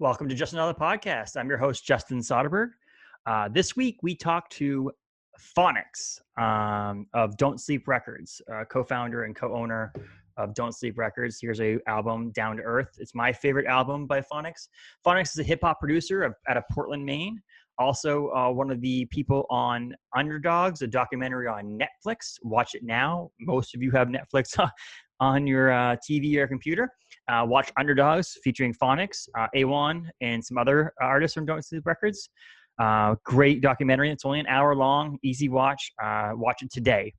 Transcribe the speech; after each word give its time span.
Welcome 0.00 0.28
to 0.28 0.34
Just 0.34 0.54
Another 0.54 0.74
Podcast. 0.74 1.36
I'm 1.36 1.48
your 1.48 1.56
host, 1.56 1.86
Justin 1.86 2.18
Soderberg. 2.18 2.70
Uh, 3.26 3.48
this 3.48 3.76
week, 3.76 3.98
we 4.02 4.16
talked 4.16 4.50
to 4.54 4.90
Phoniks 5.56 6.20
um, 6.36 7.06
of 7.14 7.36
Don't 7.36 7.60
Sleep 7.60 7.86
Records, 7.86 8.42
uh, 8.52 8.64
co-founder 8.64 9.22
and 9.22 9.36
co-owner 9.36 9.92
of 10.36 10.52
Don't 10.52 10.72
Sleep 10.72 10.98
Records. 10.98 11.38
Here's 11.40 11.60
a 11.60 11.78
album, 11.86 12.32
Down 12.32 12.56
to 12.56 12.64
Earth. 12.64 12.88
It's 12.98 13.14
my 13.14 13.32
favorite 13.32 13.66
album 13.66 14.08
by 14.08 14.20
Phoniks. 14.20 14.66
Phoniks 15.06 15.30
is 15.30 15.38
a 15.38 15.44
hip 15.44 15.60
hop 15.62 15.78
producer 15.78 16.24
of, 16.24 16.34
out 16.48 16.56
of 16.56 16.64
Portland, 16.72 17.06
Maine. 17.06 17.40
Also, 17.78 18.30
uh, 18.30 18.50
one 18.50 18.72
of 18.72 18.80
the 18.80 19.04
people 19.12 19.46
on 19.48 19.94
Underdogs, 20.16 20.82
a 20.82 20.88
documentary 20.88 21.46
on 21.46 21.78
Netflix. 21.78 22.34
Watch 22.42 22.74
it 22.74 22.82
now. 22.82 23.30
Most 23.38 23.76
of 23.76 23.82
you 23.82 23.92
have 23.92 24.08
Netflix 24.08 24.58
on 25.20 25.46
your 25.46 25.70
uh, 25.70 25.96
TV 25.96 26.36
or 26.36 26.48
computer. 26.48 26.90
Uh, 27.28 27.44
watch 27.46 27.72
Underdogs 27.78 28.36
featuring 28.42 28.74
Phoniks, 28.74 29.28
uh, 29.38 29.46
Awon, 29.54 30.10
and 30.20 30.44
some 30.44 30.58
other 30.58 30.92
artists 31.00 31.34
from 31.34 31.46
Don't 31.46 31.64
Sleep 31.64 31.86
Records. 31.86 32.28
Uh, 32.78 33.14
great 33.24 33.60
documentary. 33.60 34.10
It's 34.10 34.24
only 34.24 34.40
an 34.40 34.46
hour 34.46 34.74
long, 34.74 35.18
easy 35.22 35.48
watch. 35.48 35.92
Uh, 36.02 36.32
watch 36.34 36.62
it 36.62 36.70
today. 36.70 37.14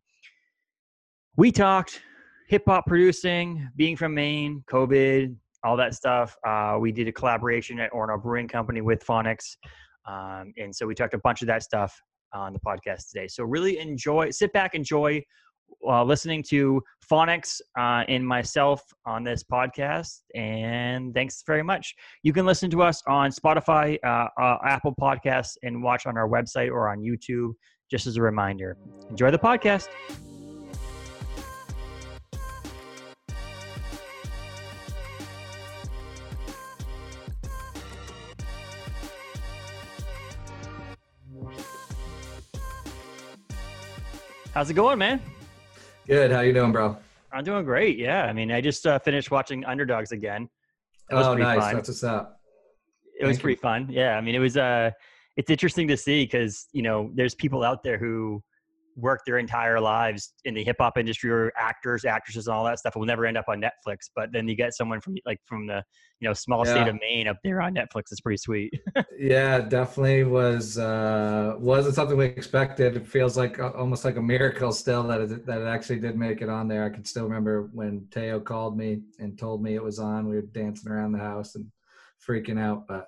We 1.38 1.52
talked 1.52 2.02
hip 2.48 2.64
hop 2.68 2.86
producing, 2.86 3.68
being 3.76 3.96
from 3.96 4.14
Maine, 4.14 4.64
COVID, 4.70 5.36
all 5.64 5.76
that 5.78 5.96
stuff. 5.96 6.38
Uh, 6.46 6.78
we 6.80 6.92
did 6.92 7.08
a 7.08 7.12
collaboration 7.12 7.80
at 7.80 7.92
Orono 7.92 8.22
Brewing 8.22 8.48
Company 8.48 8.82
with 8.82 9.06
Phoniks. 9.06 9.58
Um, 10.08 10.54
and 10.58 10.76
so 10.76 10.86
we 10.86 10.94
talked 10.94 11.16
a 11.16 11.20
bunch 11.20 11.42
of 11.42 11.48
that 11.48 11.64
stuff 11.64 12.00
on 12.34 12.54
the 12.54 12.60
podcast 12.60 13.10
today. 13.12 13.28
So 13.28 13.44
really 13.44 13.80
enjoy, 13.80 14.30
sit 14.30 14.54
back, 14.54 14.76
enjoy 14.76 15.24
uh, 15.88 16.04
listening 16.04 16.44
to 16.50 16.82
Phoniks 17.10 17.62
uh, 17.78 18.04
and 18.08 18.26
myself 18.26 18.82
on 19.06 19.24
this 19.24 19.44
podcast. 19.44 20.22
And 20.36 21.14
thanks 21.14 21.44
very 21.46 21.64
much. 21.64 21.96
You 22.24 22.34
can 22.34 22.46
listen 22.46 22.70
to 22.72 22.82
us 22.82 23.02
on 23.08 23.32
Spotify, 23.32 23.98
uh, 24.04 24.28
uh, 24.42 24.58
Apple 24.66 24.96
Podcasts, 25.00 25.58
and 25.64 25.84
watch 25.84 26.06
on 26.06 26.18
our 26.18 26.28
website 26.28 26.72
or 26.72 26.90
on 26.90 27.00
YouTube. 27.00 27.54
Just 27.90 28.08
as 28.08 28.18
a 28.18 28.22
reminder, 28.22 28.78
enjoy 29.10 29.30
the 29.30 29.38
podcast. 29.38 29.90
How's 44.56 44.70
it 44.70 44.76
going, 44.76 44.98
man? 44.98 45.22
Good. 46.08 46.32
How 46.32 46.42
you 46.42 46.54
doing, 46.54 46.72
bro? 46.72 46.98
I'm 47.32 47.44
doing 47.44 47.66
great. 47.66 47.98
Yeah. 47.98 48.26
I 48.26 48.34
mean, 48.34 48.52
I 48.52 48.62
just 48.62 48.86
uh, 48.86 49.00
finished 49.00 49.32
watching 49.32 49.66
Underdogs 49.66 50.12
again. 50.12 50.48
It 51.10 51.16
was 51.16 51.26
oh, 51.26 51.34
nice. 51.34 51.60
Fun. 51.60 51.76
That's 51.76 51.90
what's 51.90 52.04
up. 52.04 52.40
It 53.06 53.22
Thank 53.22 53.28
was 53.30 53.40
pretty 53.40 53.58
you. 53.58 53.62
fun. 53.62 53.88
Yeah. 53.90 54.16
I 54.18 54.22
mean, 54.22 54.36
it 54.36 54.40
was. 54.40 54.56
Uh, 54.58 54.92
it's 55.36 55.50
interesting 55.50 55.88
to 55.90 55.98
see 55.98 56.24
because 56.24 56.68
you 56.72 56.82
know 56.82 57.12
there's 57.14 57.36
people 57.36 57.64
out 57.64 57.84
there 57.84 57.98
who 57.98 58.42
work 58.96 59.22
their 59.26 59.38
entire 59.38 59.80
lives 59.80 60.34
in 60.46 60.54
the 60.54 60.64
hip 60.64 60.78
hop 60.80 60.98
industry 60.98 61.30
or 61.30 61.52
actors, 61.58 62.06
actresses, 62.06 62.48
and 62.48 62.56
all 62.56 62.64
that 62.64 62.80
stuff 62.80 62.96
will 62.96 63.06
never 63.06 63.26
end 63.26 63.38
up 63.38 63.46
on 63.48 63.62
Netflix. 63.62 64.10
But 64.16 64.32
then 64.32 64.48
you 64.48 64.56
get 64.56 64.74
someone 64.74 65.02
from 65.02 65.16
like 65.26 65.40
from 65.46 65.68
the 65.68 65.84
you 66.20 66.28
know 66.28 66.34
small 66.34 66.66
yeah. 66.66 66.74
state 66.74 66.88
of 66.88 66.96
Maine 67.02 67.28
up 67.28 67.38
there 67.44 67.62
on 67.62 67.76
Netflix. 67.76 68.04
It's 68.12 68.22
pretty 68.22 68.38
sweet. 68.38 68.74
yeah, 69.20 69.60
definitely 69.60 70.24
was 70.24 70.78
uh, 70.78 71.56
wasn't 71.58 71.96
something 71.96 72.18
we 72.18 72.26
expected. 72.26 72.96
It 72.96 73.08
feels 73.08 73.38
like 73.38 73.60
uh, 73.60 73.72
almost 73.72 74.06
like 74.06 74.16
a 74.16 74.22
miracle 74.22 74.72
still 74.72 75.04
that 75.04 75.22
it, 75.22 75.46
that 75.46 75.62
it 75.62 75.68
actually 75.68 76.00
did 76.00 76.18
make 76.18 76.42
it 76.42 76.50
on 76.50 76.68
there. 76.68 76.86
I 76.86 76.90
can 76.90 77.06
still 77.06 77.26
remember 77.26 77.70
when 77.74 78.08
Teo 78.12 78.40
called 78.40 78.78
me 78.78 79.02
and 79.20 79.38
told 79.38 79.62
me 79.62 79.76
it 79.76 79.84
was 79.84 80.00
on. 80.00 80.28
We 80.28 80.36
were 80.36 80.42
dancing 80.42 80.92
around 80.92 81.12
the 81.12 81.20
house 81.20 81.56
and 81.56 81.66
freaking 82.28 82.60
out, 82.60 82.88
but. 82.88 83.08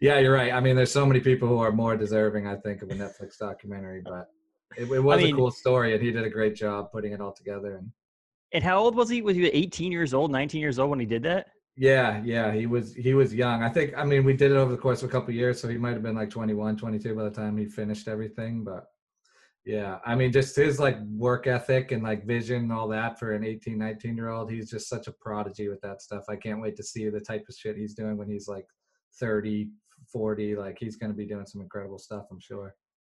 Yeah, 0.00 0.18
you're 0.18 0.34
right. 0.34 0.52
I 0.52 0.58
mean, 0.58 0.74
there's 0.74 0.90
so 0.90 1.06
many 1.06 1.20
people 1.20 1.46
who 1.46 1.58
are 1.58 1.70
more 1.70 1.96
deserving, 1.96 2.48
I 2.48 2.56
think, 2.56 2.82
of 2.82 2.90
a 2.90 2.94
Netflix 2.94 3.38
documentary, 3.38 4.02
but 4.04 4.26
it, 4.76 4.90
it 4.90 5.00
was 5.00 5.18
I 5.18 5.24
mean, 5.24 5.34
a 5.34 5.36
cool 5.36 5.50
story, 5.50 5.94
and 5.94 6.02
he 6.02 6.10
did 6.10 6.24
a 6.24 6.30
great 6.30 6.54
job 6.54 6.90
putting 6.92 7.12
it 7.12 7.20
all 7.20 7.32
together. 7.32 7.76
And 7.76 7.90
and 8.52 8.62
how 8.62 8.78
old 8.78 8.94
was 8.94 9.08
he? 9.08 9.22
Was 9.22 9.36
he 9.36 9.46
18 9.46 9.90
years 9.90 10.14
old, 10.14 10.30
19 10.30 10.60
years 10.60 10.78
old 10.78 10.90
when 10.90 11.00
he 11.00 11.06
did 11.06 11.22
that? 11.24 11.48
Yeah, 11.76 12.22
yeah, 12.24 12.52
he 12.52 12.66
was 12.66 12.94
he 12.94 13.14
was 13.14 13.34
young. 13.34 13.62
I 13.62 13.68
think 13.68 13.94
I 13.96 14.04
mean 14.04 14.24
we 14.24 14.34
did 14.34 14.52
it 14.52 14.56
over 14.56 14.70
the 14.70 14.78
course 14.78 15.02
of 15.02 15.08
a 15.08 15.12
couple 15.12 15.30
of 15.30 15.34
years, 15.34 15.60
so 15.60 15.68
he 15.68 15.76
might 15.76 15.94
have 15.94 16.04
been 16.04 16.14
like 16.14 16.30
21, 16.30 16.76
22 16.76 17.14
by 17.14 17.24
the 17.24 17.30
time 17.30 17.56
he 17.56 17.66
finished 17.66 18.06
everything, 18.06 18.62
but 18.62 18.84
yeah, 19.64 19.98
I 20.04 20.14
mean 20.14 20.30
just 20.30 20.54
his 20.54 20.78
like 20.78 20.98
work 21.02 21.48
ethic 21.48 21.90
and 21.90 22.02
like 22.02 22.26
vision 22.26 22.62
and 22.62 22.72
all 22.72 22.86
that 22.88 23.18
for 23.18 23.32
an 23.32 23.42
18, 23.42 23.76
19 23.76 24.16
year 24.16 24.28
old, 24.28 24.52
he's 24.52 24.70
just 24.70 24.88
such 24.88 25.08
a 25.08 25.12
prodigy 25.20 25.68
with 25.68 25.80
that 25.80 26.00
stuff. 26.00 26.24
I 26.28 26.36
can't 26.36 26.60
wait 26.60 26.76
to 26.76 26.84
see 26.84 27.08
the 27.08 27.20
type 27.20 27.44
of 27.48 27.56
shit 27.56 27.76
he's 27.76 27.94
doing 27.94 28.16
when 28.16 28.28
he's 28.28 28.46
like 28.46 28.66
30, 29.18 29.68
40, 30.12 30.54
like 30.54 30.76
he's 30.78 30.96
going 30.96 31.10
to 31.10 31.16
be 31.16 31.26
doing 31.26 31.46
some 31.46 31.60
incredible 31.60 31.98
stuff, 31.98 32.26
I'm 32.30 32.40
sure. 32.40 32.76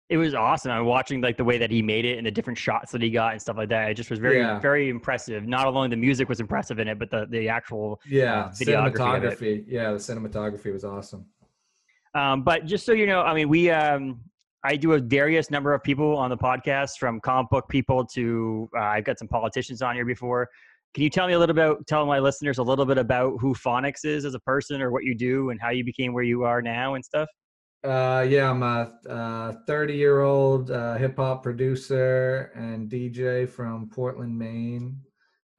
It 0.07 0.17
was 0.17 0.35
awesome. 0.35 0.71
I'm 0.71 0.85
watching 0.85 1.19
like 1.19 1.35
the 1.35 1.43
way 1.43 1.57
that 1.57 1.71
he 1.71 1.81
made 1.81 2.05
it 2.05 2.19
and 2.19 2.27
the 2.27 2.31
different 2.31 2.59
shots 2.59 2.91
that 2.91 3.01
he 3.01 3.09
got 3.09 3.31
and 3.31 3.41
stuff 3.41 3.57
like 3.57 3.69
that. 3.69 3.89
It 3.89 3.95
just 3.95 4.11
was 4.11 4.19
very, 4.19 4.37
yeah. 4.37 4.59
very 4.59 4.89
impressive. 4.89 5.47
Not 5.47 5.65
only 5.65 5.89
the 5.89 5.95
music 5.95 6.29
was 6.29 6.39
impressive 6.39 6.77
in 6.77 6.87
it, 6.87 6.99
but 6.99 7.09
the 7.09 7.25
the 7.29 7.49
actual 7.49 7.99
yeah 8.07 8.45
uh, 8.45 8.49
cinematography. 8.51 9.63
Yeah, 9.67 9.91
the 9.91 9.97
cinematography 9.97 10.71
was 10.71 10.83
awesome. 10.83 11.25
Um, 12.13 12.43
but 12.43 12.65
just 12.65 12.85
so 12.85 12.91
you 12.91 13.07
know, 13.07 13.21
I 13.21 13.33
mean, 13.33 13.49
we 13.49 13.71
um, 13.71 14.19
I 14.63 14.75
do 14.75 14.93
a 14.93 14.99
various 14.99 15.49
number 15.49 15.73
of 15.73 15.83
people 15.83 16.15
on 16.17 16.29
the 16.29 16.37
podcast, 16.37 16.97
from 16.99 17.19
comic 17.19 17.49
book 17.49 17.67
people 17.67 18.05
to 18.13 18.69
uh, 18.77 18.81
I've 18.81 19.05
got 19.05 19.17
some 19.17 19.27
politicians 19.27 19.81
on 19.81 19.95
here 19.95 20.05
before. 20.05 20.47
Can 20.93 21.03
you 21.03 21.09
tell 21.09 21.27
me 21.27 21.33
a 21.33 21.39
little 21.39 21.55
about 21.55 21.85
tell 21.87 22.05
my 22.05 22.19
listeners 22.19 22.59
a 22.59 22.63
little 22.63 22.85
bit 22.85 22.99
about 22.99 23.37
who 23.41 23.55
Phoniks 23.55 24.05
is 24.05 24.23
as 24.23 24.35
a 24.35 24.39
person, 24.41 24.83
or 24.83 24.91
what 24.91 25.03
you 25.03 25.15
do, 25.15 25.49
and 25.49 25.59
how 25.59 25.71
you 25.71 25.83
became 25.83 26.13
where 26.13 26.23
you 26.23 26.43
are 26.43 26.61
now 26.61 26.93
and 26.93 27.03
stuff? 27.03 27.27
Uh, 27.85 28.25
yeah, 28.27 28.49
I'm 28.49 28.63
a 28.63 29.61
30 29.67 29.93
year 29.93 30.21
old 30.21 30.71
uh, 30.71 30.95
hip 30.95 31.17
hop 31.17 31.43
producer 31.43 32.51
and 32.55 32.89
DJ 32.89 33.47
from 33.47 33.89
Portland, 33.89 34.37
Maine. 34.37 34.99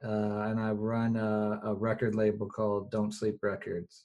Uh, 0.04 0.48
and 0.48 0.58
I 0.60 0.72
run 0.72 1.16
a, 1.16 1.60
a, 1.64 1.74
record 1.74 2.14
label 2.14 2.46
called 2.46 2.90
Don't 2.90 3.12
Sleep 3.12 3.38
Records. 3.42 4.04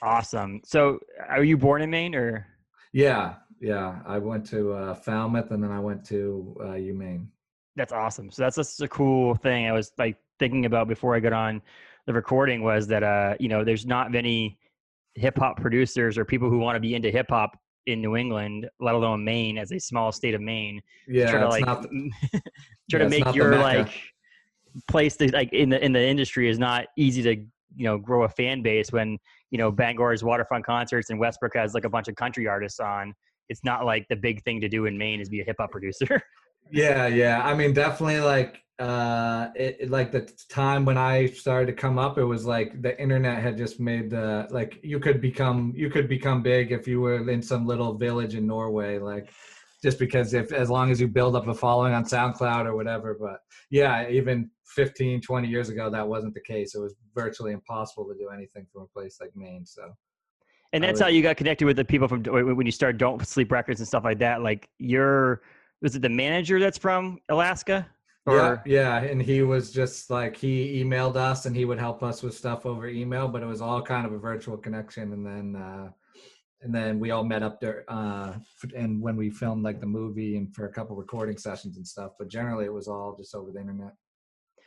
Awesome. 0.00 0.60
So, 0.64 0.98
are 1.28 1.44
you 1.44 1.58
born 1.58 1.82
in 1.82 1.90
Maine 1.90 2.14
or? 2.14 2.46
Yeah, 2.92 3.34
yeah. 3.60 4.00
I 4.06 4.18
went 4.18 4.46
to 4.50 4.72
uh, 4.72 4.94
Falmouth 4.94 5.50
and 5.50 5.62
then 5.62 5.72
I 5.72 5.80
went 5.80 6.04
to 6.06 6.56
uh, 6.60 6.64
UMaine. 6.74 7.26
That's 7.76 7.92
awesome. 7.92 8.30
So 8.30 8.42
that's 8.42 8.56
just 8.56 8.80
a 8.80 8.88
cool 8.88 9.34
thing. 9.34 9.66
I 9.66 9.72
was 9.72 9.92
like 9.98 10.16
thinking 10.38 10.66
about 10.66 10.88
before 10.88 11.14
I 11.14 11.20
got 11.20 11.32
on 11.32 11.62
the 12.06 12.12
recording 12.14 12.62
was 12.62 12.86
that 12.88 13.02
uh, 13.02 13.34
you 13.38 13.48
know, 13.48 13.64
there's 13.64 13.86
not 13.86 14.10
many 14.10 14.58
hip 15.18 15.38
hop 15.38 15.60
producers 15.60 16.16
or 16.16 16.24
people 16.24 16.48
who 16.48 16.58
want 16.58 16.76
to 16.76 16.80
be 16.80 16.94
into 16.94 17.10
hip 17.10 17.26
hop 17.28 17.58
in 17.86 18.00
New 18.02 18.16
England, 18.16 18.68
let 18.80 18.94
alone 18.94 19.24
Maine 19.24 19.58
as 19.58 19.72
a 19.72 19.78
small 19.78 20.12
state 20.12 20.34
of 20.34 20.40
Maine. 20.40 20.80
Yeah, 21.06 21.30
try 21.30 21.40
to 21.40 21.48
like 21.48 21.64
the, 21.82 22.10
try 22.90 23.00
yeah, 23.00 23.04
to 23.04 23.08
make 23.08 23.34
your 23.34 23.56
like 23.56 23.90
place 24.88 25.16
to 25.16 25.30
like 25.32 25.52
in 25.52 25.70
the 25.70 25.84
in 25.84 25.92
the 25.92 26.02
industry 26.02 26.48
is 26.48 26.58
not 26.58 26.86
easy 26.96 27.22
to 27.22 27.36
you 27.74 27.84
know 27.84 27.98
grow 27.98 28.24
a 28.24 28.28
fan 28.28 28.62
base 28.62 28.92
when 28.92 29.18
you 29.50 29.58
know 29.58 29.70
Bangor's 29.70 30.22
waterfront 30.22 30.64
concerts 30.64 31.10
and 31.10 31.18
Westbrook 31.18 31.56
has 31.56 31.74
like 31.74 31.84
a 31.84 31.90
bunch 31.90 32.08
of 32.08 32.16
country 32.16 32.46
artists 32.46 32.80
on. 32.80 33.14
It's 33.48 33.64
not 33.64 33.86
like 33.86 34.06
the 34.10 34.16
big 34.16 34.44
thing 34.44 34.60
to 34.60 34.68
do 34.68 34.84
in 34.84 34.98
Maine 34.98 35.20
is 35.20 35.30
be 35.30 35.40
a 35.40 35.44
hip 35.44 35.56
hop 35.58 35.70
producer. 35.70 36.20
yeah, 36.70 37.06
yeah. 37.06 37.42
I 37.42 37.54
mean, 37.54 37.72
definitely 37.72 38.20
like 38.20 38.62
uh 38.78 39.48
it, 39.56 39.76
it, 39.80 39.90
like 39.90 40.12
the 40.12 40.20
time 40.48 40.84
when 40.84 40.96
i 40.96 41.26
started 41.26 41.66
to 41.66 41.72
come 41.72 41.98
up 41.98 42.16
it 42.16 42.24
was 42.24 42.46
like 42.46 42.80
the 42.80 43.00
internet 43.00 43.42
had 43.42 43.56
just 43.56 43.80
made 43.80 44.08
the 44.08 44.46
like 44.50 44.78
you 44.84 45.00
could 45.00 45.20
become 45.20 45.72
you 45.74 45.90
could 45.90 46.08
become 46.08 46.42
big 46.42 46.70
if 46.70 46.86
you 46.86 47.00
were 47.00 47.28
in 47.28 47.42
some 47.42 47.66
little 47.66 47.94
village 47.94 48.36
in 48.36 48.46
norway 48.46 48.98
like 48.98 49.30
just 49.82 49.98
because 49.98 50.32
if 50.32 50.52
as 50.52 50.70
long 50.70 50.90
as 50.90 51.00
you 51.00 51.08
build 51.08 51.34
up 51.34 51.48
a 51.48 51.54
following 51.54 51.92
on 51.92 52.04
soundcloud 52.04 52.66
or 52.66 52.76
whatever 52.76 53.16
but 53.18 53.40
yeah 53.70 54.08
even 54.08 54.48
15 54.68 55.20
20 55.20 55.48
years 55.48 55.68
ago 55.70 55.90
that 55.90 56.06
wasn't 56.06 56.34
the 56.34 56.40
case. 56.40 56.74
It 56.74 56.80
was 56.80 56.94
virtually 57.14 57.52
impossible 57.52 58.06
to 58.06 58.14
do 58.14 58.28
anything 58.28 58.66
from 58.72 58.82
a 58.82 58.86
place 58.86 59.18
like 59.20 59.30
maine 59.34 59.66
so 59.66 59.90
and 60.72 60.84
that's 60.84 60.94
was, 60.94 61.00
how 61.00 61.06
you 61.08 61.22
got 61.22 61.36
connected 61.36 61.64
with 61.64 61.76
the 61.76 61.84
people 61.84 62.06
from 62.06 62.22
when 62.24 62.66
you 62.66 62.72
started 62.72 62.98
don't 62.98 63.26
sleep 63.26 63.50
records 63.50 63.80
and 63.80 63.88
stuff 63.88 64.04
like 64.04 64.18
that. 64.18 64.42
Like 64.42 64.68
you're 64.78 65.40
was 65.80 65.96
it 65.96 66.02
the 66.02 66.08
manager 66.08 66.60
that's 66.60 66.76
from 66.76 67.18
alaska 67.28 67.86
or, 68.28 68.62
yeah, 68.66 69.00
yeah, 69.00 69.10
and 69.10 69.20
he 69.22 69.42
was 69.42 69.70
just 69.70 70.10
like 70.10 70.36
he 70.36 70.82
emailed 70.82 71.16
us 71.16 71.46
and 71.46 71.56
he 71.56 71.64
would 71.64 71.78
help 71.78 72.02
us 72.02 72.22
with 72.22 72.34
stuff 72.34 72.66
over 72.66 72.88
email, 72.88 73.28
but 73.28 73.42
it 73.42 73.46
was 73.46 73.60
all 73.60 73.82
kind 73.82 74.06
of 74.06 74.12
a 74.12 74.18
virtual 74.18 74.56
connection. 74.56 75.12
And 75.12 75.26
then 75.26 75.56
uh, 75.60 75.90
and 76.60 76.74
then 76.74 76.98
we 76.98 77.10
all 77.10 77.24
met 77.24 77.42
up 77.42 77.60
there 77.60 77.84
uh, 77.88 78.34
and 78.74 79.00
when 79.00 79.16
we 79.16 79.30
filmed 79.30 79.62
like 79.62 79.80
the 79.80 79.86
movie 79.86 80.36
and 80.36 80.54
for 80.54 80.66
a 80.66 80.72
couple 80.72 80.96
recording 80.96 81.38
sessions 81.38 81.76
and 81.76 81.86
stuff. 81.86 82.12
But 82.18 82.28
generally, 82.28 82.64
it 82.64 82.72
was 82.72 82.88
all 82.88 83.14
just 83.16 83.34
over 83.34 83.50
the 83.52 83.60
internet. 83.60 83.94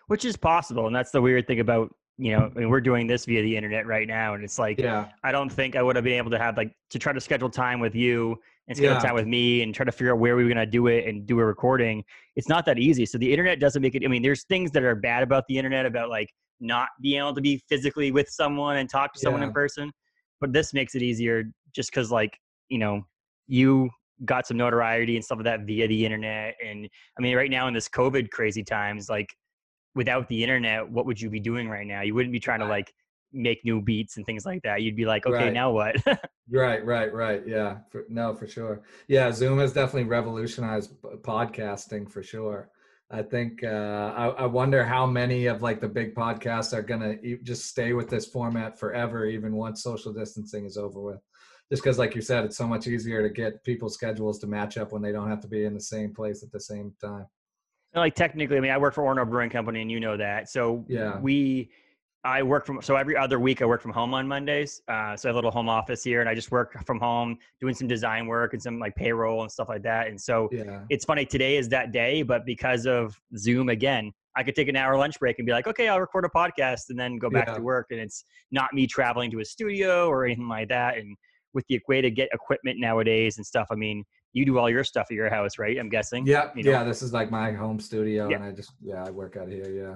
Which 0.08 0.26
is 0.26 0.36
possible, 0.36 0.88
and 0.88 0.96
that's 0.96 1.12
the 1.12 1.22
weird 1.22 1.48
thing 1.48 1.60
about 1.60 1.94
you 2.18 2.38
know, 2.38 2.52
I 2.56 2.60
mean, 2.60 2.70
we're 2.70 2.82
doing 2.82 3.08
this 3.08 3.26
via 3.26 3.42
the 3.42 3.56
internet 3.56 3.88
right 3.88 4.08
now, 4.08 4.36
and 4.36 4.44
it's 4.44 4.60
like, 4.60 4.80
yeah, 4.80 5.08
I 5.24 5.32
don't 5.32 5.52
think 5.52 5.76
I 5.76 5.82
would 5.82 5.96
have 5.96 6.06
been 6.06 6.18
able 6.18 6.30
to 6.32 6.38
have 6.38 6.56
like 6.56 6.72
to 6.92 7.00
try 7.00 7.14
to 7.14 7.22
schedule 7.22 7.50
time 7.50 7.80
with 7.80 7.96
you 7.96 8.40
and 8.72 8.78
schedule 8.78 8.96
yeah. 8.96 9.02
time 9.02 9.16
with 9.16 9.28
me 9.28 9.62
and 9.62 9.76
try 9.76 9.86
to 9.86 9.92
figure 9.92 10.14
out 10.14 10.20
where 10.20 10.36
we 10.36 10.44
were 10.44 10.50
going 10.50 10.58
to 10.58 10.66
do 10.66 10.88
it 10.88 11.06
and 11.06 11.26
do 11.26 11.40
a 11.40 11.46
recording. 11.46 12.04
It's 12.36 12.48
not 12.48 12.66
that 12.66 12.80
easy. 12.80 13.06
So 13.06 13.18
the 13.18 13.30
internet 13.30 13.60
doesn't 13.60 13.82
make 13.82 13.96
it. 13.96 14.04
I 14.04 14.08
mean, 14.08 14.22
there's 14.22 14.44
things 14.46 14.72
that 14.72 14.84
are 14.84 14.96
bad 14.96 15.24
about 15.24 15.44
the 15.48 15.58
internet 15.58 15.86
about 15.86 16.10
like 16.10 16.30
not 16.62 16.90
being 17.02 17.20
able 17.20 17.36
to 17.36 17.42
be 17.42 17.62
physically 17.68 18.12
with 18.12 18.30
someone 18.30 18.78
and 18.78 18.90
talk 18.90 19.14
to 19.14 19.20
someone 19.20 19.44
in 19.44 19.52
person. 19.52 19.92
but 20.40 20.54
this 20.54 20.74
makes 20.74 20.96
it 20.96 21.02
easier 21.02 21.44
just 21.74 21.92
because 21.92 22.12
like 22.12 22.38
you 22.70 22.78
know 22.78 23.02
you 23.48 23.90
got 24.26 24.48
some 24.48 24.58
notoriety 24.58 25.16
and 25.16 25.26
stuff 25.26 25.38
like 25.38 25.46
that 25.46 25.62
via 25.62 25.88
the 25.88 26.06
internet 26.06 26.56
and 26.64 26.88
i 27.18 27.22
mean 27.22 27.36
right 27.36 27.50
now 27.50 27.68
in 27.68 27.74
this 27.74 27.90
covid 27.90 28.30
crazy 28.30 28.64
times 28.64 29.10
like 29.10 29.28
without 29.96 30.28
the 30.30 30.44
internet 30.44 30.88
what 30.90 31.06
would 31.06 31.20
you 31.20 31.30
be 31.30 31.40
doing 31.40 31.68
right 31.68 31.88
now 31.88 32.02
you 32.02 32.14
wouldn't 32.14 32.32
be 32.32 32.40
trying 32.40 32.60
to 32.60 32.66
like 32.66 32.94
make 33.34 33.64
new 33.64 33.82
beats 33.82 34.18
and 34.18 34.26
things 34.26 34.46
like 34.46 34.62
that 34.64 34.82
you'd 34.82 34.96
be 34.96 35.06
like 35.06 35.26
okay 35.26 35.46
Right. 35.46 35.54
now 35.54 35.72
what 35.72 35.96
Right, 36.50 36.84
right, 36.86 37.14
right. 37.14 37.48
Yeah, 37.48 37.78
for, 37.90 38.04
no, 38.10 38.34
for 38.36 38.46
sure. 38.46 38.82
Yeah, 39.08 39.32
Zoom 39.32 39.60
has 39.60 39.72
definitely 39.72 40.10
revolutionized 40.10 40.92
podcasting 41.22 42.12
for 42.12 42.22
sure. 42.22 42.70
I 43.10 43.22
think 43.22 43.64
uh, 43.64 44.14
I, 44.18 44.28
I 44.30 44.46
wonder 44.48 44.84
how 44.84 45.06
many 45.06 45.46
of 45.46 45.62
like 45.62 45.80
the 45.80 45.88
big 45.88 46.14
podcasts 46.14 46.74
are 46.74 46.82
gonna 46.82 47.14
e- 47.24 47.38
just 47.44 47.68
stay 47.68 47.94
with 47.94 48.10
this 48.10 48.26
format 48.26 48.78
forever, 48.78 49.26
even 49.26 49.56
once 49.56 49.84
social 49.84 50.12
distancing 50.12 50.66
is 50.66 50.76
over 50.78 51.00
with. 51.00 51.22
Just 51.72 51.84
because, 51.84 51.98
like 51.98 52.16
you 52.16 52.22
said, 52.22 52.44
it's 52.44 52.58
so 52.58 52.68
much 52.68 52.86
easier 52.88 53.22
to 53.22 53.30
get 53.34 53.64
people's 53.64 53.94
schedules 53.94 54.38
to 54.40 54.48
match 54.48 54.78
up 54.78 54.92
when 54.92 55.02
they 55.02 55.12
don't 55.14 55.30
have 55.30 55.42
to 55.42 55.48
be 55.48 55.64
in 55.64 55.74
the 55.74 55.80
same 55.80 56.14
place 56.14 56.44
at 56.44 56.52
the 56.52 56.60
same 56.60 56.94
time. 57.00 57.28
like 57.96 58.16
technically, 58.16 58.58
I 58.58 58.60
mean, 58.60 58.72
I 58.72 58.78
work 58.78 58.94
for 58.94 59.04
Orono 59.04 59.30
Brewing 59.30 59.52
Company, 59.52 59.82
and 59.82 59.92
you 59.92 60.00
know 60.02 60.18
that. 60.18 60.50
So 60.50 60.86
Yeah. 60.90 61.20
we, 61.20 61.72
I 62.24 62.44
work 62.44 62.66
from. 62.66 62.82
So 62.82 62.96
every 62.96 63.18
other 63.18 63.40
week, 63.40 63.62
I 63.62 63.66
work 63.66 63.82
from 63.82 63.92
home 63.92 64.14
on 64.14 64.28
Mondays. 64.28 64.82
Uh, 64.88 65.16
so 65.18 65.28
I 65.28 65.30
have 65.30 65.36
a 65.36 65.38
little 65.38 65.50
home 65.52 65.68
office 65.70 66.04
here, 66.04 66.20
and 66.22 66.30
I 66.30 66.36
just 66.36 66.52
work 66.52 66.78
from 66.86 67.00
home, 67.00 67.38
doing 67.60 67.74
some 67.74 67.88
design 67.88 68.28
work 68.28 68.54
and 68.54 68.62
some 68.62 68.78
like 68.78 68.96
payroll 68.96 69.42
and 69.42 69.52
stuff 69.52 69.70
like 69.70 69.82
that. 69.84 70.08
And 70.08 70.20
so 70.20 70.48
Yeah, 70.52 70.82
it's 70.90 71.04
funny 71.06 71.26
today 71.26 71.58
is 71.58 71.68
that 71.70 71.92
day, 71.92 72.22
but 72.22 72.46
because 72.46 72.86
of 72.86 73.20
Zoom 73.38 73.70
again, 73.70 74.12
I 74.36 74.44
could 74.44 74.56
take 74.56 74.68
an 74.68 74.76
hour 74.76 74.96
lunch 74.98 75.20
break 75.20 75.40
and 75.40 75.46
be 75.48 75.52
like, 75.52 75.68
okay, 75.68 75.88
I'll 75.88 76.00
record 76.00 76.24
a 76.26 76.30
podcast 76.30 76.90
and 76.90 77.00
then 77.00 77.18
go 77.18 77.30
back 77.30 77.48
Yeah. 77.48 77.56
to 77.56 77.62
work. 77.62 77.88
And 77.90 78.00
it's 78.00 78.24
not 78.52 78.72
me 78.74 78.86
traveling 78.88 79.32
to 79.32 79.40
a 79.40 79.46
studio 79.46 80.08
or 80.08 80.24
anything 80.26 80.48
like 80.48 80.70
that. 80.70 80.98
And 80.98 81.18
with 81.54 81.66
the 81.68 81.82
way 81.88 82.02
to 82.02 82.10
get 82.12 82.30
equipment 82.34 82.80
nowadays 82.80 83.38
and 83.38 83.46
stuff, 83.46 83.68
I 83.72 83.76
mean, 83.76 84.06
you 84.34 84.46
do 84.46 84.58
all 84.58 84.70
your 84.70 84.84
stuff 84.86 85.08
at 85.10 85.16
your 85.16 85.30
house, 85.30 85.58
right? 85.58 85.78
I'm 85.78 85.90
guessing. 85.90 86.26
yeah, 86.26 86.50
you 86.56 86.64
know. 86.64 86.72
yeah. 86.72 86.84
This 86.86 87.02
is 87.02 87.12
like 87.12 87.30
my 87.32 87.52
home 87.52 87.80
studio, 87.80 88.30
Yeah. 88.30 88.36
and 88.38 88.46
I 88.46 88.52
just 88.52 88.72
yeah, 88.82 89.04
I 89.04 89.10
work 89.10 89.36
out 89.36 89.50
here. 89.50 89.70
Yeah, 89.70 89.96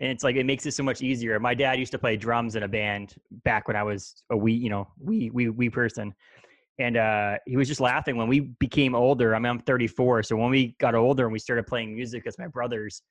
and 0.00 0.10
it's 0.10 0.24
like 0.24 0.36
it 0.36 0.46
makes 0.46 0.64
it 0.66 0.72
so 0.72 0.82
much 0.82 1.02
easier. 1.02 1.38
My 1.38 1.54
dad 1.54 1.78
used 1.78 1.92
to 1.92 1.98
play 1.98 2.16
drums 2.16 2.56
in 2.56 2.62
a 2.62 2.68
band 2.68 3.14
back 3.44 3.68
when 3.68 3.76
I 3.76 3.82
was 3.82 4.22
a 4.30 4.36
wee, 4.36 4.52
you 4.54 4.70
know, 4.70 4.88
wee 4.98 5.30
wee 5.30 5.48
wee 5.50 5.70
person, 5.70 6.14
and 6.78 6.96
uh, 6.96 7.36
he 7.46 7.56
was 7.56 7.68
just 7.68 7.80
laughing 7.80 8.16
when 8.16 8.26
we 8.26 8.40
became 8.58 8.94
older. 8.94 9.34
I 9.34 9.38
mean, 9.38 9.50
I'm 9.50 9.58
34, 9.60 10.22
so 10.24 10.36
when 10.36 10.50
we 10.50 10.74
got 10.80 10.94
older 10.94 11.24
and 11.24 11.32
we 11.32 11.38
started 11.38 11.66
playing 11.66 11.94
music 11.94 12.26
as 12.26 12.38
my 12.38 12.46
brothers, 12.46 13.02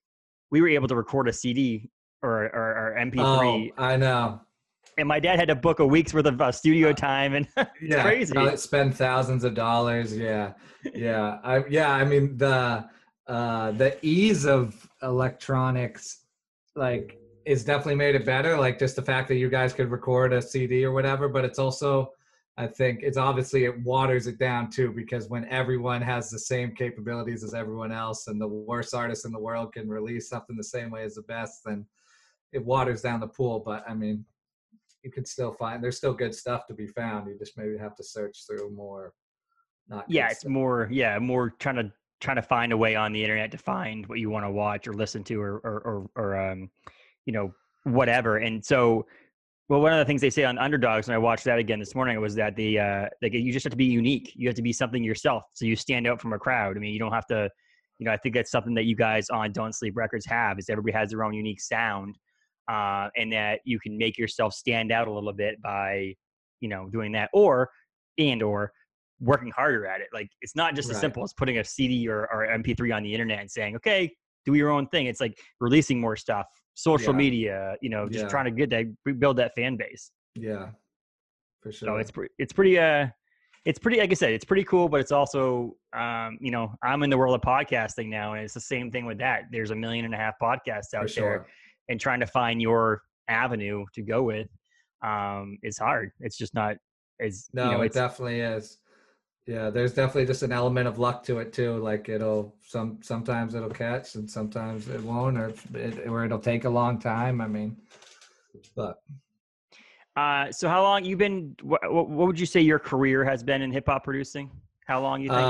we 0.52 0.62
were 0.62 0.70
able 0.70 0.88
to 0.88 0.96
record 0.96 1.28
a 1.28 1.34
CD 1.34 1.90
or 2.24 2.46
or, 2.56 2.96
or 2.96 2.96
MP3, 3.00 3.72
Oh, 3.78 3.84
I 3.84 3.96
know. 3.96 4.42
and 4.98 5.08
my 5.08 5.20
dad 5.20 5.38
had 5.40 5.48
to 5.50 5.56
book 5.56 5.80
a 5.80 5.86
week's 5.86 6.14
worth 6.14 6.26
of 6.26 6.42
uh, 6.42 6.52
studio 6.52 6.92
time, 6.92 7.36
and 7.36 7.48
yeah, 7.82 8.02
crazy. 8.02 8.34
Spend 8.58 8.96
thousands 8.96 9.44
of 9.44 9.54
dollars. 9.54 10.18
Yeah, 10.18 10.54
yeah. 10.96 11.38
I 11.44 11.64
yeah. 11.70 11.92
I 11.92 12.04
mean 12.04 12.36
the 12.36 12.90
uh, 13.28 13.72
the 13.74 13.96
ease 14.02 14.46
of 14.48 14.90
electronics, 15.04 16.22
like, 16.76 17.20
it's 17.46 17.64
definitely 17.64 17.96
made 17.96 18.16
it 18.16 18.26
better. 18.26 18.58
Like 18.58 18.78
just 18.78 18.96
the 18.96 19.02
fact 19.02 19.28
that 19.30 19.36
you 19.36 19.50
guys 19.50 19.74
could 19.74 19.90
record 19.90 20.34
a 20.34 20.42
CD 20.42 20.86
or 20.86 20.92
whatever, 20.92 21.28
but 21.30 21.46
it's 21.46 21.60
also. 21.60 22.14
I 22.58 22.68
think 22.68 23.04
it's 23.04 23.18
obviously 23.18 23.64
it 23.64 23.82
waters 23.84 24.28
it 24.28 24.38
down 24.38 24.70
too 24.70 24.92
because 24.92 25.30
when 25.30 25.46
everyone 25.46 26.02
has 26.02 26.30
the 26.30 26.38
same 26.38 26.76
capabilities 26.76 27.42
as 27.42 27.54
everyone 27.54 27.94
else 27.94 28.28
and 28.28 28.40
the 28.40 28.50
worst 28.50 28.94
artist 28.94 29.26
in 29.26 29.32
the 29.32 29.40
world 29.40 29.72
can 29.72 29.88
release 29.88 30.28
something 30.28 30.58
the 30.58 30.64
same 30.66 30.92
way 30.92 31.04
as 31.06 31.16
the 31.16 31.22
best, 31.22 31.62
then 31.64 31.86
it 32.52 32.66
waters 32.66 33.02
down 33.02 33.22
the 33.22 33.28
pool. 33.28 33.64
But 33.66 33.86
I 33.88 33.94
mean, 33.94 34.26
you 35.04 35.12
can 35.12 35.26
still 35.26 35.54
find 35.54 35.82
there's 35.82 35.96
still 35.96 36.14
good 36.14 36.36
stuff 36.36 36.68
to 36.68 36.74
be 36.74 36.88
found. 36.88 37.28
You 37.28 37.38
just 37.38 37.58
maybe 37.58 37.78
have 37.78 37.96
to 37.96 38.04
search 38.04 38.46
through 38.46 38.72
more. 38.72 39.14
Not 39.88 40.06
yeah, 40.10 40.28
it's 40.28 40.42
stuff. 40.42 40.52
more 40.52 40.90
yeah 40.92 41.18
more 41.18 41.52
trying 41.60 41.78
to 41.78 41.92
trying 42.20 42.36
to 42.36 42.42
find 42.42 42.72
a 42.72 42.78
way 42.78 42.96
on 42.96 43.12
the 43.12 43.22
internet 43.22 43.52
to 43.52 43.58
find 43.58 44.06
what 44.08 44.20
you 44.20 44.30
want 44.30 44.46
to 44.46 44.52
watch 44.52 44.88
or 44.88 44.94
listen 44.94 45.24
to 45.24 45.42
or 45.42 45.60
or 45.60 45.80
or, 45.86 46.10
or 46.16 46.52
um 46.52 46.70
you 47.26 47.34
know 47.34 47.54
whatever 47.84 48.38
and 48.38 48.64
so 48.64 49.06
well 49.70 49.82
one 49.82 49.94
of 49.94 50.00
the 50.00 50.06
things 50.06 50.20
they 50.22 50.30
say 50.30 50.44
on 50.44 50.58
underdogs 50.58 51.08
and 51.08 51.16
i 51.16 51.18
watched 51.18 51.46
that 51.46 51.60
again 51.60 51.80
this 51.80 51.96
morning 51.96 52.20
was 52.20 52.36
that 52.36 52.56
the 52.56 52.80
uh 52.80 53.06
like 53.22 53.34
you 53.34 53.54
just 53.54 53.64
have 53.64 53.72
to 53.72 53.78
be 53.78 53.86
unique. 53.86 54.34
You 54.36 54.48
have 54.48 54.56
to 54.56 54.62
be 54.62 54.74
something 54.74 55.04
yourself 55.04 55.44
so 55.54 55.66
you 55.66 55.76
stand 55.76 56.08
out 56.08 56.20
from 56.20 56.34
a 56.34 56.40
crowd. 56.40 56.76
I 56.76 56.80
mean 56.80 56.94
you 56.94 57.00
don't 57.00 57.14
have 57.14 57.28
to 57.28 57.50
you 58.00 58.06
know 58.06 58.12
i 58.12 58.18
think 58.18 58.34
that's 58.34 58.50
something 58.50 58.74
that 58.74 58.86
you 58.86 58.96
guys 58.96 59.30
on 59.30 59.52
don't 59.52 59.76
sleep 59.76 59.96
records 59.96 60.26
have 60.26 60.58
is 60.58 60.70
everybody 60.70 60.94
has 60.94 61.12
their 61.12 61.24
own 61.24 61.34
unique 61.34 61.62
sound 61.62 62.18
uh 62.72 63.10
and 63.16 63.32
that 63.32 63.60
you 63.66 63.80
can 63.80 63.98
make 63.98 64.18
yourself 64.18 64.54
stand 64.54 64.92
out 64.92 65.08
a 65.08 65.12
little 65.12 65.34
bit 65.34 65.62
by 65.62 66.14
you 66.62 66.70
know 66.70 66.90
doing 66.90 67.12
that 67.12 67.30
or 67.34 67.70
and 68.18 68.42
or 68.42 68.72
working 69.20 69.52
harder 69.52 69.86
at 69.86 70.02
it. 70.02 70.08
Like 70.14 70.30
it's 70.42 70.56
not 70.56 70.76
just 70.76 70.90
as 70.90 71.00
simple 71.00 71.24
as 71.24 71.34
putting 71.34 71.58
a 71.58 71.64
CD 71.64 72.08
or, 72.08 72.28
or 72.34 72.48
MP3 72.48 72.96
on 72.96 73.04
the 73.04 73.14
internet 73.14 73.40
and 73.40 73.52
saying, 73.52 73.76
okay, 73.78 74.14
do 74.46 74.54
your 74.54 74.70
own 74.70 74.88
thing. 74.88 75.08
It's 75.08 75.20
like 75.20 75.38
releasing 75.60 76.00
more 76.00 76.16
stuff, 76.16 76.46
social 76.76 77.14
Yeah. 77.14 77.18
media, 77.18 77.76
you 77.82 77.90
know, 77.90 78.08
just 78.08 78.24
Yeah. 78.26 78.30
trying 78.30 78.46
to 78.46 78.52
get 78.52 78.70
that 78.70 79.20
build 79.20 79.38
that 79.38 79.54
fan 79.56 79.76
base. 79.76 80.12
Yeah, 80.36 80.70
for 81.62 81.72
sure. 81.72 81.90
So 81.90 81.98
it's 81.98 82.12
pretty, 82.12 82.34
it's 82.38 82.54
pretty, 82.54 82.80
uh, 82.80 83.08
it's 83.66 83.78
pretty, 83.78 84.00
like 84.00 84.10
I 84.10 84.14
said, 84.14 84.32
it's 84.32 84.46
pretty 84.46 84.64
cool, 84.64 84.88
but 84.88 85.02
it's 85.02 85.12
also, 85.12 85.76
um, 85.94 86.38
you 86.40 86.50
know, 86.50 86.74
I'm 86.82 87.04
in 87.04 87.10
the 87.10 87.18
world 87.18 87.36
of 87.36 87.42
podcasting 87.42 88.08
now, 88.08 88.34
and 88.34 88.44
it's 88.44 88.54
the 88.54 88.62
same 88.62 88.90
thing 88.90 89.06
with 89.06 89.18
that. 89.18 89.44
There's 89.52 89.72
a 89.72 89.76
million 89.76 90.06
and 90.06 90.14
a 90.14 90.18
half 90.18 90.36
podcasts 90.42 90.94
out 90.96 91.10
there, 91.16 91.46
and 91.90 92.00
trying 92.00 92.22
to 92.22 92.26
find 92.26 92.62
your 92.62 93.02
avenue 93.28 93.84
to 93.96 94.02
go 94.02 94.24
with, 94.24 94.48
um, 95.06 95.58
is 95.62 95.78
hard. 95.78 96.12
It's 96.22 96.38
just 96.38 96.54
not 96.54 96.78
as 97.20 97.50
No, 97.54 97.66
you 97.66 97.72
know, 97.72 97.82
it 97.82 97.92
definitely 97.92 98.40
is. 98.40 98.78
Yeah, 99.50 99.72
there's 99.72 99.96
definitely 99.96 100.28
just 100.28 100.44
an 100.44 100.52
element 100.52 100.88
of 100.88 101.00
luck 101.00 101.24
to 101.24 101.40
it 101.40 101.52
too. 101.52 101.78
Like 101.78 102.08
it'll 102.08 102.54
some 102.62 103.00
sometimes 103.02 103.56
it'll 103.56 103.68
catch 103.68 104.14
and 104.14 104.30
sometimes 104.30 104.88
it 104.90 105.02
won't, 105.04 105.40
or 105.40 105.52
it, 105.74 106.08
or 106.08 106.24
it'll 106.24 106.38
take 106.38 106.66
a 106.66 106.70
long 106.70 107.00
time. 107.00 107.42
I 107.42 107.48
mean, 107.48 107.76
but 108.76 109.02
Uh, 110.16 110.52
so 110.52 110.70
how 110.70 110.84
long 110.84 111.04
you 111.04 111.18
been? 111.18 111.56
What, 111.64 111.82
what 111.92 112.28
would 112.28 112.40
you 112.40 112.46
say 112.46 112.62
your 112.62 112.78
career 112.78 113.26
has 113.26 113.42
been 113.42 113.64
in 113.64 113.72
hip 113.72 113.88
hop 113.88 114.04
producing? 114.04 114.52
How 114.86 115.02
long 115.02 115.20
you 115.20 115.32
uh, 115.32 115.38
think? 115.38 115.48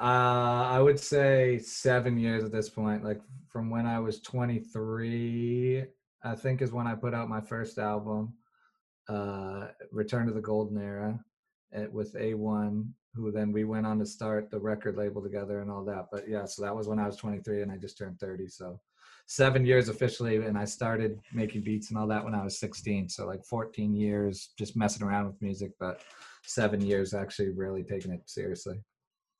uh, 0.00 0.62
I 0.76 0.78
would 0.80 1.00
say 1.00 1.58
seven 1.58 2.16
years 2.16 2.44
at 2.44 2.52
this 2.52 2.68
point. 2.68 3.02
Like 3.02 3.20
from 3.48 3.68
when 3.68 3.84
I 3.84 3.98
was 3.98 4.20
23, 4.20 5.86
I 6.22 6.34
think 6.36 6.62
is 6.62 6.70
when 6.70 6.86
I 6.86 6.94
put 6.94 7.14
out 7.14 7.28
my 7.28 7.40
first 7.40 7.78
album, 7.78 8.34
uh, 9.08 9.70
Return 9.90 10.28
to 10.28 10.32
the 10.32 10.40
Golden 10.40 10.80
Era, 10.80 11.18
with 11.90 12.14
Awon, 12.14 12.92
who 13.14 13.30
then 13.30 13.52
we 13.52 13.64
went 13.64 13.86
on 13.86 13.98
to 13.98 14.06
start 14.06 14.50
the 14.50 14.58
record 14.58 14.96
label 14.96 15.22
together 15.22 15.60
and 15.60 15.70
all 15.70 15.84
that. 15.84 16.06
But 16.10 16.28
yeah, 16.28 16.44
so 16.44 16.62
that 16.62 16.74
was 16.74 16.88
when 16.88 16.98
I 16.98 17.06
was 17.06 17.16
23 17.16 17.62
and 17.62 17.72
I 17.72 17.76
just 17.76 17.98
turned 17.98 18.18
30. 18.18 18.48
So 18.48 18.80
seven 19.26 19.64
years 19.64 19.88
officially, 19.88 20.36
and 20.36 20.58
I 20.58 20.64
started 20.64 21.18
making 21.32 21.62
beats 21.62 21.90
and 21.90 21.98
all 21.98 22.06
that 22.08 22.24
when 22.24 22.34
I 22.34 22.42
was 22.44 22.58
16. 22.58 23.08
So 23.08 23.26
like 23.26 23.44
14 23.44 23.94
years 23.94 24.50
just 24.58 24.76
messing 24.76 25.06
around 25.06 25.26
with 25.26 25.40
music, 25.40 25.72
but 25.78 26.00
seven 26.44 26.80
years 26.80 27.14
actually 27.14 27.50
really 27.50 27.82
taking 27.82 28.12
it 28.12 28.22
seriously. 28.26 28.80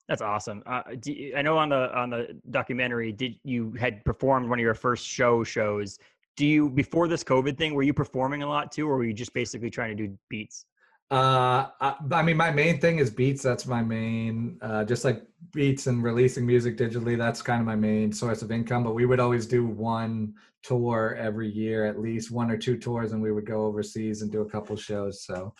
That's 0.07 0.21
awesome. 0.21 0.63
Uh, 0.65 0.83
you- 1.05 1.33
I 1.35 1.41
know 1.41 1.57
on 1.57 1.69
the 1.69 1.95
on 1.97 2.09
the 2.09 2.39
documentary, 2.49 3.11
did 3.11 3.35
you 3.43 3.71
had 3.73 4.03
performed 4.03 4.49
one 4.49 4.59
of 4.59 4.63
your 4.63 4.73
first 4.73 5.07
show 5.07 5.43
shows? 5.43 5.97
Do 6.35 6.45
you 6.45 6.69
before 6.69 7.07
this 7.07 7.23
COVID 7.23 7.57
thing, 7.57 7.73
were 7.73 7.83
you 7.83 7.93
performing 7.93 8.43
a 8.43 8.47
lot 8.47 8.71
too, 8.71 8.87
or 8.89 8.97
were 8.97 9.05
you 9.05 9.13
just 9.13 9.33
basically 9.33 9.69
trying 9.69 9.95
to 9.95 10.07
do 10.07 10.17
beats? 10.29 10.65
Uh, 11.13 11.69
I, 11.79 11.95
I 12.11 12.23
mean, 12.23 12.37
my 12.37 12.49
main 12.49 12.79
thing 12.79 12.97
is 12.97 13.11
beats. 13.11 13.43
That's 13.43 13.67
my 13.67 13.83
main, 13.83 14.57
uh, 14.63 14.83
just 14.83 15.05
like 15.05 15.21
beats 15.51 15.85
and 15.85 16.01
releasing 16.01 16.43
music 16.43 16.75
digitally. 16.75 17.15
That's 17.15 17.39
kind 17.39 17.59
of 17.59 17.67
my 17.67 17.75
main 17.75 18.11
source 18.11 18.41
of 18.41 18.51
income. 18.51 18.83
But 18.83 18.95
we 18.95 19.05
would 19.05 19.19
always 19.19 19.45
do 19.45 19.63
one 19.63 20.33
tour 20.63 21.15
every 21.19 21.51
year, 21.51 21.85
at 21.85 21.99
least 21.99 22.31
one 22.31 22.49
or 22.49 22.57
two 22.57 22.79
tours, 22.79 23.11
and 23.11 23.21
we 23.21 23.31
would 23.31 23.45
go 23.45 23.67
overseas 23.67 24.23
and 24.23 24.31
do 24.31 24.41
a 24.41 24.49
couple 24.49 24.75
shows. 24.75 25.23
So, 25.23 25.53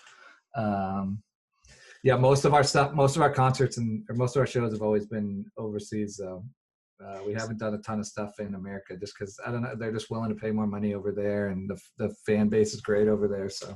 um, 0.56 1.22
yeah, 2.04 2.16
most 2.16 2.46
of 2.46 2.56
our 2.56 2.64
stuff, 2.64 2.94
most 2.94 3.16
of 3.16 3.22
our 3.22 3.32
concerts 3.32 3.78
and 3.78 4.04
most 4.16 4.36
of 4.36 4.40
our 4.40 4.48
shows 4.48 4.72
have 4.74 4.82
always 4.82 5.06
been 5.06 5.46
overseas. 5.60 6.18
Though 6.20 6.44
uh, 7.00 7.20
we 7.28 7.34
haven't 7.36 7.60
done 7.60 7.76
a 7.76 7.82
ton 7.84 8.00
of 8.00 8.08
stuff 8.08 8.40
in 8.40 8.56
America 8.56 8.98
just 8.98 9.14
because 9.20 9.40
I 9.46 9.52
don't 9.52 9.62
know. 9.62 9.76
They're 9.78 9.94
just 9.94 10.10
willing 10.10 10.30
to 10.30 10.36
pay 10.36 10.50
more 10.50 10.66
money 10.66 10.96
over 10.96 11.12
there, 11.12 11.50
and 11.50 11.70
the 11.70 11.80
the 12.00 12.12
fan 12.26 12.50
base 12.50 12.74
is 12.74 12.82
great 12.82 13.08
over 13.08 13.28
there. 13.28 13.50
So. 13.50 13.76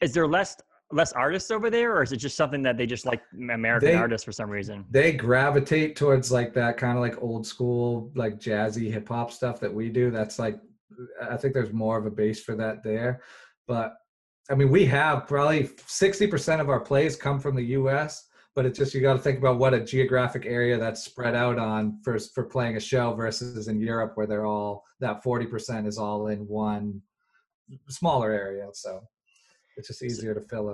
Is 0.00 0.12
there 0.12 0.26
less 0.26 0.56
less 0.92 1.12
artists 1.12 1.50
over 1.50 1.70
there, 1.70 1.96
or 1.96 2.02
is 2.02 2.12
it 2.12 2.18
just 2.18 2.36
something 2.36 2.62
that 2.62 2.76
they 2.76 2.86
just 2.86 3.06
like 3.06 3.22
American 3.32 3.88
They- 3.90 3.94
artists 3.96 4.24
for 4.24 4.32
some 4.32 4.50
reason? 4.50 4.84
they 4.90 5.12
gravitate 5.12 5.96
towards 5.96 6.30
like 6.30 6.52
that 6.54 6.76
kind 6.76 6.96
of 6.96 7.02
like 7.02 7.20
old 7.22 7.46
school 7.46 8.10
like 8.14 8.38
jazzy 8.38 8.90
hip 8.92 9.08
hop 9.08 9.32
stuff 9.32 9.58
that 9.60 9.72
we 9.72 9.88
do. 9.88 10.10
That's 10.10 10.38
like 10.38 10.60
i 11.30 11.36
think 11.38 11.54
there's 11.54 11.72
more 11.72 11.96
of 11.96 12.04
a 12.06 12.10
base 12.10 12.42
for 12.42 12.54
that 12.56 12.82
there. 12.82 13.22
But 13.66 13.94
i 14.50 14.54
mean 14.54 14.70
we 14.70 14.84
have 14.86 15.26
probably 15.26 15.64
60% 15.64 16.60
of 16.60 16.68
our 16.68 16.80
plays 16.80 17.16
come 17.16 17.40
from 17.40 17.56
the 17.56 17.64
us 17.64 18.28
but 18.54 18.66
it's 18.66 18.78
just 18.78 18.92
you 18.92 19.00
got 19.00 19.14
to 19.14 19.18
think 19.18 19.38
about 19.38 19.58
what 19.58 19.72
a 19.72 19.80
geographic 19.80 20.44
area 20.44 20.76
that's 20.78 21.04
spread 21.04 21.34
out 21.34 21.58
on 21.58 21.98
for 22.04 22.18
for 22.18 22.44
playing 22.44 22.76
a 22.76 22.80
show 22.80 23.14
versus 23.14 23.68
in 23.68 23.80
europe 23.80 24.12
where 24.16 24.26
they're 24.26 24.44
all 24.46 24.84
that 25.00 25.22
40% 25.24 25.86
is 25.86 25.96
all 25.96 26.26
in 26.26 26.40
one 26.48 27.00
smaller 27.88 28.32
area 28.32 28.66
so 28.72 29.02
it's 29.76 29.88
just 29.88 30.02
easier 30.02 30.34
to 30.34 30.40
fill 30.40 30.68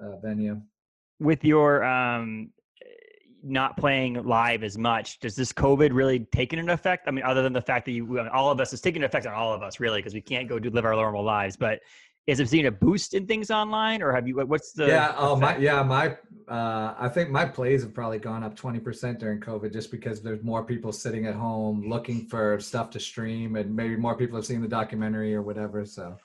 a, 0.00 0.04
a 0.04 0.20
venue. 0.20 0.60
With 1.20 1.44
your 1.44 1.84
um, 1.84 2.50
not 3.42 3.76
playing 3.76 4.24
live 4.24 4.64
as 4.64 4.76
much, 4.78 5.20
does 5.20 5.36
this 5.36 5.52
COVID 5.52 5.90
really 5.92 6.20
taken 6.32 6.58
an 6.58 6.70
effect? 6.70 7.06
I 7.06 7.10
mean, 7.10 7.24
other 7.24 7.42
than 7.42 7.52
the 7.52 7.62
fact 7.62 7.84
that 7.86 7.92
you, 7.92 8.20
all 8.32 8.50
of 8.50 8.60
us, 8.60 8.72
is 8.72 8.80
taking 8.80 9.02
an 9.02 9.06
effect 9.06 9.26
on 9.26 9.34
all 9.34 9.52
of 9.52 9.62
us, 9.62 9.80
really, 9.80 10.00
because 10.00 10.14
we 10.14 10.20
can't 10.20 10.48
go 10.48 10.58
do 10.58 10.70
live 10.70 10.84
our 10.84 10.94
normal 10.94 11.22
lives. 11.22 11.56
But 11.56 11.80
is 12.26 12.40
it 12.40 12.48
seeing 12.48 12.66
a 12.66 12.70
boost 12.70 13.12
in 13.12 13.26
things 13.26 13.50
online, 13.50 14.02
or 14.02 14.10
have 14.10 14.26
you? 14.26 14.34
What's 14.36 14.72
the? 14.72 14.86
Yeah, 14.86 15.14
oh 15.16 15.36
my, 15.36 15.56
yeah, 15.58 15.82
my. 15.82 16.16
Uh, 16.48 16.94
I 16.98 17.08
think 17.08 17.30
my 17.30 17.44
plays 17.44 17.82
have 17.82 17.94
probably 17.94 18.18
gone 18.18 18.42
up 18.42 18.56
twenty 18.56 18.80
percent 18.80 19.18
during 19.18 19.40
COVID, 19.40 19.72
just 19.72 19.90
because 19.90 20.22
there's 20.22 20.42
more 20.42 20.64
people 20.64 20.90
sitting 20.90 21.26
at 21.26 21.34
home 21.34 21.86
looking 21.86 22.26
for 22.26 22.58
stuff 22.60 22.88
to 22.90 23.00
stream, 23.00 23.56
and 23.56 23.74
maybe 23.76 23.96
more 23.96 24.16
people 24.16 24.36
have 24.36 24.46
seen 24.46 24.62
the 24.62 24.68
documentary 24.68 25.34
or 25.34 25.42
whatever. 25.42 25.84
So 25.84 26.16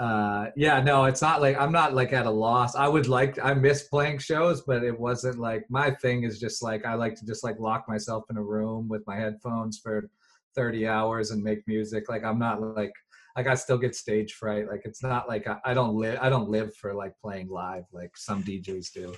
uh 0.00 0.46
yeah 0.56 0.80
no 0.80 1.04
it's 1.04 1.22
not 1.22 1.40
like 1.40 1.56
i'm 1.56 1.70
not 1.70 1.94
like 1.94 2.12
at 2.12 2.26
a 2.26 2.30
loss. 2.30 2.74
I 2.74 2.88
would 2.88 3.06
like 3.06 3.38
i 3.44 3.54
miss 3.54 3.84
playing 3.84 4.18
shows 4.18 4.62
but 4.62 4.82
it 4.82 4.98
wasn't 4.98 5.38
like 5.38 5.64
my 5.68 5.92
thing 6.02 6.24
is 6.24 6.40
just 6.40 6.64
like 6.64 6.84
i 6.84 6.94
like 6.94 7.14
to 7.16 7.24
just 7.24 7.44
like 7.44 7.60
lock 7.60 7.88
myself 7.88 8.24
in 8.28 8.36
a 8.36 8.42
room 8.42 8.88
with 8.88 9.06
my 9.06 9.16
headphones 9.16 9.78
for 9.78 10.10
30 10.54 10.86
hours 10.86 11.30
and 11.30 11.42
make 11.42 11.66
music. 11.66 12.08
Like 12.08 12.24
i'm 12.24 12.38
not 12.38 12.60
like 12.60 12.92
like 13.36 13.46
i 13.46 13.54
still 13.54 13.78
get 13.78 13.94
stage 13.94 14.34
fright. 14.34 14.68
Like 14.68 14.82
it's 14.84 15.02
not 15.02 15.28
like 15.28 15.46
i, 15.46 15.58
I 15.64 15.74
don't 15.74 15.94
live 15.94 16.18
i 16.20 16.28
don't 16.28 16.48
live 16.48 16.74
for 16.76 16.94
like 16.94 17.12
playing 17.20 17.48
live 17.48 17.84
like 17.92 18.16
some 18.16 18.42
djs 18.42 18.92
do. 18.92 19.14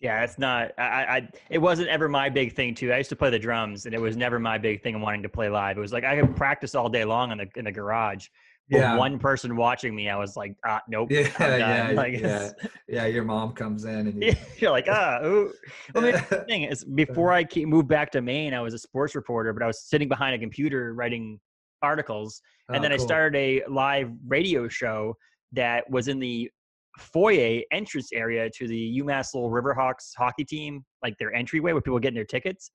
Yeah 0.00 0.24
it's 0.24 0.38
not 0.38 0.72
I, 0.78 0.82
I 0.82 1.28
it 1.50 1.58
wasn't 1.58 1.88
ever 1.88 2.08
my 2.08 2.28
big 2.28 2.54
thing 2.54 2.74
too. 2.74 2.92
I 2.92 2.98
used 2.98 3.10
to 3.10 3.16
play 3.16 3.30
the 3.30 3.38
drums 3.38 3.86
and 3.86 3.94
it 3.94 4.00
was 4.00 4.16
never 4.16 4.38
my 4.38 4.58
big 4.58 4.82
thing 4.82 4.94
in 4.94 5.00
wanting 5.00 5.22
to 5.22 5.28
play 5.28 5.48
live. 5.48 5.76
It 5.76 5.80
was 5.80 5.92
like 5.92 6.04
i 6.04 6.20
could 6.20 6.34
practice 6.36 6.74
all 6.74 6.88
day 6.88 7.04
long 7.04 7.32
in 7.32 7.38
the 7.38 7.48
in 7.56 7.64
the 7.64 7.72
garage 7.72 8.28
yeah. 8.68 8.96
one 8.96 9.18
person 9.18 9.56
watching 9.56 9.94
me, 9.94 10.08
I 10.08 10.16
was 10.16 10.36
like, 10.36 10.56
ah, 10.66 10.80
nope. 10.88 11.10
Yeah, 11.10 11.28
yeah, 11.38 11.92
like, 11.94 12.18
yeah, 12.18 12.50
yeah. 12.88 13.06
Your 13.06 13.24
mom 13.24 13.52
comes 13.52 13.84
in 13.84 14.08
and 14.08 14.22
you... 14.22 14.34
you're 14.58 14.70
like, 14.70 14.88
ah, 14.88 15.20
ooh. 15.24 15.52
Well, 15.94 16.04
the 16.04 16.44
thing 16.48 16.64
is, 16.64 16.84
before 16.84 17.32
I 17.32 17.46
moved 17.54 17.88
back 17.88 18.10
to 18.12 18.22
Maine, 18.22 18.54
I 18.54 18.60
was 18.60 18.74
a 18.74 18.78
sports 18.78 19.14
reporter, 19.14 19.52
but 19.52 19.62
I 19.62 19.66
was 19.66 19.82
sitting 19.82 20.08
behind 20.08 20.34
a 20.34 20.38
computer 20.38 20.94
writing 20.94 21.38
articles, 21.82 22.40
and 22.68 22.78
oh, 22.78 22.82
then 22.82 22.90
cool. 22.90 23.00
I 23.00 23.04
started 23.04 23.36
a 23.36 23.70
live 23.70 24.10
radio 24.26 24.68
show 24.68 25.14
that 25.52 25.88
was 25.90 26.08
in 26.08 26.18
the 26.18 26.50
foyer 26.98 27.60
entrance 27.72 28.10
area 28.12 28.50
to 28.50 28.66
the 28.66 29.00
UMass 29.00 29.34
Lowell 29.34 29.50
Riverhawks 29.50 30.10
hockey 30.16 30.44
team, 30.44 30.84
like 31.02 31.14
their 31.18 31.32
entryway 31.34 31.72
where 31.72 31.82
people 31.82 31.98
get 31.98 32.14
their 32.14 32.24
tickets. 32.24 32.70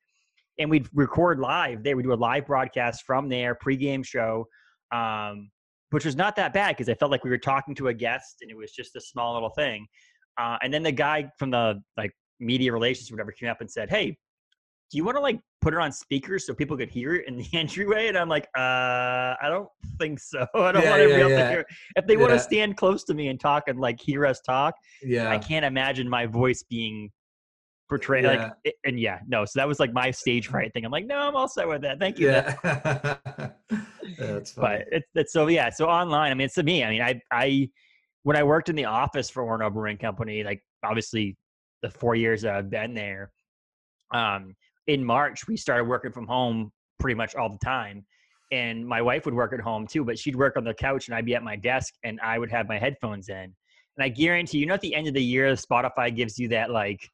And 0.59 0.69
we'd 0.69 0.87
record 0.93 1.39
live 1.39 1.83
there. 1.83 1.95
We 1.97 2.03
do 2.03 2.13
a 2.13 2.15
live 2.15 2.45
broadcast 2.45 3.03
from 3.05 3.29
there, 3.29 3.55
pregame 3.55 4.05
show. 4.05 4.45
Um, 4.91 5.49
which 5.91 6.05
was 6.05 6.15
not 6.15 6.35
that 6.37 6.53
bad 6.53 6.69
because 6.69 6.89
I 6.89 6.95
felt 6.95 7.11
like 7.11 7.23
we 7.23 7.29
were 7.29 7.37
talking 7.37 7.75
to 7.75 7.87
a 7.87 7.93
guest 7.93 8.37
and 8.41 8.49
it 8.49 8.57
was 8.57 8.71
just 8.71 8.95
a 8.95 9.01
small 9.01 9.33
little 9.33 9.49
thing. 9.49 9.85
Uh, 10.39 10.57
and 10.63 10.73
then 10.73 10.83
the 10.83 10.91
guy 10.91 11.29
from 11.37 11.51
the 11.51 11.81
like 11.97 12.11
media 12.39 12.73
relations 12.73 13.11
or 13.11 13.13
whatever 13.13 13.31
came 13.31 13.49
up 13.49 13.61
and 13.61 13.69
said, 13.69 13.89
"Hey, 13.89 14.17
do 14.89 14.97
you 14.97 15.03
want 15.03 15.17
to 15.17 15.21
like 15.21 15.39
put 15.61 15.73
it 15.73 15.79
on 15.79 15.91
speakers 15.91 16.45
so 16.47 16.53
people 16.53 16.75
could 16.75 16.89
hear 16.89 17.15
it 17.15 17.27
in 17.27 17.37
the 17.37 17.47
entryway?" 17.53 18.07
And 18.07 18.17
I'm 18.17 18.29
like, 18.29 18.47
"Uh, 18.57 19.35
I 19.41 19.47
don't 19.49 19.67
think 19.99 20.19
so. 20.19 20.47
I 20.55 20.71
don't 20.71 20.83
yeah, 20.83 20.89
want 20.89 21.01
everybody 21.01 21.33
yeah, 21.33 21.39
yeah. 21.39 21.43
to 21.43 21.51
hear. 21.51 21.65
If 21.97 22.07
they 22.07 22.17
want 22.17 22.31
to 22.31 22.39
stand 22.39 22.77
close 22.77 23.03
to 23.05 23.13
me 23.13 23.27
and 23.27 23.39
talk 23.39 23.63
and 23.67 23.79
like 23.79 23.99
hear 24.01 24.25
us 24.25 24.39
talk, 24.41 24.75
yeah, 25.03 25.29
I 25.29 25.37
can't 25.37 25.65
imagine 25.65 26.09
my 26.09 26.25
voice 26.25 26.63
being 26.63 27.11
portrayed 27.89 28.23
like 28.23 28.53
and 28.85 28.97
yeah 28.97 29.19
no 29.27 29.43
so 29.43 29.59
that 29.59 29.67
was 29.67 29.77
like 29.77 29.91
my 29.91 30.09
stage 30.09 30.47
fright 30.47 30.71
thing 30.71 30.85
i'm 30.85 30.91
like 30.93 31.05
no 31.05 31.17
i'm 31.17 31.35
all 31.35 31.49
set 31.49 31.67
with 31.67 31.81
that 31.81 31.99
thank 31.99 32.17
you 32.17 32.29
yeah 32.29 33.49
That's 34.17 34.51
funny. 34.51 34.79
But 34.79 34.87
it's, 34.91 35.07
it's 35.15 35.33
so 35.33 35.47
yeah. 35.47 35.69
So 35.69 35.87
online, 35.87 36.31
I 36.31 36.33
mean, 36.33 36.45
it's 36.45 36.55
to 36.55 36.63
me. 36.63 36.83
I 36.83 36.89
mean, 36.89 37.01
I 37.01 37.21
I 37.31 37.69
when 38.23 38.37
I 38.37 38.43
worked 38.43 38.69
in 38.69 38.75
the 38.75 38.85
office 38.85 39.29
for 39.29 39.43
Orono 39.43 39.71
Brewing 39.73 39.97
Company, 39.97 40.43
like 40.43 40.61
obviously 40.83 41.37
the 41.81 41.89
four 41.89 42.15
years 42.15 42.41
that 42.43 42.55
I've 42.55 42.69
been 42.69 42.93
there, 42.93 43.31
um, 44.13 44.55
in 44.87 45.03
March 45.03 45.47
we 45.47 45.57
started 45.57 45.85
working 45.85 46.11
from 46.11 46.27
home 46.27 46.71
pretty 46.99 47.15
much 47.15 47.35
all 47.35 47.49
the 47.49 47.59
time. 47.63 48.05
And 48.51 48.85
my 48.85 49.01
wife 49.01 49.25
would 49.25 49.33
work 49.33 49.53
at 49.53 49.61
home 49.61 49.87
too, 49.87 50.03
but 50.03 50.19
she'd 50.19 50.35
work 50.35 50.57
on 50.57 50.63
the 50.63 50.73
couch 50.73 51.07
and 51.07 51.15
I'd 51.15 51.25
be 51.25 51.35
at 51.35 51.43
my 51.43 51.55
desk 51.55 51.93
and 52.03 52.19
I 52.21 52.37
would 52.37 52.51
have 52.51 52.67
my 52.67 52.77
headphones 52.77 53.29
in. 53.29 53.53
And 53.97 54.03
I 54.03 54.09
guarantee 54.09 54.57
you 54.59 54.65
know 54.65 54.73
at 54.73 54.81
the 54.81 54.93
end 54.93 55.07
of 55.07 55.13
the 55.13 55.23
year, 55.23 55.53
Spotify 55.53 56.13
gives 56.13 56.37
you 56.37 56.47
that 56.49 56.69
like 56.69 57.07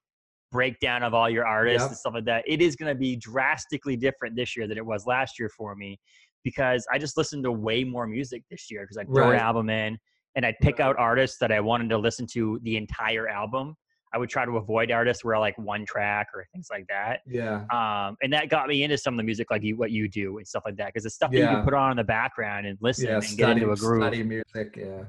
breakdown 0.51 1.03
of 1.03 1.13
all 1.13 1.29
your 1.29 1.45
artists 1.45 1.83
yep. 1.83 1.89
and 1.89 1.97
stuff 1.97 2.13
like 2.15 2.25
that. 2.25 2.43
It 2.47 2.61
is 2.61 2.75
going 2.75 2.91
to 2.91 2.97
be 2.97 3.15
drastically 3.15 3.95
different 3.95 4.35
this 4.35 4.55
year 4.55 4.67
than 4.67 4.77
it 4.77 4.85
was 4.85 5.05
last 5.05 5.37
year 5.39 5.49
for 5.49 5.75
me 5.75 5.99
because 6.47 6.87
I 6.89 6.97
just 6.97 7.17
listened 7.17 7.43
to 7.43 7.51
way 7.51 7.83
more 7.83 8.07
music 8.07 8.41
this 8.49 8.71
year 8.71 8.83
because 8.83 8.95
I'd 8.97 9.07
throw 9.07 9.27
right. 9.27 9.33
an 9.33 9.41
album 9.41 9.69
in 9.69 9.97
and 10.37 10.45
I'd 10.45 10.55
pick 10.61 10.79
out 10.79 10.95
artists 10.97 11.39
that 11.39 11.51
I 11.51 11.59
wanted 11.59 11.89
to 11.89 11.97
listen 11.97 12.25
to 12.35 12.57
the 12.63 12.77
entire 12.77 13.27
album. 13.27 13.75
I 14.13 14.17
would 14.17 14.29
try 14.29 14.45
to 14.45 14.55
avoid 14.55 14.89
artists 14.89 15.25
where 15.25 15.37
like 15.37 15.57
one 15.57 15.85
track 15.85 16.27
or 16.33 16.45
things 16.53 16.69
like 16.71 16.85
that. 16.87 17.19
Yeah. 17.27 17.65
Um, 17.69 18.15
and 18.21 18.31
that 18.31 18.47
got 18.47 18.69
me 18.69 18.81
into 18.83 18.97
some 18.97 19.13
of 19.13 19.17
the 19.17 19.23
music 19.23 19.51
like 19.51 19.61
you, 19.61 19.75
what 19.75 19.91
you 19.91 20.07
do 20.07 20.37
and 20.37 20.47
stuff 20.47 20.63
like 20.65 20.77
that 20.77 20.93
because 20.93 21.05
it's 21.05 21.15
stuff 21.15 21.31
yeah. 21.33 21.41
that 21.41 21.51
you 21.51 21.55
can 21.57 21.65
put 21.65 21.73
on 21.73 21.91
in 21.91 21.97
the 21.97 22.05
background 22.05 22.65
and 22.65 22.77
listen 22.79 23.07
yeah, 23.07 23.15
and 23.15 23.23
study, 23.25 23.35
get 23.35 23.49
into 23.49 23.71
a 23.71 23.75
groove. 23.75 24.03
Study 24.03 24.23
music, 24.23 24.77
yeah. 24.77 25.03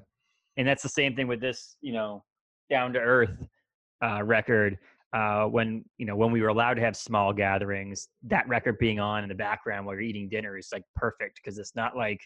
And 0.57 0.67
that's 0.67 0.83
the 0.83 0.89
same 0.89 1.15
thing 1.15 1.29
with 1.29 1.41
this, 1.41 1.77
you 1.81 1.93
know, 1.93 2.25
down 2.69 2.93
to 2.95 2.99
earth 2.99 3.47
uh, 4.03 4.25
record 4.25 4.77
uh, 5.13 5.45
when 5.45 5.85
you 5.97 6.07
know 6.07 6.17
when 6.17 6.31
we 6.31 6.43
were 6.43 6.49
allowed 6.49 6.75
to 6.75 6.81
have 6.81 6.97
small 6.97 7.33
gatherings 7.33 8.09
that 8.25 8.47
record 8.49 8.79
being 8.79 9.01
on 9.01 9.23
in 9.23 9.29
the 9.29 9.35
background 9.35 9.87
while 9.87 9.95
you're 9.95 10.03
eating 10.03 10.29
dinner 10.29 10.59
is 10.59 10.69
like 10.73 10.83
perfect 10.95 11.41
because 11.43 11.59
it's 11.59 11.75
not 11.75 11.97
like 11.97 12.21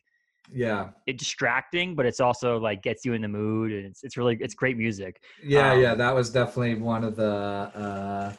yeah. 0.53 0.89
it's 1.07 1.23
distracting 1.23 1.95
but 1.95 2.05
it's 2.07 2.19
also 2.19 2.59
like 2.59 2.83
gets 2.83 3.05
you 3.05 3.12
in 3.12 3.23
the 3.23 3.29
mood 3.29 3.71
and 3.73 3.87
it's 3.87 4.03
it's 4.03 4.17
really 4.17 4.37
it's 4.41 4.55
great 4.55 4.77
music 4.77 5.23
yeah 5.45 5.73
um, 5.73 5.81
yeah 5.81 5.95
that 5.95 6.12
was 6.12 6.31
definitely 6.31 6.75
one 6.75 7.05
of 7.05 7.15
the 7.15 7.25
uh 7.25 8.33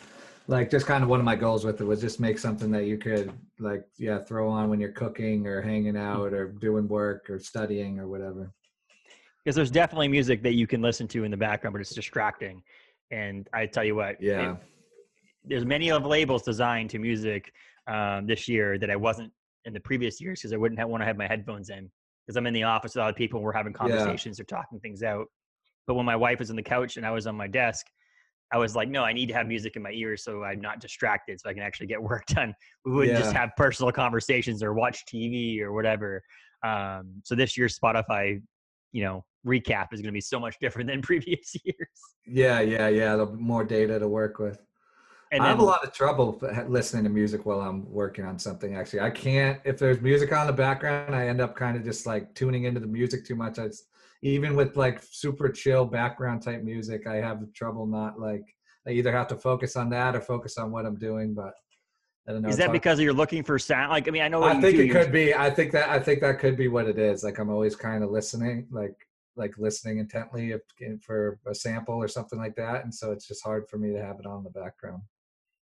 like 0.48 0.70
just 0.70 0.86
kind 0.86 1.04
of 1.04 1.10
one 1.10 1.20
of 1.20 1.26
my 1.26 1.36
goals 1.36 1.64
with 1.64 1.80
it 1.80 1.86
was 1.86 2.02
just 2.02 2.20
make 2.20 2.38
something 2.38 2.72
that 2.72 2.86
you 2.86 2.98
could 2.98 3.32
like 3.60 3.86
yeah 3.98 4.20
throw 4.20 4.50
on 4.50 4.70
when 4.70 4.80
you're 4.80 4.92
cooking 4.92 5.48
or 5.48 5.62
hanging 5.62 5.94
mm. 5.94 6.02
out 6.02 6.34
or 6.34 6.50
doing 6.50 6.88
work 6.88 7.30
or 7.30 7.40
studying 7.40 8.00
or 8.00 8.08
whatever. 8.08 8.52
Because 9.44 9.56
there's 9.56 9.72
definitely 9.72 10.08
music 10.08 10.42
that 10.44 10.54
you 10.54 10.68
can 10.68 10.82
listen 10.82 11.08
to 11.10 11.24
in 11.24 11.32
the 11.32 11.38
background 11.38 11.74
but 11.74 11.82
it's 11.82 11.94
distracting 11.94 12.62
and 13.14 13.48
I 13.54 13.66
tell 13.66 13.84
you 13.84 13.96
what, 13.96 14.22
yeah, 14.22 14.54
it, 14.54 14.58
there's 15.46 15.66
many 15.66 15.92
of 15.92 16.06
labels 16.06 16.44
designed 16.44 16.90
to 16.92 17.00
music 17.00 17.52
um, 17.88 18.26
this 18.26 18.48
year 18.48 18.78
that 18.80 18.90
I 18.90 18.96
wasn't 18.96 19.32
in 19.66 19.74
the 19.74 19.80
previous 19.80 20.20
years 20.20 20.40
because 20.40 20.54
I 20.54 20.58
wouldn't 20.58 20.80
have, 20.80 20.90
want 20.90 21.02
to 21.02 21.06
have 21.06 21.18
my 21.18 21.28
headphones 21.28 21.70
in 21.70 21.90
because 22.26 22.38
I'm 22.38 22.48
in 22.48 22.54
the 22.54 22.64
office 22.64 22.96
with 22.96 23.04
other 23.04 23.14
people. 23.14 23.42
We're 23.42 23.54
having 23.54 23.74
conversations 23.74 24.40
yeah. 24.40 24.44
or 24.44 24.46
talking 24.46 24.80
things 24.80 25.04
out. 25.04 25.28
But 25.86 25.96
when 25.96 26.06
my 26.06 26.16
wife 26.16 26.40
was 26.40 26.50
on 26.50 26.56
the 26.56 26.64
couch 26.64 26.98
and 26.98 27.06
I 27.06 27.12
was 27.12 27.28
on 27.28 27.36
my 27.36 27.48
desk, 27.48 27.86
I 28.52 28.58
was 28.58 28.76
like, 28.76 28.88
no, 28.88 29.04
I 29.04 29.14
need 29.14 29.28
to 29.28 29.34
have 29.34 29.48
music 29.48 29.76
in 29.76 29.82
my 29.82 29.92
ears 29.92 30.24
so 30.24 30.44
I'm 30.44 30.62
not 30.62 30.80
distracted, 30.80 31.40
so 31.42 31.50
I 31.50 31.54
can 31.54 31.64
actually 31.64 31.88
get 31.88 32.02
work 32.12 32.26
done. 32.28 32.54
We 32.86 32.92
wouldn't 32.92 33.18
yeah. 33.18 33.24
just 33.24 33.36
have 33.36 33.52
personal 33.58 33.92
conversations 33.92 34.64
or 34.64 34.74
watch 34.74 35.04
TV 35.06 35.60
or 35.62 35.74
whatever. 35.74 36.24
Um, 36.64 37.22
so 37.24 37.36
this 37.36 37.58
year, 37.58 37.68
Spotify, 37.68 38.42
you 38.92 39.04
know, 39.04 39.26
recap 39.46 39.94
is 39.94 40.02
going 40.02 40.12
to 40.12 40.12
be 40.12 40.22
so 40.22 40.40
much 40.40 40.58
different 40.60 40.90
than 40.90 41.02
previous 41.04 41.56
years. 41.64 41.90
Yeah, 42.26 42.62
yeah, 42.62 42.88
yeah. 42.88 43.16
The 43.16 43.26
more 43.26 43.64
data 43.64 44.00
to 44.00 44.08
work 44.08 44.40
with. 44.40 44.60
And 45.32 45.42
I 45.42 45.48
have 45.48 45.60
a 45.60 45.64
lot 45.64 45.84
of 45.84 45.92
trouble 45.92 46.40
listening 46.68 47.04
to 47.06 47.10
music 47.10 47.48
while 47.48 47.60
I'm 47.62 47.92
working 47.92 48.24
on 48.24 48.38
something. 48.38 48.76
Actually, 48.76 49.00
I 49.00 49.10
can't. 49.10 49.60
If 49.66 49.80
there's 49.80 50.00
music 50.00 50.32
on 50.32 50.46
the 50.46 50.54
background, 50.54 51.16
I 51.16 51.28
end 51.28 51.42
up 51.42 51.56
kind 51.56 51.76
of 51.76 51.84
just 51.84 52.06
like 52.06 52.36
tuning 52.36 52.66
into 52.66 52.80
the 52.80 52.88
music 52.88 53.26
too 53.26 53.36
much. 53.36 53.58
I 53.58 53.66
just, 53.66 53.88
even 54.22 54.56
with 54.56 54.78
like 54.78 55.02
super 55.02 55.50
chill 55.50 55.86
background 55.86 56.44
type 56.44 56.62
music, 56.62 57.08
I 57.08 57.16
have 57.16 57.42
trouble 57.54 57.88
not 57.88 58.20
like. 58.20 58.44
I 58.86 58.92
either 58.92 59.12
have 59.12 59.28
to 59.30 59.36
focus 59.36 59.76
on 59.76 59.90
that 59.90 60.16
or 60.16 60.22
focus 60.22 60.58
on 60.58 60.70
what 60.70 60.86
I'm 60.86 61.00
doing. 61.00 61.34
But 61.34 61.54
I 62.28 62.34
don't 62.34 62.44
know. 62.44 62.50
Is 62.50 62.58
that 62.58 62.72
because 62.72 63.00
you're 63.00 63.12
looking 63.12 63.44
for 63.44 63.58
sound? 63.58 63.90
Like, 63.90 64.08
I 64.08 64.12
mean, 64.12 64.22
I 64.22 64.28
know. 64.28 64.44
I 64.44 64.62
think 64.62 64.78
it 64.78 64.92
could 64.92 65.12
be. 65.12 65.34
I 65.34 65.50
think 65.50 65.72
that. 65.72 65.90
I 65.90 65.98
think 65.98 66.22
that 66.22 66.38
could 66.38 66.56
be 66.56 66.68
what 66.68 66.88
it 66.88 67.00
is. 67.00 67.24
Like, 67.24 67.40
I'm 67.40 67.50
always 67.50 67.76
kind 67.76 68.04
of 68.04 68.12
listening. 68.12 68.68
Like, 68.70 68.96
like 69.36 69.54
listening 69.58 69.98
intently 69.98 70.52
if, 70.52 70.62
for 71.02 71.40
a 71.48 71.56
sample 71.56 71.96
or 71.96 72.08
something 72.08 72.40
like 72.40 72.56
that 72.56 72.84
and 72.84 72.94
so 72.94 73.12
it's 73.12 73.28
just 73.28 73.44
hard 73.44 73.68
for 73.70 73.78
me 73.78 73.92
to 73.92 74.02
have 74.02 74.20
it 74.20 74.26
on 74.26 74.44
the 74.44 74.50
background. 74.50 75.02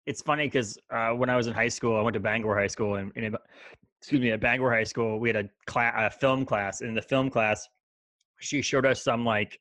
It's 0.06 0.22
funny 0.22 0.46
because 0.46 0.78
uh, 0.90 1.10
when 1.10 1.30
i 1.30 1.36
was 1.36 1.46
in 1.46 1.54
high 1.54 1.68
school 1.68 1.96
i 1.96 2.02
went 2.02 2.14
to 2.14 2.20
bangor 2.20 2.56
high 2.56 2.66
school 2.66 2.96
and, 2.96 3.12
and 3.16 3.36
excuse 4.00 4.20
me 4.20 4.30
at 4.30 4.40
bangor 4.40 4.70
high 4.70 4.84
school 4.84 5.20
we 5.20 5.28
had 5.28 5.36
a, 5.36 5.48
class, 5.66 5.94
a 5.96 6.10
film 6.10 6.44
class 6.44 6.80
and 6.80 6.88
in 6.88 6.94
the 6.94 7.02
film 7.02 7.30
class 7.30 7.68
she 8.40 8.62
showed 8.62 8.86
us 8.86 9.04
some 9.04 9.24
like 9.24 9.60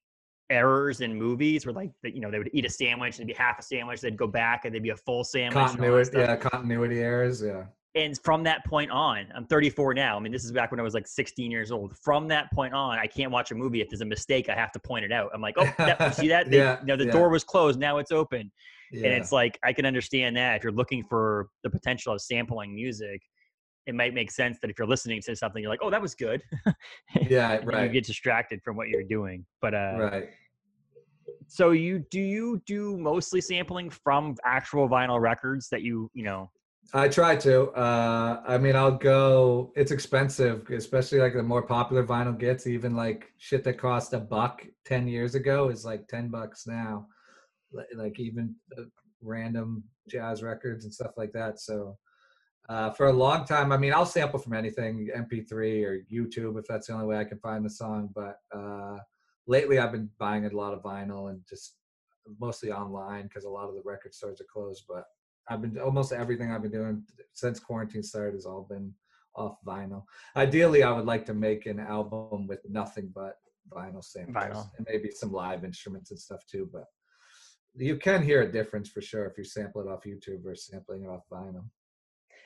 errors 0.49 1.01
in 1.01 1.13
movies 1.13 1.65
where 1.65 1.73
like 1.73 1.91
you 2.03 2.21
know 2.21 2.31
they 2.31 2.39
would 2.39 2.49
eat 2.53 2.65
a 2.65 2.69
sandwich 2.69 3.19
and 3.19 3.29
it'd 3.29 3.37
be 3.37 3.43
half 3.43 3.59
a 3.59 3.61
sandwich 3.61 4.01
they'd 4.01 4.17
go 4.17 4.27
back 4.27 4.65
and 4.65 4.73
they'd 4.73 4.81
be 4.81 4.89
a 4.89 4.97
full 4.97 5.23
sandwich 5.23 5.53
continuity 5.53 6.17
yeah 6.17 6.35
continuity 6.35 6.99
errors 6.99 7.41
yeah 7.41 7.65
and 7.99 8.17
from 8.23 8.43
that 8.43 8.65
point 8.65 8.91
on, 8.91 9.27
I'm 9.35 9.45
34 9.45 9.93
now. 9.93 10.15
I 10.15 10.19
mean, 10.19 10.31
this 10.31 10.45
is 10.45 10.51
back 10.51 10.71
when 10.71 10.79
I 10.79 10.83
was 10.83 10.93
like 10.93 11.07
16 11.07 11.51
years 11.51 11.71
old. 11.71 11.95
From 11.97 12.27
that 12.29 12.51
point 12.51 12.73
on, 12.73 12.97
I 12.97 13.07
can't 13.07 13.31
watch 13.31 13.51
a 13.51 13.55
movie 13.55 13.81
if 13.81 13.89
there's 13.89 14.01
a 14.01 14.05
mistake. 14.05 14.49
I 14.49 14.55
have 14.55 14.71
to 14.73 14.79
point 14.79 15.05
it 15.05 15.11
out. 15.11 15.31
I'm 15.33 15.41
like, 15.41 15.55
oh, 15.57 15.71
that, 15.77 16.15
see 16.15 16.27
that? 16.29 16.39
They, 16.49 16.57
yeah, 16.57 16.79
you 16.79 16.87
know, 16.87 16.95
the 16.95 17.05
yeah. 17.05 17.11
door 17.11 17.29
was 17.29 17.43
closed. 17.43 17.79
Now 17.79 17.97
it's 17.97 18.11
open. 18.11 18.51
Yeah. 18.91 19.07
And 19.07 19.13
it's 19.13 19.31
like 19.31 19.59
I 19.63 19.73
can 19.73 19.85
understand 19.85 20.35
that 20.37 20.55
if 20.55 20.63
you're 20.63 20.73
looking 20.73 21.03
for 21.03 21.49
the 21.63 21.69
potential 21.69 22.13
of 22.13 22.21
sampling 22.21 22.73
music, 22.73 23.21
it 23.85 23.93
might 23.93 24.13
make 24.13 24.31
sense 24.31 24.57
that 24.61 24.69
if 24.69 24.79
you're 24.79 24.87
listening 24.87 25.21
to 25.23 25.35
something, 25.35 25.61
you're 25.61 25.71
like, 25.71 25.81
oh, 25.83 25.89
that 25.89 26.01
was 26.01 26.15
good. 26.15 26.41
yeah, 27.29 27.59
right. 27.63 27.85
You 27.85 27.89
get 27.89 28.05
distracted 28.05 28.61
from 28.63 28.77
what 28.77 28.87
you're 28.87 29.03
doing. 29.03 29.45
But 29.61 29.73
uh, 29.73 29.95
right. 29.99 30.29
so 31.47 31.71
you 31.71 32.05
do 32.09 32.19
you 32.19 32.61
do 32.65 32.97
mostly 32.97 33.41
sampling 33.41 33.89
from 33.89 34.35
actual 34.45 34.87
vinyl 34.87 35.19
records 35.19 35.69
that 35.69 35.81
you 35.81 36.09
you 36.13 36.23
know 36.23 36.49
I 36.93 37.07
try 37.07 37.35
to. 37.37 37.69
Uh, 37.71 38.41
I 38.47 38.57
mean, 38.57 38.75
I'll 38.75 38.97
go. 38.97 39.71
It's 39.75 39.91
expensive, 39.91 40.69
especially 40.71 41.19
like 41.19 41.33
the 41.33 41.43
more 41.43 41.61
popular 41.61 42.03
vinyl 42.03 42.37
gets. 42.37 42.65
Even 42.65 42.95
like 42.95 43.31
shit 43.37 43.63
that 43.65 43.77
cost 43.77 44.13
a 44.13 44.19
buck 44.19 44.65
ten 44.85 45.07
years 45.07 45.35
ago 45.35 45.69
is 45.69 45.85
like 45.85 46.07
ten 46.07 46.29
bucks 46.29 46.65
now. 46.65 47.05
Like 47.71 48.19
even 48.19 48.55
random 49.21 49.83
jazz 50.09 50.41
records 50.41 50.85
and 50.85 50.93
stuff 50.93 51.11
like 51.17 51.31
that. 51.33 51.59
So 51.59 51.97
uh, 52.69 52.91
for 52.91 53.07
a 53.07 53.13
long 53.13 53.45
time, 53.45 53.71
I 53.71 53.77
mean, 53.77 53.93
I'll 53.93 54.05
sample 54.05 54.39
from 54.39 54.53
anything, 54.53 55.09
MP3 55.15 55.85
or 55.85 55.99
YouTube 56.11 56.59
if 56.59 56.65
that's 56.67 56.87
the 56.87 56.93
only 56.93 57.05
way 57.07 57.17
I 57.17 57.23
can 57.23 57.39
find 57.39 57.65
the 57.65 57.69
song. 57.69 58.09
But 58.15 58.37
uh, 58.55 58.97
lately, 59.47 59.79
I've 59.79 59.91
been 59.91 60.09
buying 60.19 60.45
a 60.45 60.49
lot 60.49 60.73
of 60.73 60.83
vinyl 60.83 61.29
and 61.29 61.41
just 61.47 61.75
mostly 62.39 62.71
online 62.71 63.23
because 63.23 63.45
a 63.45 63.49
lot 63.49 63.69
of 63.69 63.75
the 63.75 63.81
record 63.83 64.13
stores 64.13 64.39
are 64.41 64.45
closed. 64.51 64.85
But 64.87 65.03
I've 65.49 65.61
been 65.61 65.79
almost 65.79 66.11
everything 66.11 66.51
I've 66.51 66.61
been 66.61 66.71
doing 66.71 67.03
since 67.33 67.59
quarantine 67.59 68.03
started 68.03 68.35
has 68.35 68.45
all 68.45 68.67
been 68.69 68.93
off 69.35 69.57
vinyl. 69.65 70.03
Ideally, 70.35 70.83
I 70.83 70.91
would 70.91 71.05
like 71.05 71.25
to 71.27 71.33
make 71.33 71.65
an 71.65 71.79
album 71.79 72.47
with 72.47 72.59
nothing 72.69 73.11
but 73.13 73.35
vinyl 73.69 74.03
samples 74.03 74.35
Vinyl. 74.35 74.69
and 74.77 74.87
maybe 74.89 75.11
some 75.11 75.31
live 75.31 75.63
instruments 75.63 76.11
and 76.11 76.19
stuff 76.19 76.45
too. 76.49 76.69
But 76.71 76.85
you 77.75 77.97
can 77.97 78.23
hear 78.23 78.41
a 78.41 78.51
difference 78.51 78.89
for 78.89 79.01
sure 79.01 79.25
if 79.25 79.37
you 79.37 79.43
sample 79.43 79.81
it 79.81 79.87
off 79.87 80.03
YouTube 80.03 80.43
versus 80.43 80.67
sampling 80.67 81.03
it 81.03 81.07
off 81.07 81.23
vinyl. 81.31 81.65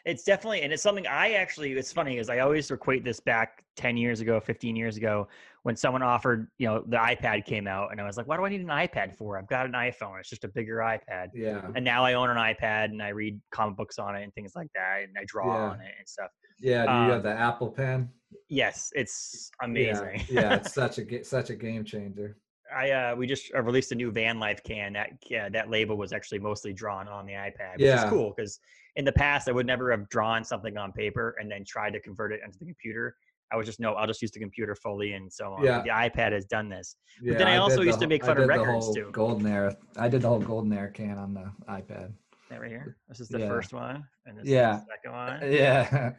It's 0.06 0.24
definitely, 0.26 0.64
and 0.64 0.74
it's 0.74 0.84
something 0.84 1.08
I 1.08 1.34
actually. 1.34 1.72
It's 1.74 1.94
funny 1.94 2.16
because 2.16 2.30
I 2.30 2.40
always 2.40 2.70
equate 2.70 3.06
this 3.06 3.22
back 3.22 3.64
ten 3.78 3.96
years 3.96 4.20
ago, 4.20 4.42
fifteen 4.42 4.76
years 4.76 4.98
ago, 4.98 5.30
when 5.62 5.78
someone 5.78 6.04
offered, 6.04 6.50
you 6.58 6.68
know, 6.68 6.84
the 6.86 6.98
iPad 6.98 7.46
came 7.46 7.68
out, 7.68 7.92
and 7.92 8.02
I 8.02 8.04
was 8.04 8.18
like, 8.18 8.28
"Why 8.28 8.36
do 8.36 8.44
I 8.44 8.50
need 8.50 8.60
an 8.60 8.68
iPad 8.68 9.16
for? 9.16 9.38
I've 9.38 9.48
got 9.48 9.66
an 9.66 9.72
iPhone. 9.72 10.20
It's 10.20 10.30
just 10.30 10.44
a 10.44 10.50
bigger 10.50 10.78
iPad." 10.78 11.28
Yeah, 11.34 11.70
And 11.74 11.86
now 11.86 12.04
I 12.04 12.16
own 12.16 12.30
an 12.30 12.36
iPad 12.36 12.86
and 12.86 13.02
I 13.02 13.10
read 13.10 13.40
comic 13.52 13.78
books 13.78 13.98
on 13.98 14.14
it 14.18 14.24
and 14.24 14.34
things 14.34 14.52
like 14.58 14.68
that, 14.76 15.04
and 15.04 15.16
I 15.18 15.24
draw 15.26 15.46
Yeah. 15.56 15.70
on 15.70 15.80
it 15.80 15.94
and 15.98 16.08
stuff. 16.08 16.32
yeah. 16.60 16.86
Do 16.86 16.92
you 16.92 16.98
Um, 16.98 17.10
have 17.12 17.24
the 17.24 17.32
Apple 17.32 17.72
Pen? 17.72 18.10
Yes, 18.50 18.92
it's 18.96 19.52
amazing. 19.62 20.22
yeah. 20.30 20.56
It's 20.56 20.74
such 20.74 20.98
a 20.98 21.24
such 21.24 21.50
a 21.50 21.56
game 21.56 21.86
changer. 21.86 22.36
I 22.76 22.92
uh, 22.92 23.16
we 23.16 23.26
just 23.26 23.54
uh, 23.56 23.62
released 23.62 23.92
a 23.94 23.96
new 23.96 24.12
van 24.12 24.38
life 24.38 24.62
can. 24.64 24.92
That 24.94 25.12
yeah, 25.30 25.48
that 25.48 25.70
label 25.70 25.96
was 25.96 26.12
actually 26.12 26.40
mostly 26.40 26.74
drawn 26.74 27.08
on 27.08 27.26
the 27.26 27.34
iPad, 27.34 27.76
which 27.78 27.84
Yeah. 27.86 28.04
is 28.04 28.10
cool 28.10 28.34
because 28.36 28.60
in 28.96 29.06
the 29.06 29.12
past 29.12 29.48
I 29.48 29.52
would 29.52 29.66
never 29.66 29.92
have 29.92 30.08
drawn 30.10 30.44
something 30.44 30.78
on 30.78 30.92
paper 30.92 31.36
and 31.40 31.52
then 31.52 31.64
tried 31.66 31.94
to 31.94 32.00
convert 32.00 32.32
it 32.32 32.42
into 32.46 32.60
the 32.60 32.66
computer. 32.66 33.16
I 33.52 33.56
was 33.56 33.68
just 33.68 33.80
no, 33.80 33.94
I'll 33.94 34.08
just 34.08 34.22
use 34.22 34.32
the 34.32 34.40
computer 34.40 34.76
fully 34.76 35.14
and 35.14 35.32
so 35.32 35.54
on. 35.54 35.64
Yeah. 35.64 35.82
The 35.82 35.90
iPad 35.90 36.32
has 36.32 36.46
done 36.46 36.70
this. 36.70 36.96
Yeah, 37.22 37.38
then 37.38 37.48
I 37.48 37.58
also 37.58 37.78
did 37.78 37.82
the 37.82 37.86
used 37.88 38.00
to 38.00 38.06
whole- 38.06 38.10
make 38.10 38.24
I 38.24 38.28
fun 38.28 38.38
of 38.40 38.48
records, 38.48 38.94
too. 38.96 39.10
Golden 39.12 39.46
era. 39.48 39.76
I 39.98 40.10
did 40.10 40.22
the 40.24 40.28
whole 40.28 40.40
golden 40.40 40.74
era 40.74 40.90
can 40.92 41.18
on 41.18 41.34
the 41.34 41.52
iPad. 41.70 42.14
That 42.54 42.62
right 42.62 42.70
here. 42.70 42.98
This 43.10 43.20
is 43.20 43.30
the 43.30 43.40
Yeah. 43.40 43.48
first 43.48 43.74
one, 43.74 44.04
and 44.28 44.38
this 44.38 44.48
Yeah. 44.48 44.76
is 44.76 44.82
the 44.86 44.92
second 44.92 45.12
one, 45.12 45.42
Yeah. 45.52 46.12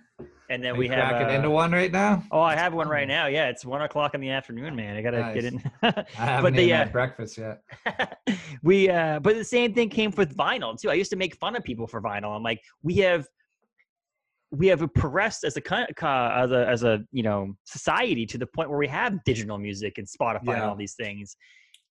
and 0.50 0.64
then 0.64 0.74
Are 0.74 0.78
we 0.78 0.88
have. 0.88 1.10
cracking 1.10 1.28
uh, 1.28 1.38
into 1.38 1.50
one 1.50 1.70
right 1.70 1.92
now. 1.92 2.24
Oh, 2.32 2.40
I 2.40 2.56
have 2.56 2.74
one 2.74 2.88
right 2.88 3.04
Oh. 3.04 3.14
now. 3.18 3.26
Yeah, 3.26 3.50
it's 3.50 3.64
one 3.64 3.82
o'clock 3.82 4.14
in 4.16 4.20
the 4.20 4.30
afternoon, 4.30 4.74
man. 4.74 4.96
I 4.96 5.02
gotta 5.02 5.30
get 5.32 5.44
in. 5.44 5.62
I 5.82 6.04
haven't 6.18 6.56
the, 6.56 6.62
even 6.62 6.74
uh, 6.74 6.78
had 6.78 6.92
breakfast 6.92 7.38
yet. 7.38 7.62
we 8.64 8.90
uh 8.90 9.20
but 9.20 9.36
the 9.36 9.44
same 9.44 9.74
thing 9.74 9.88
came 9.88 10.10
with 10.16 10.36
vinyl 10.36 10.76
too 10.80 10.90
i 10.90 10.94
used 10.94 11.10
to 11.10 11.16
make 11.16 11.36
fun 11.36 11.54
of 11.54 11.62
people 11.62 11.86
for 11.86 12.00
vinyl 12.00 12.34
i'm 12.34 12.42
like 12.42 12.60
we 12.82 12.94
have 12.96 13.26
we 14.50 14.66
have 14.68 14.80
progressed 14.94 15.44
as 15.44 15.56
a 15.56 15.62
as 15.72 16.50
a 16.52 16.66
as 16.68 16.82
a 16.84 17.00
you 17.12 17.22
know 17.22 17.52
society 17.64 18.24
to 18.24 18.38
the 18.38 18.46
point 18.46 18.70
where 18.70 18.78
we 18.78 18.88
have 18.88 19.22
digital 19.24 19.58
music 19.58 19.98
and 19.98 20.06
spotify 20.06 20.54
and 20.54 20.62
all 20.62 20.76
these 20.76 20.94
things 20.94 21.36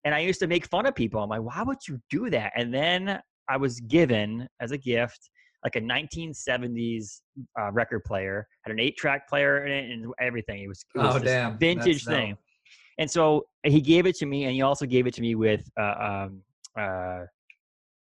and 0.03 0.15
i 0.15 0.19
used 0.19 0.39
to 0.39 0.47
make 0.47 0.65
fun 0.67 0.85
of 0.87 0.95
people 0.95 1.21
i'm 1.21 1.29
like 1.29 1.41
why 1.41 1.61
would 1.61 1.77
you 1.87 1.99
do 2.09 2.29
that 2.29 2.51
and 2.55 2.73
then 2.73 3.19
i 3.49 3.57
was 3.57 3.79
given 3.81 4.47
as 4.59 4.71
a 4.71 4.77
gift 4.77 5.29
like 5.63 5.75
a 5.77 5.81
1970s 5.81 7.21
uh, 7.59 7.71
record 7.71 8.03
player 8.03 8.45
had 8.63 8.71
an 8.71 8.79
eight 8.79 8.97
track 8.97 9.27
player 9.29 9.65
in 9.65 9.71
it 9.71 9.91
and 9.91 10.11
everything 10.19 10.61
it 10.63 10.67
was, 10.67 10.83
it 10.93 10.99
was 10.99 11.15
Oh, 11.15 11.19
this 11.19 11.29
damn. 11.31 11.57
vintage 11.57 12.03
That's 12.03 12.17
thing 12.17 12.29
dope. 12.31 12.39
and 12.97 13.09
so 13.09 13.45
he 13.63 13.79
gave 13.81 14.05
it 14.05 14.15
to 14.17 14.25
me, 14.25 14.43
and 14.43 14.53
he 14.53 14.61
also 14.61 14.85
gave 14.85 15.07
it 15.07 15.13
to 15.15 15.21
me 15.21 15.35
with 15.35 15.63
uh, 15.79 16.27
um, 16.27 16.41
uh, 16.77 17.21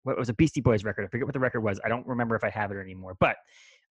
what 0.04 0.17
was 0.17 0.27
a 0.30 0.34
Beastie 0.34 0.60
Boys 0.62 0.84
record. 0.84 1.06
I 1.06 1.08
forget 1.08 1.25
what 1.27 1.34
the 1.34 1.39
record 1.39 1.62
was. 1.62 1.80
I 1.86 1.88
don't 1.89 2.06
remember 2.08 2.36
if 2.36 2.43
I 2.43 2.49
have 2.49 2.71
it 2.71 2.77
anymore. 2.77 3.15
But 3.19 3.36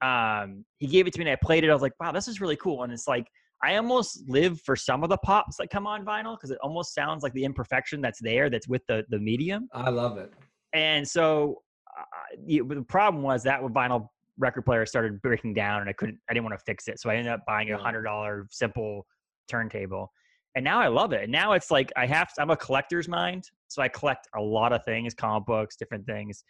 um, 0.02 0.64
he 0.78 0.86
gave 0.88 1.06
it 1.06 1.12
to 1.14 1.18
me, 1.20 1.24
and 1.26 1.32
I 1.32 1.36
played 1.42 1.62
it. 1.64 1.70
I 1.70 1.72
was 1.72 1.80
like, 1.82 1.92
"Wow, 2.00 2.12
this 2.12 2.26
is 2.28 2.40
really 2.40 2.56
cool." 2.56 2.82
And 2.82 2.92
it's 2.92 3.06
like 3.06 3.26
I 3.62 3.76
almost 3.76 4.28
live 4.28 4.60
for 4.62 4.74
some 4.76 5.02
of 5.04 5.10
the 5.10 5.18
pops 5.18 5.56
that 5.58 5.70
come 5.70 5.86
on 5.86 6.04
vinyl 6.04 6.36
because 6.36 6.50
it 6.50 6.58
almost 6.62 6.92
sounds 6.92 7.22
like 7.22 7.32
the 7.34 7.44
imperfection 7.44 8.00
that's 8.00 8.20
there, 8.20 8.50
that's 8.50 8.66
with 8.68 8.82
the 8.88 9.04
the 9.10 9.18
medium. 9.18 9.68
I 9.72 9.90
love 9.90 10.18
it. 10.18 10.32
And 10.72 11.06
so 11.06 11.62
uh, 11.98 12.02
the, 12.46 12.60
the 12.60 12.82
problem 12.82 13.22
was 13.22 13.42
that 13.44 13.62
with 13.62 13.72
vinyl 13.72 14.08
record 14.38 14.62
player 14.62 14.86
started 14.86 15.20
breaking 15.22 15.54
down, 15.54 15.80
and 15.80 15.90
I 15.90 15.92
couldn't, 15.92 16.18
I 16.28 16.34
didn't 16.34 16.44
want 16.44 16.58
to 16.58 16.64
fix 16.64 16.88
it, 16.88 17.00
so 17.00 17.10
I 17.10 17.16
ended 17.16 17.32
up 17.32 17.40
buying 17.46 17.70
a 17.70 17.78
hundred 17.78 18.02
dollar 18.02 18.46
simple 18.50 19.06
turntable. 19.48 20.10
And 20.56 20.64
now 20.64 20.80
I 20.80 20.88
love 20.88 21.12
it. 21.12 21.22
And 21.24 21.32
now 21.32 21.52
it's 21.52 21.70
like 21.70 21.92
I 21.96 22.06
have, 22.06 22.28
I'm 22.38 22.50
a 22.50 22.56
collector's 22.56 23.06
mind, 23.06 23.44
so 23.68 23.82
I 23.82 23.88
collect 23.88 24.26
a 24.36 24.40
lot 24.40 24.72
of 24.72 24.84
things, 24.84 25.14
comic 25.14 25.46
books, 25.46 25.76
different 25.76 26.06
things. 26.06 26.42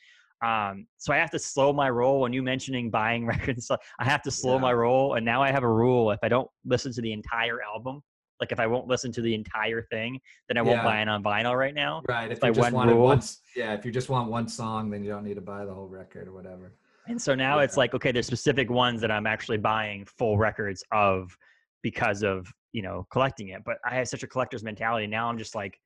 Um, 0.43 0.87
so 0.97 1.13
I 1.13 1.19
have 1.19 1.31
to 1.33 1.39
slow 1.39 1.73
my 1.73 1.91
roll. 1.91 2.21
When 2.21 2.33
you 2.33 2.43
mentioning 2.43 2.91
buying 2.91 3.27
records, 3.35 3.71
I 3.71 4.05
have 4.05 4.23
to 4.23 4.31
slow 4.31 4.55
Yeah. 4.55 4.61
my 4.61 4.73
roll. 4.73 5.15
And 5.15 5.27
now 5.27 5.43
I 5.43 5.51
have 5.51 5.65
a 5.65 5.71
rule: 5.71 6.11
if 6.13 6.21
I 6.23 6.29
don't 6.29 6.49
listen 6.65 6.93
to 6.95 7.03
the 7.03 7.13
entire 7.13 7.59
album, 7.63 8.01
like 8.41 8.53
if 8.53 8.59
I 8.59 8.67
won't 8.67 8.89
listen 8.89 9.13
to 9.13 9.21
the 9.23 9.35
entire 9.35 9.83
thing, 9.83 10.19
then 10.49 10.57
I 10.57 10.63
won't 10.63 10.79
Yeah. 10.79 10.85
buy 10.85 11.03
it 11.03 11.09
on 11.09 11.23
vinyl 11.23 11.57
right 11.57 11.75
now. 11.75 12.03
Right. 12.09 12.33
If 12.33 12.41
my 12.43 12.49
you 12.49 12.55
just 12.55 12.65
one 12.65 12.73
wanted 12.73 12.93
rule. 12.95 13.05
one, 13.07 13.21
yeah, 13.55 13.75
if 13.75 13.85
you 13.85 13.93
just 13.93 14.09
want 14.09 14.31
one 14.31 14.49
song, 14.49 14.91
then 14.91 15.05
you 15.05 15.11
don't 15.11 15.25
need 15.25 15.35
to 15.35 15.41
buy 15.43 15.65
the 15.65 15.73
whole 15.75 15.87
record 15.89 16.27
or 16.27 16.33
whatever. 16.33 16.73
And 17.07 17.21
so 17.21 17.35
now 17.35 17.59
it's 17.59 17.77
like, 17.77 17.95
okay, 17.95 18.13
there's 18.13 18.27
specific 18.27 18.71
ones 18.71 19.01
that 19.03 19.11
I'm 19.11 19.27
actually 19.27 19.59
buying 19.59 20.05
full 20.07 20.39
records 20.39 20.83
of 20.93 21.37
because 21.83 22.23
of, 22.23 22.53
you 22.73 22.83
know, 22.83 23.07
collecting 23.11 23.49
it. 23.49 23.63
But 23.65 23.77
I 23.85 23.95
have 23.97 24.09
such 24.09 24.23
a 24.23 24.27
collector's 24.27 24.63
mentality. 24.65 25.07
Now 25.07 25.29
I'm 25.29 25.39
just 25.39 25.55
like 25.55 25.79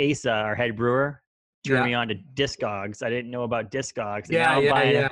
Asa, 0.00 0.30
our 0.30 0.54
head 0.54 0.76
brewer, 0.76 1.22
turned 1.66 1.80
Yeah. 1.80 1.84
me 1.86 1.94
on 1.94 2.08
to 2.08 2.14
Discogs. 2.34 3.02
I 3.02 3.10
didn't 3.10 3.30
know 3.30 3.44
about 3.44 3.70
Discogs. 3.70 4.24
and 4.28 4.32
now 4.38 4.58
Yeah, 4.60 4.72
I'm 4.74 4.94
yeah, 4.94 5.08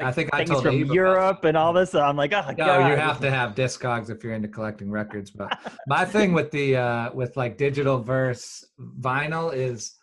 yeah. 0.00 0.08
I 0.08 0.12
think 0.12 0.30
I 0.32 0.44
told 0.44 0.62
from 0.62 0.74
Eve 0.74 0.92
Europe 0.92 1.44
and 1.44 1.56
all 1.56 1.72
this. 1.72 1.94
I'm 1.94 2.16
like, 2.16 2.32
oh, 2.32 2.44
No, 2.50 2.54
God. 2.54 2.88
you 2.88 2.96
have 2.96 3.20
to 3.20 3.30
have 3.30 3.54
Discogs 3.54 4.10
if 4.10 4.22
you're 4.22 4.34
into 4.34 4.48
collecting 4.48 4.90
records. 4.90 5.30
But 5.30 5.58
my 5.86 6.04
thing 6.04 6.32
with 6.32 6.50
the 6.50 6.76
uh 6.76 7.12
with 7.12 7.36
like 7.36 7.58
digital 7.58 8.02
verse 8.02 8.64
vinyl 9.00 9.52
is 9.52 9.96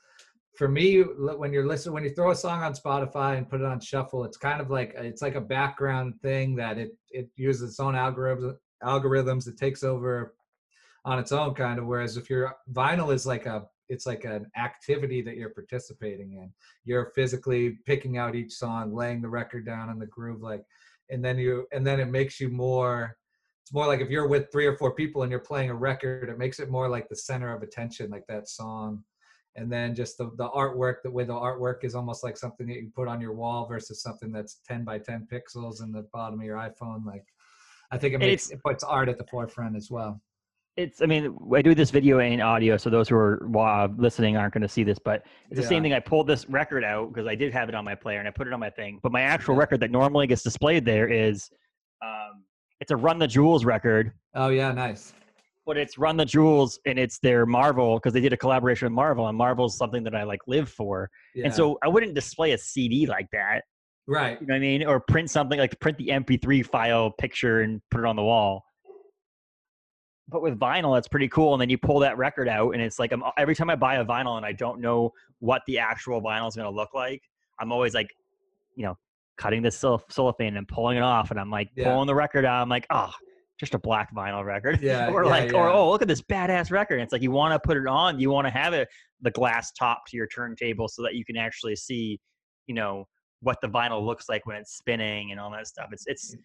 for 0.58 0.68
me 0.68 1.02
when 1.02 1.52
you're 1.54 1.68
listening 1.68 1.94
when 1.94 2.04
you 2.04 2.14
throw 2.14 2.32
a 2.32 2.36
song 2.36 2.64
on 2.64 2.74
Spotify 2.74 3.38
and 3.38 3.50
put 3.50 3.62
it 3.62 3.66
on 3.66 3.80
shuffle, 3.80 4.24
it's 4.24 4.38
kind 4.38 4.62
of 4.62 4.70
like 4.70 4.94
it's 4.98 5.22
like 5.22 5.36
a 5.36 5.42
background 5.42 6.16
thing 6.22 6.56
that 6.56 6.78
it 6.78 6.92
it 7.10 7.30
uses 7.36 7.70
its 7.70 7.80
own 7.80 7.94
algorithms 7.94 8.56
algorithms 8.84 9.48
it 9.48 9.58
takes 9.58 9.84
over 9.84 10.36
on 11.06 11.18
its 11.20 11.32
own 11.32 11.54
kind 11.54 11.80
of 11.80 11.86
whereas 11.86 12.18
if 12.18 12.30
your 12.30 12.56
vinyl 12.74 13.14
is 13.14 13.26
like 13.26 13.46
a 13.46 13.66
it's 13.90 14.06
like 14.06 14.26
an 14.26 14.48
activity 14.58 15.22
that 15.22 15.38
you're 15.38 15.50
participating 15.50 16.34
in. 16.34 16.52
You're 16.84 17.12
physically 17.16 17.78
picking 17.86 18.18
out 18.18 18.36
each 18.36 18.54
song 18.54 18.94
laying 18.94 19.22
the 19.22 19.30
record 19.30 19.66
down 19.66 19.90
in 19.90 20.00
the 20.00 20.06
groove 20.08 20.42
like 20.42 20.64
and 21.10 21.24
then 21.24 21.38
you 21.38 21.68
and 21.72 21.86
then 21.86 22.00
it 22.00 22.06
makes 22.06 22.40
you 22.40 22.50
more 22.50 23.16
it's 23.64 23.74
more 23.74 23.88
like 23.88 24.00
if 24.00 24.10
you're 24.10 24.28
with 24.28 24.52
three 24.52 24.66
or 24.66 24.78
four 24.78 24.94
people 24.94 25.24
and 25.24 25.32
you're 25.32 25.40
playing 25.40 25.70
a 25.70 25.76
record 25.76 26.30
it 26.30 26.38
makes 26.38 26.60
it 26.60 26.70
more 26.70 26.90
like 26.90 27.10
the 27.10 27.16
center 27.16 27.54
of 27.54 27.64
attention 27.64 28.10
like 28.10 28.26
that 28.28 28.48
song. 28.48 29.04
And 29.58 29.72
then 29.72 29.96
just 29.96 30.18
the, 30.18 30.32
the 30.36 30.50
artwork 30.50 30.96
the 31.04 31.12
way 31.12 31.24
the 31.24 31.34
artwork 31.34 31.84
is 31.84 31.96
almost 31.96 32.24
like 32.24 32.36
something 32.38 32.68
that 32.68 32.76
you 32.76 32.92
put 32.94 33.08
on 33.08 33.22
your 33.22 33.34
wall 33.34 33.66
versus 33.66 34.02
something 34.02 34.32
that's 34.32 34.60
10 34.68 34.84
by 34.84 35.00
10 35.00 35.28
pixels 35.32 35.82
in 35.82 35.92
the 35.92 36.06
bottom 36.12 36.40
of 36.40 36.46
your 36.46 36.58
iphone 36.58 37.06
like 37.06 37.24
i 37.92 37.98
think 37.98 38.14
it 38.14 38.18
makes 38.18 38.50
it 38.50 38.62
puts 38.62 38.84
art 38.84 39.08
at 39.08 39.18
the 39.18 39.24
forefront 39.24 39.78
as 39.78 39.90
well 39.90 40.22
It's, 40.78 41.02
I 41.02 41.06
mean, 41.06 41.36
I 41.56 41.62
do 41.62 41.74
this 41.74 41.90
video 41.90 42.20
and 42.20 42.42
audio, 42.42 42.76
so 42.76 42.90
those 42.90 43.08
who 43.08 43.16
are 43.16 43.50
uh, 43.58 43.88
listening 43.98 44.36
aren't 44.36 44.54
going 44.54 44.62
to 44.62 44.68
see 44.68 44.84
this, 44.84 45.00
but 45.00 45.24
it's 45.50 45.60
the 45.62 45.66
same 45.66 45.84
thing. 45.84 45.94
I 45.94 46.02
pulled 46.02 46.28
this 46.28 46.50
record 46.50 46.84
out 46.84 47.14
because 47.14 47.28
I 47.28 47.36
did 47.36 47.54
have 47.54 47.70
it 47.70 47.76
on 47.76 47.86
my 47.86 47.96
player 47.96 48.20
and 48.20 48.28
I 48.28 48.32
put 48.32 48.46
it 48.46 48.54
on 48.54 48.60
my 48.60 48.70
thing. 48.70 49.00
But 49.02 49.14
my 49.14 49.22
actual 49.22 49.56
Yeah. 49.56 49.62
record 49.62 49.80
that 49.80 49.92
normally 49.92 50.28
gets 50.28 50.44
displayed 50.44 50.84
there 50.84 51.08
is, 51.08 51.50
um, 52.04 52.44
it's 52.82 52.92
a 52.92 52.96
Run 52.98 53.20
the 53.20 53.28
Jewels 53.28 53.64
record, 53.64 54.12
oh 54.34 54.50
yeah 54.50 54.74
nice 54.74 55.14
but 55.66 55.78
it's 55.78 55.98
Run 55.98 56.18
the 56.18 56.26
Jewels 56.26 56.80
and 56.86 57.00
it's 57.00 57.20
their 57.20 57.46
Marvel 57.46 57.96
because 57.96 58.14
they 58.14 58.22
did 58.22 58.34
a 58.34 58.38
collaboration 58.38 58.86
with 58.86 58.94
Marvel, 58.94 59.28
and 59.28 59.38
Marvel's 59.38 59.78
something 59.78 60.04
that 60.04 60.14
I 60.14 60.24
like 60.24 60.42
live 60.46 60.70
for. 60.70 61.10
yeah. 61.34 61.46
And 61.46 61.54
so 61.54 61.80
I 61.84 61.88
wouldn't 61.88 62.14
display 62.14 62.52
a 62.52 62.58
CD 62.58 63.06
like 63.08 63.28
that, 63.32 63.62
right 64.08 64.40
you 64.40 64.46
know 64.48 64.54
what 64.54 64.58
I 64.58 64.60
mean, 64.60 64.86
or 64.86 65.00
print 65.00 65.30
something 65.32 65.58
like 65.58 65.80
print 65.80 65.98
the 65.98 66.10
MP3 66.10 66.66
file 66.66 67.12
picture 67.12 67.62
and 67.62 67.82
put 67.92 68.02
it 68.02 68.06
on 68.06 68.16
the 68.16 68.24
wall. 68.24 68.64
But 70.28 70.42
with 70.42 70.60
vinyl, 70.60 70.98
it's 70.98 71.08
pretty 71.08 71.28
cool. 71.28 71.54
And 71.54 71.62
then 71.62 71.70
you 71.70 71.78
pull 71.78 72.00
that 72.00 72.18
record 72.18 72.48
out, 72.50 72.72
and 72.72 72.82
it's 72.82 72.98
like 72.98 73.12
I'm, 73.12 73.24
every 73.38 73.56
time 73.56 73.70
I 73.70 73.76
buy 73.76 73.96
a 73.96 74.06
vinyl 74.06 74.38
and 74.38 74.46
I 74.46 74.54
don't 74.54 74.82
know 74.82 75.12
what 75.40 75.62
the 75.68 75.78
actual 75.80 76.22
vinyl 76.22 76.48
is 76.48 76.56
going 76.56 76.66
to 76.66 76.76
look 76.76 76.94
like, 76.94 77.22
I'm 77.60 77.72
always 77.72 77.94
like, 77.94 78.10
you 78.76 78.84
know, 78.86 78.98
cutting 79.38 79.62
the 79.62 79.70
cell- 79.72 80.04
cellophane 80.10 80.58
and 80.58 80.68
pulling 80.68 80.98
it 80.98 81.04
off, 81.04 81.30
and 81.32 81.40
I'm 81.40 81.52
like 81.52 81.70
Yeah. 81.76 81.92
pulling 81.92 82.08
the 82.08 82.16
record 82.16 82.44
out. 82.46 82.62
I'm 82.62 82.70
like, 82.70 82.88
oh, 82.90 83.12
just 83.60 83.76
a 83.76 83.80
black 83.80 84.14
vinyl 84.16 84.44
record. 84.44 84.82
Yeah, 84.82 85.08
or 85.12 85.24
yeah, 85.26 85.30
like, 85.30 85.54
or 85.54 85.70
oh, 85.70 85.90
look 85.92 86.02
at 86.02 86.08
this 86.08 86.22
badass 86.22 86.72
record. 86.72 86.96
and 86.96 87.04
It's 87.04 87.14
like 87.14 87.22
you 87.22 87.32
want 87.32 87.54
to 87.54 87.60
put 87.66 87.78
it 87.78 87.86
on. 87.88 88.20
You 88.20 88.32
want 88.32 88.48
to 88.48 88.52
have 88.52 88.74
it 88.74 88.88
the 89.22 89.32
glass 89.32 89.72
top 89.74 90.06
to 90.08 90.18
your 90.18 90.28
turntable 90.28 90.88
so 90.88 91.02
that 91.04 91.16
you 91.16 91.24
can 91.24 91.38
actually 91.38 91.76
see, 91.76 92.20
you 92.68 92.74
know, 92.76 93.08
what 93.42 93.62
the 93.62 93.68
vinyl 93.68 94.04
looks 94.04 94.28
like 94.28 94.46
when 94.46 94.56
it's 94.56 94.76
spinning 94.76 95.32
and 95.32 95.40
all 95.40 95.52
that 95.52 95.68
stuff. 95.68 95.90
It's 95.92 96.06
it's 96.08 96.36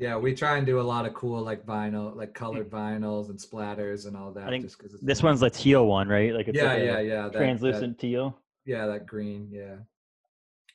Yeah, 0.00 0.16
we 0.16 0.34
try 0.34 0.56
and 0.56 0.66
do 0.66 0.80
a 0.80 0.82
lot 0.82 1.04
of 1.04 1.12
cool 1.12 1.42
like 1.42 1.66
vinyl, 1.66 2.16
like 2.16 2.32
colored 2.32 2.70
vinyls 2.70 3.28
and 3.28 3.38
splatters 3.38 4.06
and 4.06 4.16
all 4.16 4.32
that. 4.32 4.46
I 4.46 4.48
think 4.50 4.64
just 4.64 4.78
because 4.78 4.98
this 4.98 5.22
one's 5.22 5.40
the 5.40 5.50
teal 5.50 5.86
one, 5.86 6.08
right? 6.08 6.32
Like 6.32 6.48
it's 6.48 6.56
Yeah, 6.56 6.68
like 6.72 6.78
a 6.78 6.84
yeah, 6.86 7.00
yeah. 7.00 7.22
That, 7.28 7.32
translucent 7.34 7.98
teal. 7.98 8.34
Yeah, 8.64 8.86
that 8.86 9.06
green. 9.06 9.48
Yeah, 9.52 9.76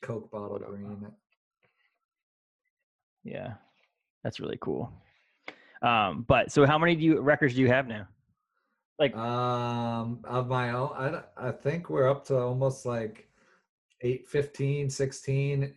Coke 0.00 0.30
bottle 0.30 0.60
green. 0.60 1.08
Yeah, 3.24 3.54
that's 4.22 4.38
really 4.38 4.58
cool. 4.60 4.92
Um, 5.82 6.24
but 6.28 6.52
so 6.52 6.64
how 6.64 6.78
many 6.78 6.94
do 6.94 7.02
you 7.02 7.20
records 7.20 7.54
do 7.54 7.60
you 7.60 7.68
have 7.68 7.88
now? 7.88 8.06
Like 9.00 9.14
Um, 9.16 10.20
of 10.24 10.46
my 10.46 10.70
own, 10.70 10.90
I 10.94 11.48
I 11.48 11.50
think 11.50 11.90
we're 11.90 12.08
up 12.08 12.24
to 12.26 12.38
almost 12.38 12.86
like 12.86 13.28
8, 14.02 14.28
15, 14.28 14.88
16, 14.88 15.74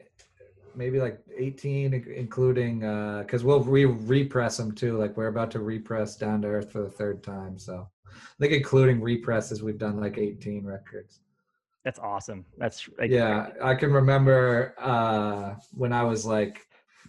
maybe 0.79 0.99
like 0.99 1.19
18, 1.37 1.93
in- 1.93 2.13
including 2.15 2.83
uh, 2.85 3.19
because 3.23 3.43
we'll 3.43 3.61
re 3.63 3.85
repress 3.85 4.57
them 4.57 4.71
too. 4.71 4.97
Like 4.97 5.15
we're 5.17 5.27
about 5.27 5.51
to 5.51 5.59
repress 5.59 6.15
Down 6.15 6.41
to 6.41 6.47
Earth 6.47 6.71
for 6.71 6.81
the 6.81 6.89
third 6.89 7.21
time. 7.21 7.59
So 7.59 7.87
I 8.07 8.37
think 8.39 8.53
including 8.53 9.01
represses, 9.01 9.61
we've 9.61 9.77
done 9.77 9.99
like 9.99 10.17
18 10.17 10.65
records. 10.65 11.19
that's 11.85 11.99
awesome. 11.99 12.45
That's 12.57 12.89
like, 12.99 13.11
yeah 13.11 13.49
i 13.61 13.73
can 13.75 13.91
remember 14.01 14.75
uh 14.79 15.55
when 15.81 15.93
i 15.93 16.03
was 16.03 16.25
like 16.25 16.55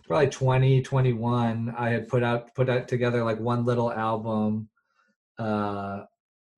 probably 0.06 0.28
20 0.28 0.82
21 0.82 1.74
i 1.76 1.88
had 1.90 2.08
put 2.08 2.22
out 2.22 2.54
put 2.54 2.68
out 2.68 2.86
together 2.88 3.20
like 3.24 3.40
one 3.40 3.64
little 3.64 3.90
album 3.92 4.68
uh 5.38 6.00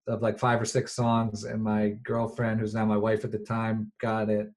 of 0.07 0.21
like 0.27 0.39
five 0.39 0.61
or 0.61 0.65
six 0.77 0.93
songs 0.95 1.45
and 1.45 1.63
my 1.63 1.83
girlfriend 2.03 2.61
who's 2.61 2.75
now 2.75 2.85
my 2.85 2.97
wife 3.09 3.25
at 3.25 3.33
the 3.33 3.39
time 3.39 3.91
got 4.01 4.29
it 4.29 4.49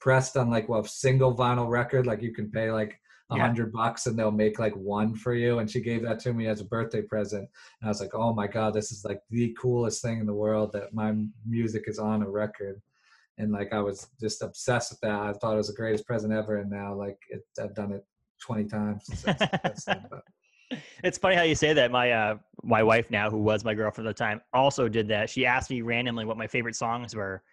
pressed 0.00 0.36
on 0.36 0.50
like 0.50 0.68
well 0.68 0.84
single 0.84 1.34
vinyl 1.34 1.68
record 1.68 2.06
like 2.06 2.22
you 2.22 2.32
can 2.32 2.50
pay 2.50 2.70
like 2.70 3.00
a 3.30 3.36
Yeah. 3.36 3.42
hundred 3.42 3.72
bucks 3.72 4.06
and 4.06 4.18
they'll 4.18 4.30
make 4.30 4.58
like 4.58 4.74
one 4.74 5.14
for 5.14 5.34
you 5.34 5.58
and 5.58 5.70
she 5.70 5.80
gave 5.80 6.02
that 6.02 6.18
to 6.20 6.32
me 6.32 6.46
as 6.46 6.60
a 6.60 6.64
birthday 6.64 7.02
present 7.02 7.42
and 7.80 7.84
i 7.84 7.88
was 7.88 8.00
like 8.00 8.14
oh 8.14 8.32
my 8.32 8.46
god 8.46 8.72
this 8.74 8.90
is 8.92 9.04
like 9.04 9.20
the 9.30 9.54
coolest 9.60 10.00
thing 10.02 10.18
in 10.20 10.26
the 10.26 10.32
world 10.34 10.72
that 10.72 10.94
my 10.94 11.14
music 11.46 11.84
is 11.88 11.98
on 11.98 12.22
a 12.22 12.28
record 12.28 12.80
and 13.40 13.52
like 13.52 13.72
I 13.72 13.78
was 13.80 14.08
just 14.20 14.42
obsessed 14.42 14.90
with 14.90 15.00
that. 15.02 15.12
I 15.12 15.32
thought 15.32 15.54
it 15.54 15.58
was 15.58 15.68
the 15.68 15.74
greatest 15.74 16.04
present 16.04 16.32
ever, 16.32 16.56
and 16.56 16.68
now 16.68 16.92
like 16.92 17.18
it, 17.30 17.42
I've 17.62 17.72
done 17.72 17.92
it 17.92 18.04
twenty 18.44 18.64
times. 18.64 19.04
since 19.06 19.22
that's 19.22 19.84
then, 19.84 20.04
but- 20.10 20.24
it's 21.04 21.18
funny 21.18 21.36
how 21.36 21.42
you 21.42 21.54
say 21.54 21.72
that. 21.72 21.92
My 21.92 22.10
uh 22.10 22.38
my 22.64 22.82
wife 22.82 23.12
now, 23.12 23.30
who 23.30 23.38
was 23.38 23.64
my 23.64 23.74
girlfriend 23.74 24.08
at 24.08 24.16
the 24.16 24.24
time, 24.24 24.40
also 24.52 24.88
did 24.88 25.06
that. 25.08 25.30
She 25.30 25.46
asked 25.46 25.70
me 25.70 25.82
randomly 25.82 26.24
what 26.24 26.36
my 26.36 26.48
favorite 26.48 26.74
songs 26.74 27.14
were, 27.14 27.44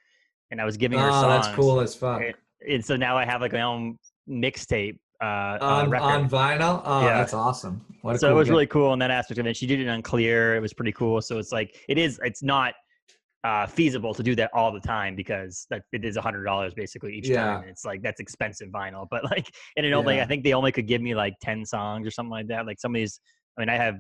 and 0.56 0.62
I 0.62 0.66
was 0.66 0.78
giving 0.78 0.98
her 0.98 1.10
oh, 1.10 1.22
songs. 1.22 1.46
that's 1.46 1.56
cool 1.56 1.82
as 1.82 1.94
fuck. 1.94 2.22
And, 2.22 2.34
and 2.66 2.86
so 2.86 2.96
now 2.96 3.18
I 3.18 3.26
have 3.26 3.42
like 3.42 3.52
my 3.52 3.64
own 3.64 3.98
mixtape 4.30 4.98
uh, 5.22 5.26
uh 5.26 5.58
On, 5.62 5.90
record. 5.90 6.06
on 6.06 6.30
vinyl, 6.30 6.82
oh, 6.86 7.02
Yeah. 7.02 7.18
that's 7.18 7.34
awesome. 7.34 7.86
What 8.04 8.22
so 8.22 8.28
cool 8.28 8.36
it 8.36 8.40
was 8.40 8.46
gift. 8.46 8.52
really 8.52 8.68
cool 8.68 8.94
in 8.94 9.00
that 9.00 9.12
aspect 9.12 9.38
of 9.38 9.48
it. 9.48 9.58
She 9.58 9.68
did 9.68 9.82
it 9.82 9.88
unclear. 9.88 10.56
It 10.56 10.62
was 10.62 10.74
pretty 10.74 10.94
cool. 10.94 11.22
So 11.22 11.40
it's 11.40 11.52
like 11.52 11.76
it 11.90 11.98
is. 11.98 12.22
It's 12.24 12.42
not 12.42 12.74
uh, 13.44 13.68
feasible 13.68 14.14
to 14.14 14.24
do 14.24 14.34
that 14.36 14.50
all 14.54 14.72
the 14.72 14.80
time 14.80 15.14
because 15.14 15.68
that 15.70 15.82
it 15.92 16.06
is 16.06 16.16
a 16.16 16.22
hundred 16.22 16.46
dollars 16.46 16.74
basically 16.74 17.14
each 17.16 17.28
Yeah. 17.28 17.44
time. 17.44 17.62
And 17.64 17.70
it's 17.70 17.84
like 17.84 18.02
that's 18.02 18.22
expensive 18.22 18.70
vinyl. 18.70 19.08
But 19.12 19.26
like, 19.26 19.52
and 19.76 19.86
it 19.86 19.92
only 19.92 20.16
Yeah. 20.16 20.24
I 20.24 20.26
think 20.28 20.46
they 20.46 20.54
only 20.54 20.72
could 20.72 20.88
give 20.88 21.02
me 21.02 21.16
like 21.16 21.34
ten 21.42 21.66
songs 21.66 22.08
or 22.08 22.12
something 22.12 22.32
like 22.32 22.48
that. 22.48 22.66
Like 22.66 22.80
some 22.80 22.96
of 22.96 23.00
these. 23.00 23.20
I 23.58 23.62
mean, 23.62 23.70
I 23.70 23.76
have 23.76 23.96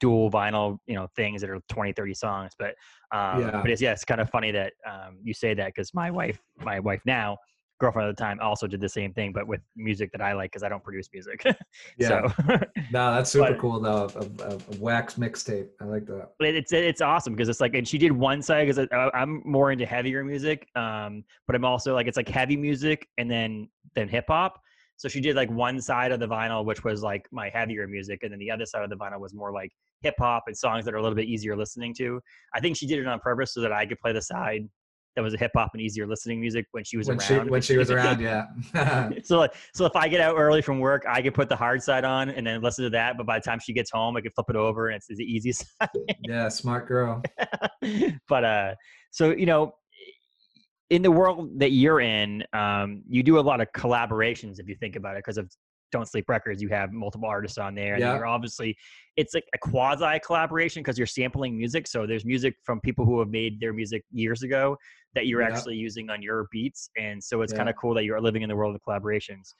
dual 0.00 0.30
vinyl, 0.30 0.78
you 0.86 0.94
know, 0.94 1.06
things 1.16 1.40
that 1.40 1.50
are 1.50 1.60
20, 1.68 1.92
30 1.92 2.14
songs. 2.14 2.52
But 2.58 2.74
um, 3.12 3.40
Yeah. 3.42 3.60
but 3.62 3.70
it's 3.70 3.80
yeah, 3.82 3.92
it's 3.92 4.04
kind 4.04 4.20
of 4.20 4.30
funny 4.30 4.50
that 4.52 4.72
um, 4.90 5.18
you 5.22 5.34
say 5.34 5.54
that 5.54 5.66
because 5.74 5.92
my 5.94 6.10
wife, 6.10 6.40
my 6.58 6.80
wife 6.80 7.02
now, 7.06 7.36
girlfriend 7.78 8.08
at 8.08 8.16
the 8.16 8.22
time, 8.22 8.38
also 8.40 8.66
did 8.66 8.80
the 8.80 8.88
same 8.88 9.12
thing, 9.12 9.32
but 9.34 9.46
with 9.46 9.60
music 9.76 10.10
that 10.12 10.22
I 10.22 10.32
like 10.32 10.50
because 10.50 10.62
I 10.62 10.68
don't 10.70 10.82
produce 10.82 11.08
music. 11.12 11.44
Yeah, 11.98 12.08
so 12.08 12.32
no, 12.90 13.14
that's 13.14 13.30
super 13.30 13.50
but- 13.52 13.58
cool 13.60 13.80
though. 13.80 14.08
A, 14.16 14.44
a, 14.50 14.54
a 14.56 14.58
wax 14.78 15.14
mixtape, 15.14 15.68
I 15.80 15.84
like 15.84 16.06
that. 16.06 16.30
but 16.38 16.48
it's 16.48 16.72
it's 16.72 17.00
awesome 17.02 17.34
because 17.34 17.48
it's 17.50 17.60
like 17.60 17.74
and 17.74 17.86
she 17.86 17.98
did 17.98 18.12
one 18.12 18.40
side 18.42 18.66
because 18.66 18.88
I'm 19.14 19.42
more 19.44 19.72
into 19.72 19.84
heavier 19.86 20.24
music, 20.24 20.66
um, 20.74 21.22
but 21.46 21.54
I'm 21.54 21.64
also 21.64 21.94
like 21.94 22.06
it's 22.06 22.16
like 22.16 22.28
heavy 22.28 22.56
music 22.56 23.08
and 23.18 23.30
then 23.30 23.68
then 23.94 24.08
hip 24.08 24.24
hop. 24.28 24.60
So 24.96 25.08
she 25.08 25.20
did 25.20 25.36
like 25.36 25.50
one 25.50 25.80
side 25.80 26.12
of 26.12 26.20
the 26.20 26.28
vinyl, 26.28 26.64
which 26.64 26.84
was 26.84 27.02
like 27.02 27.26
my 27.30 27.50
heavier 27.50 27.86
music, 27.86 28.22
and 28.22 28.32
then 28.32 28.38
the 28.38 28.50
other 28.50 28.66
side 28.66 28.82
of 28.82 28.90
the 28.90 28.96
vinyl 28.96 29.20
was 29.20 29.34
more 29.34 29.52
like 29.52 29.70
hip 30.02 30.14
hop 30.18 30.44
and 30.46 30.56
songs 30.56 30.84
that 30.84 30.94
are 30.94 30.98
a 30.98 31.02
little 31.02 31.16
bit 31.16 31.26
easier 31.26 31.56
listening 31.56 31.94
to. 31.94 32.20
I 32.54 32.60
think 32.60 32.76
she 32.76 32.86
did 32.86 32.98
it 32.98 33.06
on 33.06 33.18
purpose 33.20 33.54
so 33.54 33.60
that 33.60 33.72
I 33.72 33.86
could 33.86 33.98
play 33.98 34.12
the 34.12 34.22
side 34.22 34.68
that 35.16 35.22
was 35.22 35.32
a 35.32 35.38
hip 35.38 35.50
hop 35.56 35.70
and 35.72 35.80
easier 35.80 36.06
listening 36.06 36.40
music 36.40 36.66
when 36.72 36.84
she 36.84 36.98
was 36.98 37.08
When 37.08 37.18
she 37.18 37.34
around. 37.34 37.50
when 37.50 37.62
she 37.62 37.78
was 37.78 37.90
around, 37.90 38.20
yeah. 38.20 38.44
so 39.24 39.38
like, 39.38 39.54
so 39.74 39.86
if 39.86 39.96
I 39.96 40.08
get 40.08 40.20
out 40.20 40.36
early 40.36 40.60
from 40.60 40.78
work, 40.78 41.04
I 41.08 41.22
can 41.22 41.32
put 41.32 41.48
the 41.48 41.56
hard 41.56 41.82
side 41.82 42.04
on 42.04 42.28
and 42.28 42.46
then 42.46 42.60
listen 42.60 42.84
to 42.84 42.90
that. 42.90 43.16
But 43.16 43.26
by 43.26 43.38
the 43.38 43.42
time 43.42 43.58
she 43.58 43.72
gets 43.72 43.90
home, 43.90 44.16
I 44.16 44.20
can 44.20 44.30
flip 44.32 44.46
it 44.50 44.56
over 44.56 44.88
and 44.88 44.96
it's 44.96 45.06
the 45.06 45.24
easiest 45.24 45.64
yeah, 46.28 46.48
smart 46.50 46.86
girl. 46.86 47.22
but 48.28 48.44
uh 48.44 48.74
so 49.10 49.30
you 49.30 49.46
know 49.46 49.72
in 50.90 51.02
the 51.02 51.10
world 51.10 51.50
that 51.58 51.72
you're 51.72 52.00
in 52.00 52.44
um 52.52 53.02
you 53.08 53.22
do 53.22 53.38
a 53.38 53.40
lot 53.40 53.60
of 53.60 53.68
collaborations 53.72 54.58
if 54.60 54.68
you 54.68 54.74
think 54.76 54.96
about 54.96 55.16
it 55.16 55.18
because 55.18 55.38
of 55.38 55.50
don't 55.92 56.06
sleep 56.08 56.28
records 56.28 56.60
you 56.60 56.68
have 56.68 56.92
multiple 56.92 57.28
artists 57.28 57.58
on 57.58 57.74
there 57.74 57.94
and 57.94 58.04
you're 58.04 58.26
obviously 58.26 58.76
it's 59.16 59.34
like 59.34 59.44
a 59.54 59.58
quasi 59.58 60.18
collaboration 60.24 60.82
because 60.82 60.98
you're 60.98 61.06
sampling 61.06 61.56
music 61.56 61.86
so 61.86 62.06
there's 62.06 62.24
music 62.24 62.54
from 62.64 62.80
people 62.80 63.04
who 63.04 63.18
have 63.20 63.28
made 63.28 63.58
their 63.60 63.72
music 63.72 64.02
years 64.10 64.42
ago 64.42 64.76
that 65.14 65.26
you're 65.26 65.42
Yeah. 65.42 65.48
actually 65.48 65.76
using 65.76 66.10
on 66.10 66.22
your 66.22 66.48
beats 66.50 66.90
and 66.98 67.22
so 67.22 67.40
it's 67.42 67.52
Yeah. 67.52 67.58
kind 67.58 67.68
of 67.68 67.76
cool 67.76 67.94
that 67.94 68.04
you're 68.04 68.20
living 68.20 68.42
in 68.42 68.48
the 68.48 68.56
world 68.56 68.74
of 68.74 68.80
collaborations 68.86 69.54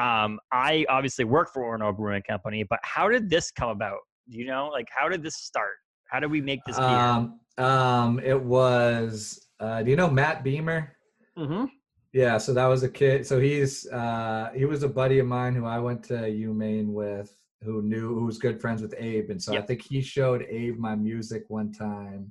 um 0.00 0.38
i 0.52 0.86
obviously 0.88 1.24
work 1.24 1.52
for 1.52 1.62
orono 1.62 1.94
brewing 1.94 2.22
company 2.22 2.62
but 2.62 2.78
how 2.84 3.08
did 3.08 3.28
this 3.28 3.50
come 3.50 3.68
about 3.70 3.98
you 4.28 4.46
know 4.46 4.68
like 4.68 4.86
how 4.96 5.08
did 5.08 5.22
this 5.22 5.36
start 5.36 5.74
how 6.10 6.20
did 6.20 6.30
we 6.30 6.40
make 6.40 6.60
this 6.64 6.78
beer 6.78 6.86
Um, 6.86 7.40
um, 7.58 8.20
it 8.20 8.40
was. 8.40 9.48
Uh, 9.62 9.80
do 9.80 9.90
you 9.90 9.96
know 9.96 10.10
Matt 10.10 10.42
Beamer? 10.42 10.96
mm-hmm. 11.38 11.66
Yeah, 12.12 12.36
so 12.36 12.52
that 12.52 12.66
was 12.66 12.82
a 12.82 12.88
kid. 12.88 13.26
So 13.26 13.40
he's 13.40 13.88
uh 13.88 14.50
he 14.54 14.66
was 14.66 14.82
a 14.82 14.88
buddy 14.88 15.18
of 15.20 15.26
mine 15.26 15.54
who 15.54 15.64
I 15.64 15.78
went 15.78 16.02
to 16.04 16.14
UMaine 16.14 16.88
with, 16.88 17.34
who 17.62 17.80
knew 17.80 18.14
who 18.14 18.26
was 18.26 18.38
good 18.38 18.60
friends 18.60 18.82
with 18.82 18.94
Abe, 18.98 19.30
and 19.30 19.42
so 19.42 19.56
I 19.56 19.62
think 19.62 19.82
he 19.82 20.02
showed 20.02 20.42
Abe 20.50 20.78
my 20.78 20.94
music 20.94 21.44
one 21.48 21.72
time, 21.72 22.30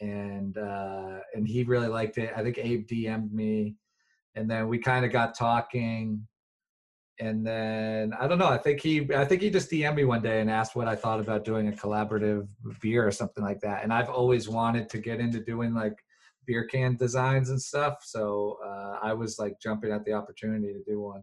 and 0.00 0.58
uh 0.58 1.20
and 1.34 1.48
he 1.48 1.62
really 1.64 1.88
liked 1.88 2.18
it. 2.18 2.32
I 2.36 2.42
think 2.42 2.58
Abe 2.58 2.86
DM'd 2.86 3.32
me, 3.32 3.76
and 4.34 4.50
then 4.50 4.68
we 4.68 4.78
kind 4.78 5.06
of 5.06 5.12
got 5.12 5.38
talking, 5.38 6.26
and 7.18 7.46
then 7.46 8.12
I 8.20 8.26
don't 8.26 8.38
know. 8.38 8.48
I 8.48 8.58
think 8.58 8.82
he 8.82 9.08
I 9.14 9.24
think 9.24 9.40
he 9.40 9.48
just 9.48 9.70
DM'd 9.70 9.96
me 9.96 10.04
one 10.04 10.20
day 10.20 10.42
and 10.42 10.50
asked 10.50 10.76
what 10.76 10.88
I 10.88 10.96
thought 10.96 11.20
about 11.20 11.44
doing 11.44 11.68
a 11.68 11.72
collaborative 11.72 12.46
beer 12.82 13.06
or 13.06 13.12
something 13.12 13.42
like 13.42 13.60
that. 13.60 13.82
And 13.82 13.94
I've 13.94 14.10
always 14.10 14.46
wanted 14.46 14.90
to 14.90 14.98
get 14.98 15.20
into 15.20 15.40
doing 15.40 15.72
like 15.72 15.96
beer 16.46 16.64
can 16.64 16.96
designs 16.96 17.50
and 17.50 17.60
stuff. 17.60 17.98
So 18.02 18.58
uh, 18.64 18.98
I 19.02 19.12
was 19.12 19.38
like 19.38 19.60
jumping 19.60 19.90
at 19.92 20.04
the 20.04 20.12
opportunity 20.12 20.72
to 20.72 20.82
do 20.86 21.00
one. 21.00 21.22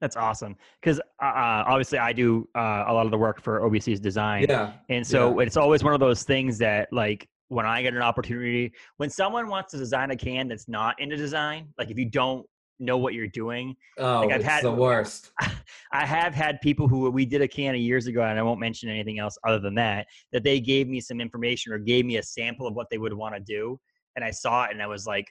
That's 0.00 0.16
awesome 0.16 0.56
because 0.80 0.98
uh, 1.22 1.26
uh, 1.26 1.64
obviously 1.66 1.98
I 1.98 2.12
do 2.14 2.48
uh, 2.56 2.84
a 2.88 2.92
lot 2.92 3.04
of 3.04 3.10
the 3.10 3.18
work 3.18 3.40
for 3.42 3.60
OBC's 3.60 4.00
design, 4.00 4.46
Yeah, 4.48 4.72
and 4.88 5.06
so 5.06 5.40
it's 5.40 5.58
always 5.58 5.84
one 5.84 5.92
of 5.92 6.00
those 6.00 6.22
things 6.22 6.56
that 6.58 6.88
like 6.90 7.28
when 7.48 7.66
I 7.66 7.82
get 7.82 7.92
an 7.94 8.00
opportunity, 8.00 8.72
when 8.96 9.10
someone 9.10 9.48
wants 9.48 9.72
to 9.72 9.76
design 9.76 10.10
a 10.10 10.16
can 10.16 10.48
that's 10.48 10.68
not 10.68 10.98
into 11.00 11.16
design, 11.16 11.68
like 11.76 11.90
if 11.90 11.98
you 11.98 12.06
don't 12.06 12.46
know 12.78 12.96
what 12.96 13.12
you're 13.12 13.26
doing, 13.26 13.76
oh, 13.98 14.20
Like, 14.20 14.30
I've 14.30 14.36
it's 14.40 14.48
had- 14.48 14.64
the 14.64 14.72
worst. 14.72 15.32
I 15.92 16.06
have 16.06 16.32
had 16.32 16.62
people 16.62 16.88
who 16.88 17.10
we 17.10 17.26
did 17.26 17.42
a 17.42 17.48
can 17.48 17.74
of 17.74 17.80
years 17.82 18.06
ago, 18.06 18.22
and 18.22 18.38
I 18.38 18.42
won't 18.42 18.58
mention 18.60 18.88
anything 18.88 19.18
else 19.18 19.36
other 19.46 19.58
than 19.58 19.74
that, 19.74 20.06
that 20.32 20.44
they 20.44 20.60
gave 20.60 20.88
me 20.88 21.00
some 21.00 21.20
information 21.20 21.74
or 21.74 21.78
gave 21.78 22.06
me 22.06 22.16
a 22.16 22.22
sample 22.22 22.66
of 22.66 22.74
what 22.74 22.88
they 22.90 22.96
would 22.96 23.12
want 23.12 23.34
to 23.34 23.40
do, 23.40 23.78
and 24.16 24.24
I 24.24 24.30
saw 24.30 24.64
it 24.64 24.70
and 24.72 24.82
I 24.82 24.86
was 24.86 25.06
like. 25.06 25.26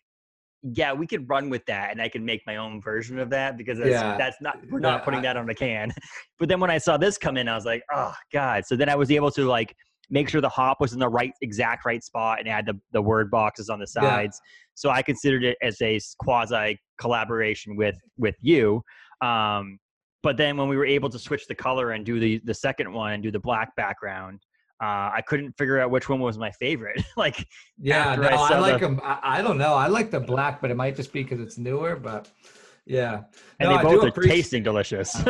Yeah, 0.62 0.92
we 0.92 1.08
could 1.08 1.30
run 1.30 1.50
with 1.50 1.66
that, 1.68 1.92
and 1.92 2.02
I 2.02 2.10
can 2.10 2.26
make 2.26 2.42
my 2.46 2.58
own 2.58 2.82
version 2.82 3.18
of 3.18 3.30
that 3.30 3.56
because 3.58 3.78
that's, 3.78 3.92
Yeah. 3.92 4.18
that's 4.18 4.36
not 4.42 4.58
we're 4.70 4.80
not 4.82 4.98
That- 4.98 5.06
putting 5.06 5.20
I- 5.22 5.24
that 5.24 5.38
on 5.38 5.50
a 5.50 5.56
can. 5.56 5.90
But 6.38 6.50
then 6.50 6.60
when 6.60 6.70
I 6.70 6.78
saw 6.80 6.98
this 6.98 7.18
come 7.18 7.38
in, 7.38 7.48
I 7.48 7.56
was 7.56 7.64
like, 7.64 7.82
oh 7.94 8.14
god! 8.34 8.66
So 8.66 8.76
then 8.76 8.90
I 8.90 8.96
was 8.96 9.10
able 9.10 9.32
to 9.32 9.46
like 9.46 9.74
make 10.10 10.28
sure 10.28 10.42
the 10.42 10.50
hop 10.50 10.82
was 10.82 10.92
in 10.92 11.00
the 11.00 11.08
right 11.08 11.32
exact 11.42 11.86
right 11.86 12.04
spot 12.04 12.40
and 12.40 12.50
add 12.50 12.66
the 12.66 12.78
the 12.92 13.02
word 13.02 13.32
boxes 13.32 13.70
on 13.70 13.80
the 13.80 13.88
Yeah. 13.96 14.02
sides. 14.02 14.42
So 14.76 14.90
I 14.90 15.02
considered 15.02 15.46
it 15.46 15.58
as 15.62 15.82
a 15.82 15.98
quasi 16.22 16.78
collaboration 17.00 17.78
with 17.78 17.96
with 18.18 18.36
you. 18.42 18.82
Um, 19.22 19.80
but 20.24 20.36
then 20.36 20.58
when 20.58 20.68
we 20.68 20.76
were 20.76 20.86
able 20.86 21.08
to 21.12 21.20
switch 21.20 21.48
the 21.48 21.56
color 21.56 21.92
and 21.92 22.06
do 22.06 22.20
the 22.20 22.42
the 22.44 22.54
second 22.54 22.92
one 22.92 23.14
and 23.14 23.24
do 23.24 23.32
the 23.32 23.40
black 23.40 23.74
background, 23.78 24.42
uh, 24.82 25.12
I 25.14 25.22
couldn't 25.28 25.52
figure 25.58 25.80
out 25.80 25.92
which 25.92 26.08
one 26.10 26.20
was 26.20 26.38
my 26.38 26.52
favorite. 26.52 27.04
like, 27.18 27.46
Yeah, 27.78 28.16
no, 28.16 28.28
I 28.28 28.36
I, 28.56 28.60
like 28.60 28.80
the- 28.80 28.88
them. 28.88 29.02
I, 29.04 29.20
I 29.24 29.42
don't 29.42 29.58
know. 29.58 29.74
I 29.74 29.88
like 29.88 30.10
the 30.12 30.20
black, 30.20 30.62
but 30.62 30.72
it 30.72 30.76
might 30.78 30.96
just 30.96 31.12
be 31.14 31.24
because 31.24 31.40
it's 31.42 31.58
newer. 31.58 31.96
But 31.96 32.30
Yeah. 32.86 33.24
And 33.60 33.70
No, 33.70 33.78
they 33.78 33.84
both 33.84 34.04
are 34.06 34.08
appreciate- 34.08 34.36
tasting 34.36 34.64
delicious. 34.64 35.16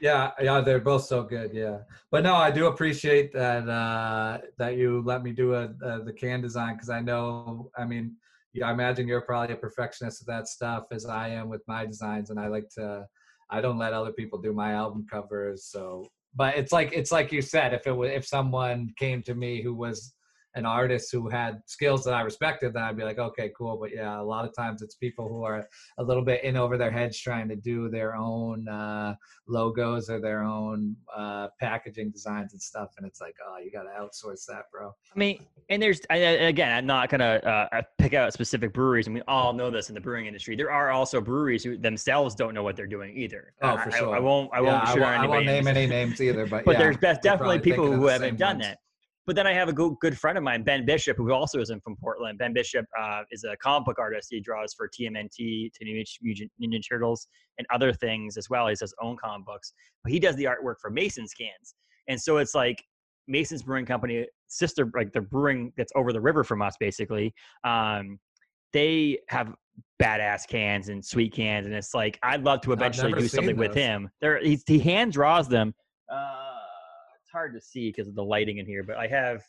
Yeah, 0.00 0.30
yeah, 0.40 0.60
they're 0.60 0.80
both 0.80 1.04
so 1.04 1.22
good. 1.22 1.52
Yeah, 1.52 1.78
but 2.10 2.22
no, 2.24 2.34
I 2.34 2.50
do 2.50 2.66
appreciate 2.66 3.32
that 3.34 3.68
uh, 3.68 4.38
that 4.58 4.76
you 4.76 5.02
let 5.04 5.22
me 5.22 5.30
do 5.32 5.54
a, 5.54 5.64
uh 5.84 6.02
the 6.04 6.12
can 6.12 6.40
design 6.40 6.74
because 6.74 6.88
I 6.90 7.00
know, 7.00 7.70
I 7.76 7.84
mean, 7.84 8.16
yeah, 8.52 8.68
I 8.68 8.72
imagine 8.72 9.06
you're 9.08 9.20
probably 9.22 9.54
a 9.54 9.58
perfectionist 9.58 10.20
of 10.22 10.26
that 10.28 10.46
stuff 10.48 10.84
as 10.92 11.06
I 11.06 11.28
am 11.28 11.48
with 11.48 11.62
my 11.68 11.86
designs, 11.86 12.30
and 12.30 12.38
I 12.38 12.48
like 12.48 12.68
to, 12.78 13.06
I 13.50 13.60
don't 13.60 13.78
let 13.78 13.92
other 13.92 14.12
people 14.12 14.40
do 14.40 14.52
my 14.52 14.72
album 14.72 15.06
covers. 15.10 15.66
So, 15.66 16.06
but 16.34 16.56
it's 16.56 16.72
like 16.72 16.92
it's 16.92 17.12
like 17.12 17.32
you 17.32 17.42
said, 17.42 17.74
if 17.74 17.86
it 17.86 17.92
was 17.92 18.10
if 18.10 18.26
someone 18.26 18.92
came 18.98 19.22
to 19.22 19.34
me 19.34 19.62
who 19.62 19.74
was 19.74 20.14
an 20.54 20.66
artist 20.66 21.10
who 21.12 21.28
had 21.28 21.62
skills 21.66 22.04
that 22.04 22.14
I 22.14 22.20
respected, 22.22 22.74
then 22.74 22.82
I'd 22.82 22.96
be 22.96 23.04
like, 23.04 23.18
okay, 23.18 23.50
cool. 23.56 23.78
But 23.80 23.90
yeah, 23.94 24.20
a 24.20 24.22
lot 24.22 24.44
of 24.44 24.54
times 24.54 24.82
it's 24.82 24.96
people 24.96 25.28
who 25.28 25.44
are 25.44 25.66
a 25.98 26.02
little 26.02 26.24
bit 26.24 26.44
in 26.44 26.56
over 26.56 26.76
their 26.76 26.90
heads 26.90 27.18
trying 27.18 27.48
to 27.48 27.56
do 27.56 27.88
their 27.88 28.14
own 28.14 28.68
uh, 28.68 29.14
logos 29.46 30.10
or 30.10 30.20
their 30.20 30.42
own 30.42 30.94
uh, 31.16 31.48
packaging 31.58 32.10
designs 32.10 32.52
and 32.52 32.60
stuff, 32.60 32.90
and 32.98 33.06
it's 33.06 33.20
like, 33.20 33.34
oh, 33.46 33.58
you 33.58 33.70
got 33.70 33.84
to 33.84 33.90
outsource 33.90 34.44
that, 34.46 34.70
bro. 34.70 34.88
I 34.88 35.18
mean, 35.18 35.44
and 35.70 35.82
there's 35.82 36.00
I, 36.10 36.16
I- 36.16 36.48
again, 36.52 36.72
I'm 36.72 36.86
not 36.86 37.08
gonna 37.08 37.68
uh, 37.72 37.82
pick 37.98 38.14
out 38.14 38.32
specific 38.32 38.72
breweries, 38.72 39.06
and 39.06 39.14
we 39.14 39.22
all 39.28 39.52
know 39.52 39.70
this 39.70 39.88
in 39.88 39.94
the 39.94 40.00
brewing 40.00 40.26
industry. 40.26 40.56
There 40.56 40.70
are 40.70 40.90
also 40.90 41.20
breweries 41.20 41.64
who 41.64 41.78
themselves 41.78 42.34
don't 42.34 42.52
know 42.54 42.62
what 42.62 42.76
they're 42.76 42.86
doing 42.86 43.16
either. 43.16 43.52
Oh, 43.62 43.76
for 43.78 43.92
I, 43.92 43.98
sure. 43.98 44.16
I 44.16 44.18
won't. 44.18 44.50
I 44.52 44.60
won't 44.60 44.84
I 44.84 44.94
won't, 44.94 45.04
I 45.04 45.26
won't 45.26 45.46
name 45.46 45.66
any 45.66 45.86
names 45.86 46.20
either, 46.20 46.46
but 46.46 46.64
but 46.66 46.72
yeah, 46.72 46.78
there's 46.78 47.18
definitely 47.20 47.60
people 47.60 47.90
who 47.90 48.06
haven't 48.06 48.38
done 48.38 48.56
ones. 48.56 48.66
that. 48.66 48.78
But 49.26 49.36
then 49.36 49.46
I 49.46 49.52
have 49.52 49.68
a 49.68 49.72
go- 49.72 49.96
good 50.00 50.18
friend 50.18 50.36
of 50.36 50.42
mine, 50.42 50.64
Ben 50.64 50.84
Bishop, 50.84 51.16
who 51.16 51.32
also 51.32 51.60
is 51.60 51.70
in 51.70 51.80
from 51.80 51.96
Portland. 51.96 52.38
Ben 52.38 52.52
Bishop 52.52 52.84
uh, 52.98 53.22
is 53.30 53.44
a 53.44 53.56
comic 53.58 53.86
book 53.86 53.98
artist. 53.98 54.28
He 54.30 54.40
draws 54.40 54.74
for 54.74 54.88
TMNT, 54.88 55.72
Teenage 55.72 56.18
Mutant 56.22 56.50
Ninja 56.60 56.80
Turtles, 56.88 57.28
and 57.58 57.66
other 57.72 57.92
things 57.92 58.36
as 58.36 58.50
well. 58.50 58.66
He 58.66 58.74
his 58.78 58.94
own 59.00 59.16
comic 59.22 59.46
books, 59.46 59.72
but 60.02 60.12
he 60.12 60.18
does 60.18 60.34
the 60.36 60.44
artwork 60.44 60.76
for 60.80 60.90
Mason's 60.90 61.32
cans. 61.34 61.74
And 62.08 62.20
so 62.20 62.38
it's 62.38 62.54
like 62.54 62.82
Mason's 63.28 63.62
Brewing 63.62 63.86
Company, 63.86 64.26
sister, 64.48 64.90
like 64.94 65.12
the 65.12 65.20
brewing 65.20 65.72
that's 65.76 65.92
over 65.94 66.12
the 66.12 66.20
river 66.20 66.42
from 66.42 66.60
us, 66.62 66.74
basically. 66.80 67.32
Um, 67.64 68.18
they 68.72 69.18
have 69.28 69.54
badass 70.02 70.48
cans 70.48 70.88
and 70.88 71.04
sweet 71.04 71.32
cans, 71.32 71.66
and 71.66 71.74
it's 71.74 71.94
like 71.94 72.18
I'd 72.22 72.42
love 72.42 72.60
to 72.62 72.72
eventually 72.72 73.12
do 73.12 73.28
something 73.28 73.50
seen 73.50 73.56
with 73.56 73.74
him. 73.74 74.10
There, 74.20 74.38
he's, 74.42 74.64
he 74.66 74.78
hand 74.78 75.12
draws 75.12 75.48
them. 75.48 75.74
Uh, 76.12 76.51
hard 77.32 77.54
to 77.54 77.60
see 77.60 77.88
because 77.88 78.08
of 78.08 78.14
the 78.14 78.24
lighting 78.24 78.58
in 78.58 78.66
here, 78.66 78.82
but 78.82 78.96
I 78.96 79.06
have. 79.08 79.42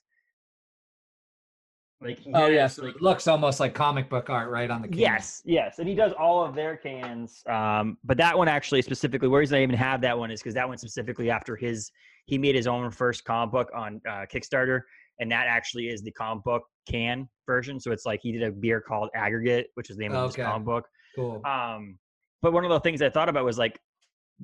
Like 2.01 2.19
Oh 2.33 2.47
has, 2.47 2.53
yeah, 2.53 2.67
so 2.67 2.83
like, 2.83 2.95
it 2.95 3.01
looks 3.01 3.27
almost 3.27 3.61
like 3.61 3.73
comic 3.73 4.09
book 4.09 4.29
art 4.29 4.49
right 4.49 4.69
on 4.69 4.81
the 4.81 4.89
can. 4.89 4.97
Yes, 4.97 5.41
yes, 5.45 5.79
and 5.79 5.87
he 5.87 5.95
does 5.95 6.11
all 6.11 6.43
of 6.43 6.53
their 6.53 6.75
cans. 6.75 7.41
Um, 7.47 7.97
but 8.03 8.17
that 8.17 8.37
one 8.37 8.49
actually 8.49 8.81
specifically, 8.81 9.29
where 9.29 9.39
reason 9.39 9.57
I 9.57 9.63
even 9.63 9.75
have 9.75 10.01
that 10.01 10.17
one 10.17 10.29
is 10.29 10.41
because 10.41 10.53
that 10.55 10.67
one 10.67 10.77
specifically 10.77 11.29
after 11.29 11.55
his, 11.55 11.89
he 12.25 12.37
made 12.37 12.55
his 12.55 12.67
own 12.67 12.91
first 12.91 13.23
comic 13.23 13.53
book 13.53 13.69
on 13.73 14.01
uh, 14.09 14.25
Kickstarter, 14.33 14.81
and 15.19 15.31
that 15.31 15.47
actually 15.47 15.87
is 15.87 16.01
the 16.01 16.11
comic 16.11 16.43
book 16.43 16.63
can 16.89 17.29
version. 17.47 17.79
So 17.79 17.93
it's 17.93 18.05
like 18.05 18.19
he 18.21 18.33
did 18.33 18.43
a 18.43 18.51
beer 18.51 18.81
called 18.81 19.09
Aggregate, 19.15 19.67
which 19.75 19.89
is 19.89 19.95
the 19.95 20.03
name 20.03 20.11
of 20.13 20.27
his 20.27 20.35
comic 20.35 20.65
book. 20.65 20.85
cool. 21.15 21.41
Um, 21.45 21.97
but 22.41 22.51
one 22.51 22.65
of 22.65 22.69
the 22.69 22.81
things 22.81 23.01
I 23.01 23.09
thought 23.09 23.29
about 23.29 23.45
was 23.45 23.57
like, 23.57 23.79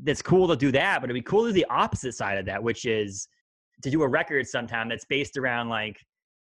it's 0.05 0.21
cool 0.21 0.47
to 0.47 0.55
do 0.55 0.71
that, 0.71 1.01
but 1.01 1.09
it'd 1.09 1.13
be 1.13 1.21
cool 1.21 1.43
to 1.43 1.49
do 1.49 1.53
the 1.53 1.65
opposite 1.69 2.13
side 2.13 2.37
of 2.37 2.45
that, 2.45 2.61
which 2.61 2.85
is 2.85 3.27
to 3.83 3.89
do 3.89 4.03
a 4.03 4.07
record 4.07 4.47
sometime 4.47 4.89
that's 4.89 5.05
based 5.05 5.37
around 5.37 5.69
like 5.69 5.97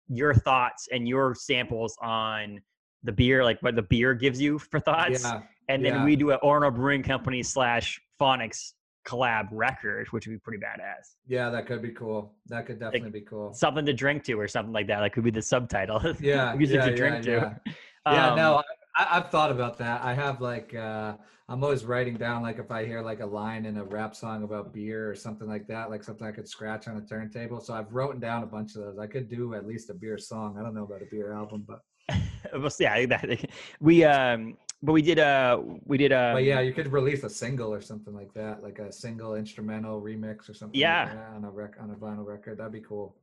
your 0.08 0.34
thoughts 0.34 0.88
and 0.92 1.08
your 1.08 1.34
samples 1.34 1.96
on 2.00 2.60
the 3.02 3.12
beer, 3.12 3.44
like 3.44 3.60
what 3.62 3.74
the 3.74 3.82
beer 3.82 4.14
gives 4.14 4.40
you 4.40 4.58
for 4.58 4.80
thoughts. 4.80 5.24
yeah, 5.24 5.42
and 5.68 5.84
then 5.84 5.94
yeah. 5.94 6.04
we 6.04 6.16
do 6.16 6.30
an 6.30 6.38
Orono 6.42 6.74
Brewing 6.74 7.02
Company 7.02 7.42
slash 7.42 8.00
Phoniks 8.20 8.72
collab 9.06 9.48
record, 9.50 10.08
which 10.08 10.26
would 10.26 10.34
be 10.34 10.38
pretty 10.38 10.62
badass. 10.62 11.16
yeah, 11.26 11.50
that 11.50 11.66
could 11.66 11.82
be 11.82 11.90
cool. 11.90 12.32
That 12.46 12.66
could 12.66 12.80
definitely 12.80 13.10
be 13.10 13.20
cool. 13.20 13.52
Something 13.52 13.84
to 13.86 13.92
drink 13.92 14.24
to 14.24 14.34
or 14.34 14.48
something 14.48 14.72
like 14.72 14.86
that. 14.86 15.00
That 15.00 15.12
could 15.12 15.24
be 15.24 15.30
the 15.30 15.42
subtitle. 15.42 16.00
Yeah, 16.20 16.54
Music 16.54 16.76
yeah, 16.76 16.86
to 16.86 16.96
drink 16.96 17.26
yeah. 17.26 17.40
to. 17.40 17.60
Yeah, 18.06 18.30
Um, 18.30 18.36
no, 18.36 18.62
I, 18.96 19.09
I've 19.12 19.30
thought 19.30 19.50
about 19.50 19.78
that. 19.78 20.02
I 20.02 20.14
have 20.14 20.40
like, 20.40 20.74
uh, 20.74 21.14
I'm 21.48 21.62
always 21.62 21.85
writing 21.85 22.16
down 22.16 22.42
like 22.42 22.59
if 22.59 22.70
I 22.70 22.85
hear 22.87 23.02
like 23.02 23.20
a 23.20 23.26
line 23.26 23.66
in 23.66 23.76
a 23.76 23.85
rap 23.85 24.14
song 24.16 24.44
about 24.44 24.72
beer 24.72 25.11
or 25.11 25.14
something 25.14 25.48
like 25.48 25.66
that, 25.68 25.90
like 25.90 26.02
something 26.02 26.26
I 26.26 26.33
could 26.33 26.48
scratch 26.48 26.88
on 26.88 26.96
a 26.96 27.02
turntable. 27.02 27.61
So 27.61 27.74
I've 27.74 27.92
written 27.92 28.20
down 28.20 28.42
a 28.42 28.46
bunch 28.46 28.76
of 28.76 28.83
those. 28.83 28.98
I 28.98 29.07
could 29.07 29.28
do 29.28 29.54
at 29.54 29.66
least 29.66 29.90
a 29.90 29.94
beer 29.94 30.16
song. 30.16 30.57
I 30.59 30.62
don't 30.62 30.74
know 30.74 30.85
about 30.85 31.02
a 31.02 31.07
beer 31.11 31.33
album, 31.33 31.66
but 31.66 31.80
we'll 32.54 32.70
see. 32.70 32.85
Yeah, 32.85 33.07
that, 33.07 33.48
we 33.80 34.04
um, 34.04 34.57
but 34.83 34.92
we 34.92 35.02
did 35.02 35.18
uh, 35.18 35.61
we 35.85 35.98
did 35.98 36.12
uh, 36.12 36.33
but 36.35 36.44
yeah, 36.44 36.61
you 36.61 36.72
could 36.72 36.92
release 36.92 37.24
a 37.24 37.30
single 37.30 37.72
or 37.72 37.80
something 37.80 38.14
like 38.14 38.33
that, 38.35 38.62
like 38.62 38.78
a 38.78 38.92
single 38.92 39.35
instrumental 39.35 40.00
remix 40.00 40.48
or 40.48 40.54
something. 40.54 40.78
Yeah. 40.78 41.04
like 41.04 41.37
on 41.37 41.44
a 41.44 41.50
rec 41.50 41.74
on 41.80 41.90
a 41.90 41.94
vinyl 41.94 42.26
record. 42.26 42.59
That'd 42.59 42.72
be 42.72 42.80
cool. 42.80 43.16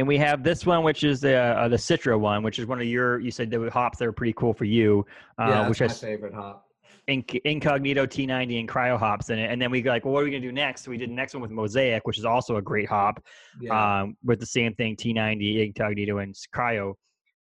And 0.00 0.08
we 0.08 0.16
have 0.16 0.42
this 0.42 0.64
one, 0.64 0.82
which 0.82 1.04
is 1.04 1.20
the 1.20 1.36
uh, 1.36 1.68
the 1.68 1.76
Citra 1.76 2.18
one, 2.18 2.42
which 2.42 2.58
is 2.58 2.64
one 2.66 2.80
of 2.80 2.86
your. 2.86 3.20
You 3.20 3.30
said 3.30 3.50
the 3.50 3.70
hops 3.70 3.98
that 3.98 4.08
are 4.08 4.12
pretty 4.12 4.32
cool 4.32 4.54
for 4.54 4.64
you, 4.64 5.04
uh, 5.38 5.46
yeah, 5.48 5.68
which 5.68 5.80
my 5.80 5.86
has 5.88 6.00
favorite 6.00 6.32
hop. 6.32 6.66
inc- 7.06 7.40
incognito 7.44 8.06
T90 8.06 8.60
and 8.60 8.68
cryo 8.68 8.98
hops 8.98 9.28
in 9.28 9.38
it. 9.38 9.50
And 9.50 9.60
then 9.60 9.70
we 9.70 9.82
go 9.82 9.90
like, 9.90 10.06
well, 10.06 10.14
what 10.14 10.20
are 10.22 10.24
we 10.24 10.30
gonna 10.30 10.40
do 10.40 10.52
next? 10.52 10.84
So 10.84 10.90
we 10.90 10.96
did 10.96 11.10
the 11.10 11.14
next 11.14 11.34
one 11.34 11.42
with 11.42 11.50
Mosaic, 11.50 12.06
which 12.06 12.18
is 12.18 12.24
also 12.24 12.56
a 12.56 12.62
great 12.62 12.88
hop. 12.88 13.22
Yeah, 13.60 14.00
um, 14.00 14.16
with 14.24 14.40
the 14.40 14.46
same 14.46 14.74
thing, 14.74 14.96
T90, 14.96 15.66
Incognito, 15.66 16.18
and 16.18 16.34
Cryo. 16.56 16.94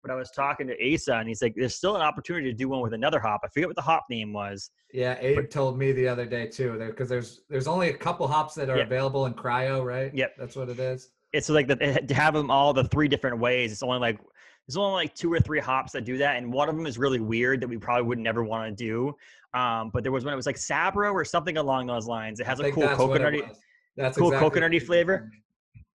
But 0.03 0.13
I 0.13 0.15
was 0.15 0.31
talking 0.31 0.67
to 0.69 0.95
Asa, 0.95 1.17
and 1.17 1.29
he's 1.29 1.43
like, 1.43 1.53
"There's 1.57 1.75
still 1.77 1.95
an 1.97 2.01
opportunity 2.03 2.51
to 2.51 2.57
do 2.57 2.69
one 2.71 2.81
with 2.81 2.95
another 2.95 3.21
hop. 3.21 3.41
I 3.45 3.49
forget 3.49 3.69
what 3.69 3.77
the 3.77 3.83
hop 3.83 4.05
name 4.09 4.33
was. 4.33 4.71
yeah. 4.95 5.17
Abe 5.21 5.51
told 5.51 5.77
me 5.79 5.93
the 5.93 6.09
other 6.09 6.25
day 6.25 6.47
too, 6.47 6.79
because 6.79 7.09
there's 7.11 7.43
there's 7.51 7.67
only 7.67 7.91
a 7.91 7.97
couple 7.97 8.27
hops 8.27 8.55
that 8.55 8.71
are 8.71 8.79
Yeah. 8.79 8.85
available 8.85 9.27
in 9.27 9.35
cryo, 9.35 9.85
right? 9.85 10.15
Yep. 10.15 10.37
that's 10.39 10.57
what 10.57 10.69
it 10.71 10.79
is. 10.79 11.11
It's 11.37 11.49
like 11.49 11.69
that 11.69 12.09
to 12.09 12.15
have 12.15 12.35
them 12.35 12.51
all 12.51 12.73
the 12.73 12.85
three 12.85 13.09
different 13.09 13.39
ways. 13.39 13.73
It's 13.73 13.83
only 13.83 13.99
like 13.99 14.19
there's 14.67 14.77
only 14.77 14.95
like 14.95 15.15
two 15.15 15.33
or 15.33 15.39
three 15.39 15.61
hops 15.61 15.93
that 15.93 16.05
do 16.05 16.19
that, 16.19 16.37
and 16.37 16.53
one 16.53 16.69
of 16.69 16.77
them 16.77 16.87
is 16.87 16.99
really 16.99 17.21
weird 17.21 17.61
that 17.61 17.69
we 17.69 17.79
probably 17.79 18.05
would 18.05 18.19
never 18.19 18.43
want 18.43 18.69
to 18.69 18.85
do. 18.85 19.15
Um, 19.55 19.91
but 19.93 20.03
there 20.03 20.13
was 20.13 20.25
one 20.25 20.33
it 20.33 20.37
was 20.37 20.47
like 20.47 20.57
Sabro 20.57 21.13
or 21.13 21.25
something 21.25 21.57
along 21.57 21.87
those 21.87 22.07
lines. 22.07 22.41
It 22.41 22.47
has 22.47 22.61
I 22.61 22.67
a 22.69 22.73
cool 22.73 22.89
coconutty. 22.89 23.49
That's 23.97 24.19
cool 24.19 24.33
exactly 24.33 24.61
coconutty 24.61 24.83
flavor. 24.83 25.31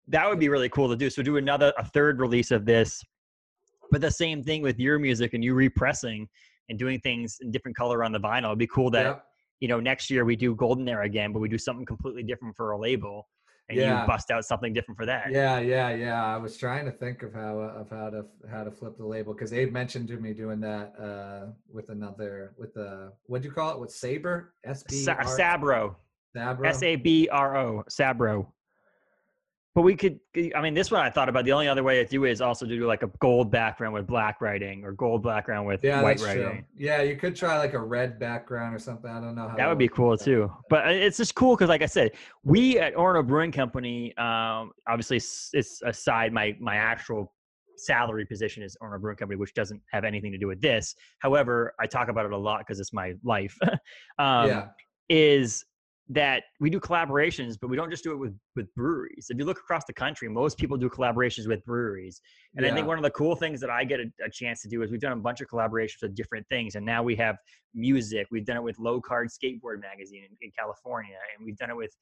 that 0.08 0.28
would 0.28 0.38
be 0.38 0.48
really 0.48 0.68
cool 0.68 0.88
to 0.88 0.96
do. 0.96 1.10
So 1.10 1.22
do 1.22 1.36
another 1.36 1.72
a 1.76 1.84
third 1.84 2.20
release 2.20 2.50
of 2.50 2.64
this, 2.64 3.02
but 3.90 4.00
the 4.00 4.10
same 4.10 4.42
thing 4.42 4.62
with 4.62 4.78
your 4.78 4.98
music 4.98 5.34
and 5.34 5.42
you 5.44 5.54
repressing 5.54 6.28
and 6.68 6.78
doing 6.78 7.00
things 7.00 7.38
in 7.40 7.50
different 7.50 7.76
color 7.76 8.04
on 8.04 8.12
the 8.12 8.20
vinyl. 8.20 8.46
It'd 8.46 8.58
be 8.58 8.66
cool 8.68 8.90
that 8.92 9.04
Yep. 9.04 9.24
you 9.60 9.68
know 9.68 9.80
next 9.80 10.10
year 10.10 10.24
we 10.24 10.36
do 10.36 10.54
Golden 10.54 10.88
Era 10.88 11.04
again, 11.04 11.32
but 11.32 11.40
we 11.40 11.48
do 11.48 11.58
something 11.58 11.84
completely 11.84 12.22
different 12.22 12.56
for 12.56 12.70
a 12.70 12.78
label, 12.78 13.28
and 13.70 13.78
Yeah. 13.78 14.02
you 14.02 14.06
bust 14.06 14.30
out 14.30 14.44
something 14.44 14.72
different 14.72 14.98
for 14.98 15.06
that. 15.06 15.30
Yeah, 15.30 15.60
yeah, 15.60 15.90
yeah. 15.90 16.24
I 16.24 16.36
was 16.36 16.56
trying 16.56 16.84
to 16.86 16.90
think 16.90 17.22
of 17.22 17.32
how 17.32 17.60
uh, 17.60 17.80
of 17.80 17.88
how 17.88 18.10
to 18.10 18.26
how 18.50 18.64
to 18.64 18.70
flip 18.70 18.96
the 18.98 19.06
label 19.06 19.32
because 19.32 19.52
Abe 19.52 19.72
mentioned 19.72 20.08
to 20.08 20.16
me 20.16 20.34
doing 20.34 20.60
that 20.60 20.92
uh, 21.00 21.52
with 21.72 21.88
another 21.88 22.52
with 22.58 22.74
the 22.74 23.12
what 23.26 23.42
do 23.42 23.48
you 23.48 23.54
call 23.54 23.72
it 23.72 23.80
with 23.80 23.92
Saber 23.92 24.54
S 24.64 24.82
B 24.82 25.06
Sabro, 25.06 25.94
Sabro. 26.36 26.66
S 26.66 26.82
A 26.82 26.96
B 26.96 27.28
R 27.30 27.56
O, 27.56 27.84
Sabro. 27.88 28.46
But 29.74 29.82
we 29.82 29.94
could, 29.94 30.18
I 30.56 30.60
mean, 30.60 30.74
this 30.74 30.90
one 30.90 31.00
I 31.00 31.10
thought 31.10 31.28
about. 31.28 31.44
The 31.44 31.52
only 31.52 31.68
other 31.68 31.84
way 31.84 32.02
to 32.02 32.08
do 32.08 32.24
it 32.24 32.32
is 32.32 32.40
also 32.40 32.66
to 32.66 32.76
do 32.76 32.86
like 32.88 33.04
a 33.04 33.10
gold 33.20 33.52
background 33.52 33.94
with 33.94 34.04
black 34.04 34.40
writing 34.40 34.82
or 34.84 34.92
gold 34.92 35.22
background 35.22 35.64
with 35.64 35.84
Yeah, 35.84 36.02
white 36.02 36.20
writing. 36.20 36.42
true. 36.42 36.64
Yeah, 36.76 37.02
you 37.02 37.16
could 37.16 37.36
try 37.36 37.56
like 37.56 37.74
a 37.74 37.78
red 37.78 38.18
background 38.18 38.74
or 38.74 38.80
something. 38.80 39.08
I 39.08 39.20
don't 39.20 39.36
know 39.36 39.48
how 39.48 39.56
That 39.56 39.68
would 39.68 39.78
be 39.78 39.86
cool 39.86 40.16
too. 40.18 40.50
But 40.68 40.86
uh, 40.86 40.90
it's 40.90 41.16
just 41.16 41.36
cool 41.36 41.54
because, 41.54 41.68
like 41.68 41.82
I 41.82 41.86
said, 41.86 42.12
we 42.42 42.80
at 42.80 42.96
Orono 42.96 43.24
Brewing 43.24 43.52
Company, 43.52 44.16
um, 44.16 44.72
obviously 44.88 45.18
it's, 45.18 45.50
it's 45.52 45.82
aside 45.82 46.32
my 46.32 46.56
my 46.58 46.74
actual 46.74 47.32
salary 47.76 48.26
position 48.26 48.64
is 48.64 48.76
Orono 48.82 49.00
Brewing 49.00 49.18
Company, 49.18 49.38
which 49.38 49.54
doesn't 49.54 49.80
have 49.92 50.04
anything 50.04 50.32
to 50.32 50.38
do 50.38 50.48
with 50.48 50.60
this. 50.60 50.96
However, 51.20 51.74
I 51.78 51.86
talk 51.86 52.08
about 52.08 52.26
it 52.26 52.32
a 52.32 52.36
lot 52.36 52.58
because 52.58 52.80
it's 52.80 52.92
my 52.92 53.14
life. 53.22 53.56
um, 54.18 54.48
yeah, 54.48 54.66
Is 55.08 55.64
that 56.10 56.42
we 56.58 56.70
do 56.70 56.80
collaborations, 56.80 57.56
but 57.60 57.70
we 57.70 57.76
don't 57.76 57.88
just 57.88 58.02
do 58.02 58.10
it 58.10 58.16
with 58.16 58.36
with 58.56 58.72
breweries. 58.74 59.28
If 59.30 59.38
you 59.38 59.44
look 59.44 59.58
across 59.58 59.84
the 59.86 59.92
country, 59.92 60.28
most 60.28 60.58
people 60.58 60.76
do 60.76 60.88
collaborations 60.88 61.46
with 61.46 61.64
breweries. 61.64 62.20
And 62.56 62.66
I 62.66 62.72
think 62.72 62.88
one 62.88 62.98
of 62.98 63.04
the 63.04 63.10
cool 63.12 63.36
things 63.36 63.60
that 63.60 63.70
I 63.70 63.84
get 63.84 64.00
a, 64.00 64.06
a 64.24 64.28
chance 64.28 64.60
to 64.62 64.68
do 64.68 64.82
is 64.82 64.90
we've 64.90 65.00
done 65.00 65.12
a 65.12 65.16
bunch 65.16 65.40
of 65.40 65.48
collaborations 65.48 66.02
with 66.02 66.16
different 66.16 66.46
things, 66.48 66.74
and 66.74 66.84
now 66.84 67.04
we 67.04 67.14
have 67.16 67.36
music. 67.74 68.26
We've 68.32 68.44
done 68.44 68.56
it 68.56 68.62
with 68.62 68.76
Lowcard 68.78 69.28
Skateboard 69.30 69.80
Magazine 69.80 70.24
in, 70.28 70.36
in 70.42 70.50
California, 70.58 71.16
and 71.36 71.46
we've 71.46 71.56
done 71.56 71.70
it 71.70 71.76
with 71.76 71.94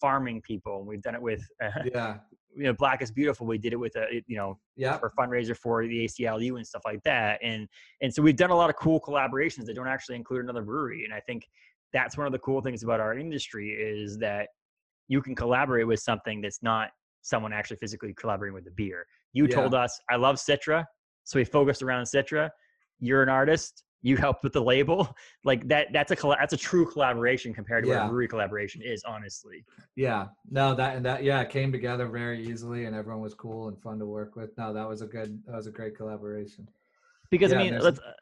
farming 0.00 0.42
people, 0.42 0.78
and 0.78 0.86
we've 0.86 1.02
done 1.02 1.16
it 1.16 1.22
with 1.22 1.44
uh, 1.62 1.70
yeah, 1.92 2.18
you 2.56 2.64
know 2.64 2.72
Black 2.72 3.02
is 3.02 3.10
Beautiful. 3.10 3.48
We 3.48 3.58
did 3.58 3.72
it 3.72 3.80
with 3.80 3.96
a 3.96 4.22
you 4.28 4.36
know 4.36 4.58
yeah. 4.76 4.96
for 4.98 5.12
fundraiser 5.18 5.56
for 5.56 5.84
the 5.84 6.04
ACLU 6.04 6.56
and 6.56 6.66
stuff 6.66 6.82
like 6.84 7.02
that. 7.02 7.40
And 7.42 7.66
and 8.00 8.14
so 8.14 8.22
we've 8.22 8.36
done 8.36 8.50
a 8.50 8.56
lot 8.56 8.70
of 8.70 8.76
cool 8.76 9.00
collaborations 9.00 9.66
that 9.66 9.74
don't 9.74 9.88
actually 9.88 10.16
include 10.16 10.44
another 10.44 10.62
brewery. 10.62 11.04
And 11.04 11.12
I 11.12 11.20
think 11.20 11.48
that's 11.92 12.16
one 12.16 12.26
of 12.26 12.32
the 12.32 12.38
cool 12.40 12.60
things 12.60 12.82
about 12.82 13.00
our 13.00 13.16
industry 13.18 13.70
is 13.70 14.18
that 14.18 14.48
you 15.08 15.22
can 15.22 15.34
collaborate 15.34 15.86
with 15.86 16.00
something 16.00 16.40
that's 16.40 16.62
not 16.62 16.90
someone 17.22 17.52
actually 17.52 17.76
physically 17.76 18.12
collaborating 18.14 18.54
with 18.54 18.64
the 18.64 18.70
beer. 18.72 19.06
You 19.32 19.46
Yeah. 19.46 19.54
told 19.54 19.74
us 19.74 19.98
I 20.10 20.16
love 20.16 20.36
Citra, 20.36 20.84
so 21.24 21.38
we 21.38 21.44
focused 21.44 21.82
around 21.82 22.04
Citra. 22.04 22.50
You're 22.98 23.22
an 23.22 23.28
artist. 23.28 23.82
you 24.02 24.16
helped 24.16 24.44
with 24.44 24.52
the 24.52 24.62
label. 24.62 25.08
Like 25.44 25.66
that 25.68 25.88
that's 25.92 26.12
a 26.12 26.16
colla- 26.16 26.36
that's 26.38 26.52
a 26.52 26.56
true 26.56 26.86
collaboration 26.88 27.52
compared 27.54 27.82
to 27.84 27.88
what 27.88 27.96
Yeah. 27.96 28.04
a 28.04 28.08
brewery 28.08 28.28
collaboration 28.28 28.80
is, 28.82 29.02
honestly. 29.04 29.64
Yeah, 29.96 30.26
no, 30.50 30.74
that 30.76 30.96
and 30.96 31.04
that 31.06 31.24
yeah, 31.24 31.40
it 31.40 31.48
came 31.50 31.72
together 31.72 32.06
very 32.06 32.40
easily, 32.46 32.84
and 32.84 32.94
everyone 32.94 33.22
was 33.22 33.34
cool 33.34 33.68
and 33.68 33.80
fun 33.82 33.98
to 33.98 34.06
work 34.06 34.36
with. 34.36 34.56
No, 34.58 34.72
that 34.72 34.86
was 34.88 35.02
a 35.02 35.06
good, 35.06 35.42
that 35.46 35.56
was 35.56 35.66
a 35.66 35.70
great 35.72 35.96
collaboration. 35.96 36.68
Because 37.30 37.52
Yeah, 37.52 37.58
I 37.60 37.70
mean, 37.70 37.78
let's 37.80 37.98
uh, 37.98 38.12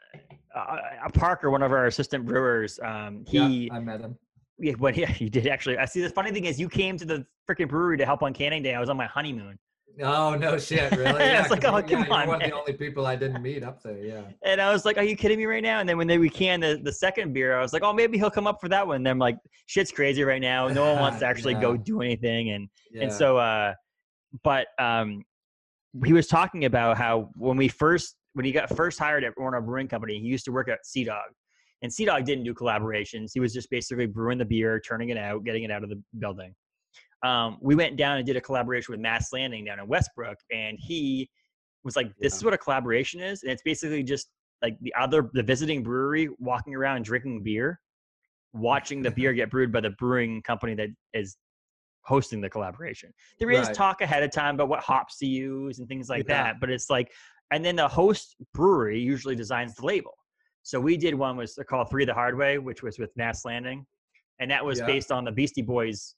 uh, 0.55 1.09
Parker, 1.13 1.51
one 1.51 1.63
of 1.63 1.73
our 1.73 1.87
assistant 1.87 2.25
brewers, 2.25 2.79
um, 2.83 3.25
he 3.27 3.67
yeah, 3.67 3.75
I 3.75 3.81
met 3.81 4.01
him. 4.01 4.17
yeah, 4.59 4.75
but 4.79 4.97
yeah, 4.97 5.13
you 5.19 5.31
did 5.31 5.47
actually. 5.47 5.79
I 5.79 5.85
see. 5.85 6.01
The 6.01 6.11
funny 6.11 6.31
thing 6.31 6.45
is, 6.45 6.59
you 6.61 6.69
came 6.69 6.97
to 6.99 7.05
the 7.05 7.27
freaking 7.49 7.69
brewery 7.69 7.97
to 7.99 8.07
help 8.07 8.23
on 8.23 8.33
canning 8.33 8.63
day. 8.63 8.75
I 8.75 8.81
was 8.81 8.89
on 8.89 8.97
my 8.97 9.07
honeymoon, 9.07 9.59
Oh 10.03 10.35
no, 10.35 10.59
shit, 10.59 10.91
really? 10.97 11.21
yeah 11.21 11.41
It's 11.41 11.51
like, 11.51 11.65
oh, 11.65 11.77
yeah, 11.77 11.83
come 11.83 12.05
you're 12.05 12.13
on, 12.13 12.29
one 12.29 12.43
of 12.43 12.49
the 12.49 12.57
only 12.57 12.73
people 12.73 13.07
I 13.07 13.15
didn't 13.17 13.43
meet 13.43 13.63
up 13.63 13.83
there. 13.83 13.99
Yeah, 13.99 14.23
and 14.45 14.61
I 14.61 14.73
was 14.73 14.85
like, 14.85 14.99
"Are 14.99 15.05
you 15.05 15.17
kidding 15.17 15.39
me 15.39 15.47
right 15.47 15.63
now?" 15.63 15.81
And 15.81 15.89
then 15.89 15.97
when 15.97 16.07
they 16.07 16.19
we 16.19 16.29
canned 16.29 16.63
the, 16.63 16.81
the 16.83 16.93
second 16.93 17.33
beer, 17.33 17.57
I 17.57 17.63
was 17.63 17.73
like, 17.73 17.83
"Oh, 17.83 17.93
maybe 17.93 18.19
he'll 18.19 18.31
come 18.31 18.47
up 18.47 18.61
for 18.61 18.69
that 18.71 18.87
one." 18.87 18.97
And 18.97 19.07
then 19.07 19.13
I'm 19.13 19.19
like, 19.19 19.39
"Shit's 19.67 19.93
crazy 19.93 20.25
right 20.25 20.41
now. 20.41 20.67
No 20.69 20.93
one 20.93 21.01
wants 21.01 21.21
to 21.21 21.27
actually 21.27 21.55
go 21.55 21.77
do 21.77 22.01
anything." 22.01 22.51
And 22.51 22.69
yeah. 22.91 23.05
and 23.05 23.13
so, 23.13 23.37
uh, 23.37 23.75
but 24.43 24.67
um, 24.79 25.23
he 26.05 26.13
was 26.13 26.27
talking 26.27 26.65
about 26.65 26.97
how 26.97 27.31
when 27.37 27.57
we 27.57 27.69
first 27.69 28.17
when 28.35 28.45
he 28.45 28.53
got 28.53 28.69
first 28.77 28.99
hired 28.99 29.25
at 29.25 29.35
Orono 29.37 29.65
Brewing 29.65 29.89
Company, 29.89 30.19
he 30.19 30.27
used 30.27 30.45
to 30.45 30.53
work 30.53 30.69
at 30.69 30.85
Sea 30.85 31.05
Dog, 31.05 31.31
and 31.83 31.93
Sea 31.93 32.05
Dog 32.05 32.25
didn't 32.25 32.45
do 32.45 32.53
collaborations. 32.53 33.31
He 33.33 33.41
was 33.41 33.53
just 33.53 33.71
basically 33.71 34.07
brewing 34.07 34.39
the 34.39 34.45
beer, 34.45 34.81
turning 34.81 35.09
it 35.09 35.17
out, 35.17 35.45
getting 35.45 35.63
it 35.65 35.71
out 35.71 35.83
of 35.83 35.89
the 35.89 36.03
building. 36.19 36.55
Um, 37.23 37.59
we 37.63 37.75
went 37.75 37.97
down 37.97 38.19
and 38.19 38.27
did 38.27 38.37
a 38.37 38.41
collaboration 38.41 38.93
with 38.93 39.01
Mast 39.01 39.33
Landing 39.33 39.65
down 39.65 39.79
in 39.79 39.87
Westbrook, 39.87 40.37
and 40.53 40.77
he 40.81 41.31
was 41.85 41.97
like, 41.97 42.13
"This 42.21 42.37
is 42.37 42.45
what 42.45 42.53
a 42.53 42.59
collaboration 42.59 43.21
is," 43.21 43.43
and 43.43 43.53
it's 43.53 43.63
basically 43.63 44.03
just 44.03 44.29
like 44.63 44.77
the 44.81 44.93
other 44.99 45.31
the 45.33 45.43
visiting 45.43 45.83
brewery 45.83 46.29
walking 46.39 46.75
around 46.75 47.05
drinking 47.05 47.43
beer, 47.43 47.81
watching 48.53 49.01
the 49.01 49.11
beer 49.11 49.33
get 49.35 49.51
brewed 49.51 49.73
by 49.73 49.81
the 49.81 49.91
brewing 49.91 50.43
company 50.43 50.75
that 50.75 50.89
is 51.13 51.37
hosting 52.05 52.41
the 52.41 52.51
collaboration. 52.51 53.13
There 53.39 53.51
is 53.51 53.69
Right. 53.69 53.75
talk 53.75 54.01
ahead 54.01 54.23
of 54.23 54.31
time 54.31 54.57
about 54.57 54.69
what 54.69 54.81
hops 54.81 55.19
to 55.19 55.27
use 55.27 55.79
and 55.79 55.89
things 55.89 56.09
like 56.09 56.27
Yeah. 56.29 56.45
that, 56.45 56.61
but 56.61 56.71
it's 56.71 56.91
like, 56.91 57.11
and 57.55 57.65
then 57.65 57.77
the 57.77 57.87
host 57.87 58.35
brewery 58.53 58.99
usually 58.99 59.37
designs 59.37 59.77
the 59.77 59.87
label. 59.87 60.11
So 60.65 60.81
we 60.81 60.97
did 60.97 61.15
one 61.15 61.37
was 61.37 61.57
called 61.69 61.89
Three 61.89 62.05
the 62.05 62.13
Hard 62.13 62.37
Way, 62.37 62.59
which 62.59 62.83
was 62.83 62.99
with 62.99 63.17
Mast 63.17 63.45
Landing, 63.45 63.87
and 64.41 64.51
that 64.51 64.65
was 64.65 64.81
Yeah. 64.81 64.87
based 64.87 65.13
on 65.13 65.25
the 65.25 65.31
Beastie 65.31 65.63
Boys 65.63 66.17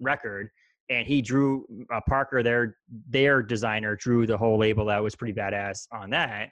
record. 0.00 0.50
And 0.90 1.06
he 1.06 1.22
drew 1.22 1.66
uh, 1.90 2.02
Parker, 2.06 2.42
their 2.42 2.76
their 3.08 3.42
designer, 3.42 3.96
drew 3.96 4.26
the 4.26 4.36
whole 4.36 4.58
label 4.58 4.84
that 4.86 5.02
was 5.02 5.16
pretty 5.16 5.32
badass 5.32 5.86
on 5.90 6.10
that. 6.10 6.50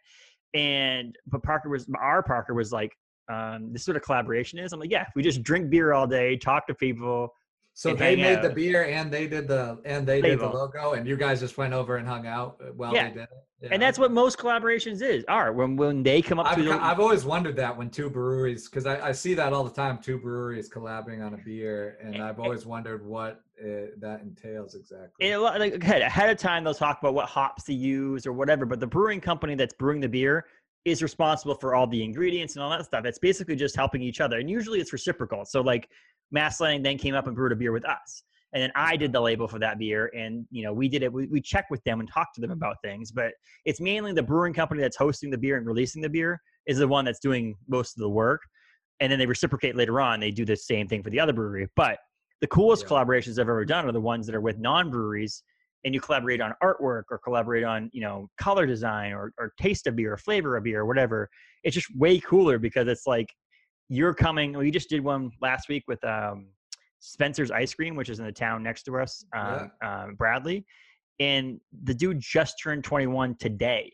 And 0.54 1.14
but 1.26 1.42
Parker 1.42 1.68
was 1.68 1.86
our 2.00 2.22
Parker 2.22 2.54
was 2.54 2.72
like, 2.72 2.92
um, 3.30 3.70
this 3.72 3.82
is 3.82 3.88
what 3.88 3.98
a 3.98 4.00
collaboration 4.00 4.58
is. 4.58 4.72
I'm 4.72 4.80
like, 4.80 4.90
yeah, 4.90 5.04
we 5.14 5.22
just 5.22 5.42
drink 5.42 5.68
beer 5.68 5.92
all 5.92 6.06
day, 6.06 6.38
talk 6.38 6.66
to 6.68 6.74
people, 6.74 7.28
so 7.74 7.90
and 7.90 7.98
they 7.98 8.16
made 8.16 8.42
the 8.42 8.50
beer 8.50 8.84
and 8.84 9.10
they 9.10 9.26
did 9.26 9.48
the 9.48 9.80
and 9.84 10.06
they 10.06 10.20
did 10.20 10.38
the 10.40 10.48
logo, 10.48 10.92
and 10.92 11.06
you 11.06 11.16
guys 11.16 11.40
just 11.40 11.56
went 11.56 11.72
over 11.72 11.96
and 11.96 12.06
hung 12.06 12.26
out 12.26 12.60
while 12.76 12.94
Yeah. 12.94 13.08
they 13.08 13.14
did 13.14 13.22
it. 13.22 13.28
Yeah. 13.62 13.68
and 13.70 13.80
that's 13.80 13.96
what 13.96 14.10
most 14.10 14.38
collaborations 14.38 15.02
is 15.02 15.24
are 15.28 15.52
when 15.52 15.76
when 15.76 16.02
they 16.02 16.20
come 16.20 16.40
up 16.40 16.46
I've, 16.46 16.56
to 16.56 16.72
I've 16.72 16.98
always 16.98 17.24
wondered 17.24 17.54
that 17.56 17.76
when 17.76 17.90
two 17.90 18.10
breweries, 18.10 18.68
because 18.68 18.86
I, 18.86 19.08
I 19.08 19.12
see 19.12 19.34
that 19.34 19.52
all 19.52 19.62
the 19.62 19.70
time, 19.70 19.98
two 19.98 20.18
breweries 20.18 20.68
collabing 20.68 21.24
on 21.24 21.34
a 21.34 21.36
beer, 21.38 21.96
and 22.02 22.20
I've 22.20 22.40
always 22.40 22.66
wondered 22.66 23.06
what 23.06 23.40
uh, 23.62 23.86
that 23.98 24.22
entails 24.22 24.74
exactly. 24.74 25.30
And 25.30 25.40
lot, 25.40 25.60
like 25.60 25.82
ahead, 25.82 26.02
ahead 26.02 26.28
of 26.28 26.38
time, 26.38 26.64
they'll 26.64 26.74
talk 26.74 26.98
about 27.00 27.14
what 27.14 27.26
hops 27.26 27.62
to 27.64 27.74
use 27.74 28.26
or 28.26 28.32
whatever. 28.32 28.66
But 28.66 28.80
the 28.80 28.86
brewing 28.86 29.20
company 29.20 29.54
that's 29.54 29.74
brewing 29.74 30.00
the 30.00 30.08
beer 30.08 30.46
is 30.84 31.00
responsible 31.00 31.54
for 31.54 31.76
all 31.76 31.86
the 31.86 32.02
ingredients 32.02 32.56
and 32.56 32.64
all 32.64 32.70
that 32.70 32.84
stuff. 32.84 33.04
It's 33.04 33.20
basically 33.20 33.54
just 33.54 33.76
helping 33.76 34.02
each 34.02 34.20
other, 34.20 34.38
and 34.40 34.50
usually 34.50 34.80
it's 34.80 34.92
reciprocal. 34.92 35.44
So 35.44 35.60
like 35.60 35.88
Mast 36.32 36.60
Landing 36.60 36.82
then 36.82 36.98
came 36.98 37.14
up 37.14 37.26
and 37.26 37.36
brewed 37.36 37.52
a 37.52 37.56
beer 37.56 37.72
with 37.72 37.86
us, 37.86 38.24
and 38.52 38.62
then 38.62 38.72
I 38.74 38.96
did 38.96 39.12
the 39.12 39.20
label 39.20 39.46
for 39.46 39.58
that 39.60 39.78
beer, 39.78 40.10
and 40.16 40.46
you 40.50 40.64
know 40.64 40.72
we 40.72 40.88
did 40.88 41.02
it. 41.02 41.12
We, 41.12 41.26
we 41.28 41.40
checked 41.40 41.70
with 41.70 41.82
them 41.84 42.00
and 42.00 42.08
talked 42.10 42.34
to 42.36 42.40
them 42.40 42.50
about 42.50 42.76
things, 42.82 43.12
but 43.12 43.32
it's 43.64 43.80
mainly 43.80 44.12
the 44.12 44.22
brewing 44.22 44.54
company 44.54 44.80
that's 44.80 44.96
hosting 44.96 45.30
the 45.30 45.38
beer 45.38 45.56
and 45.56 45.66
releasing 45.66 46.02
the 46.02 46.10
beer 46.10 46.40
is 46.66 46.78
the 46.78 46.88
one 46.88 47.04
that's 47.04 47.20
doing 47.20 47.54
most 47.68 47.96
of 47.96 48.00
the 48.00 48.08
work, 48.08 48.40
and 49.00 49.10
then 49.12 49.18
they 49.18 49.26
reciprocate 49.26 49.76
later 49.76 50.00
on. 50.00 50.20
They 50.20 50.30
do 50.30 50.44
the 50.44 50.56
same 50.56 50.88
thing 50.88 51.02
for 51.02 51.10
the 51.10 51.20
other 51.20 51.32
brewery, 51.32 51.68
but 51.76 51.98
the 52.40 52.48
coolest 52.48 52.84
Yeah. 52.84 52.88
collaborations 52.88 53.38
I've 53.38 53.48
ever 53.48 53.64
done 53.64 53.86
are 53.86 53.92
the 53.92 54.00
ones 54.00 54.26
that 54.26 54.34
are 54.34 54.40
with 54.40 54.58
non-breweries 54.58 55.44
and 55.84 55.94
you 55.94 56.00
collaborate 56.00 56.40
on 56.40 56.54
artwork 56.62 57.04
or 57.10 57.18
collaborate 57.18 57.64
on, 57.64 57.90
you 57.92 58.00
know, 58.00 58.28
color 58.38 58.66
design 58.66 59.12
or, 59.12 59.32
or 59.38 59.52
taste 59.60 59.86
of 59.86 59.96
beer 59.96 60.12
or 60.12 60.16
flavor 60.16 60.56
of 60.56 60.64
beer 60.64 60.80
or 60.80 60.86
whatever. 60.86 61.28
It's 61.64 61.74
just 61.74 61.94
way 61.96 62.20
cooler 62.20 62.58
because 62.58 62.86
it's 62.88 63.06
like 63.06 63.28
you're 63.92 64.14
coming. 64.14 64.56
We 64.56 64.70
just 64.70 64.88
did 64.88 65.04
one 65.04 65.30
last 65.42 65.68
week 65.68 65.84
with 65.86 66.02
um, 66.02 66.46
Spencer's 67.00 67.50
Ice 67.50 67.74
Cream, 67.74 67.94
which 67.94 68.08
is 68.08 68.20
in 68.20 68.24
the 68.24 68.32
town 68.32 68.62
next 68.62 68.84
to 68.84 68.98
us, 68.98 69.22
um, 69.36 69.70
um, 69.84 70.14
Bradley. 70.16 70.64
And 71.20 71.60
the 71.84 71.94
dude 71.94 72.18
just 72.18 72.56
turned 72.62 72.84
21 72.84 73.36
today. 73.38 73.92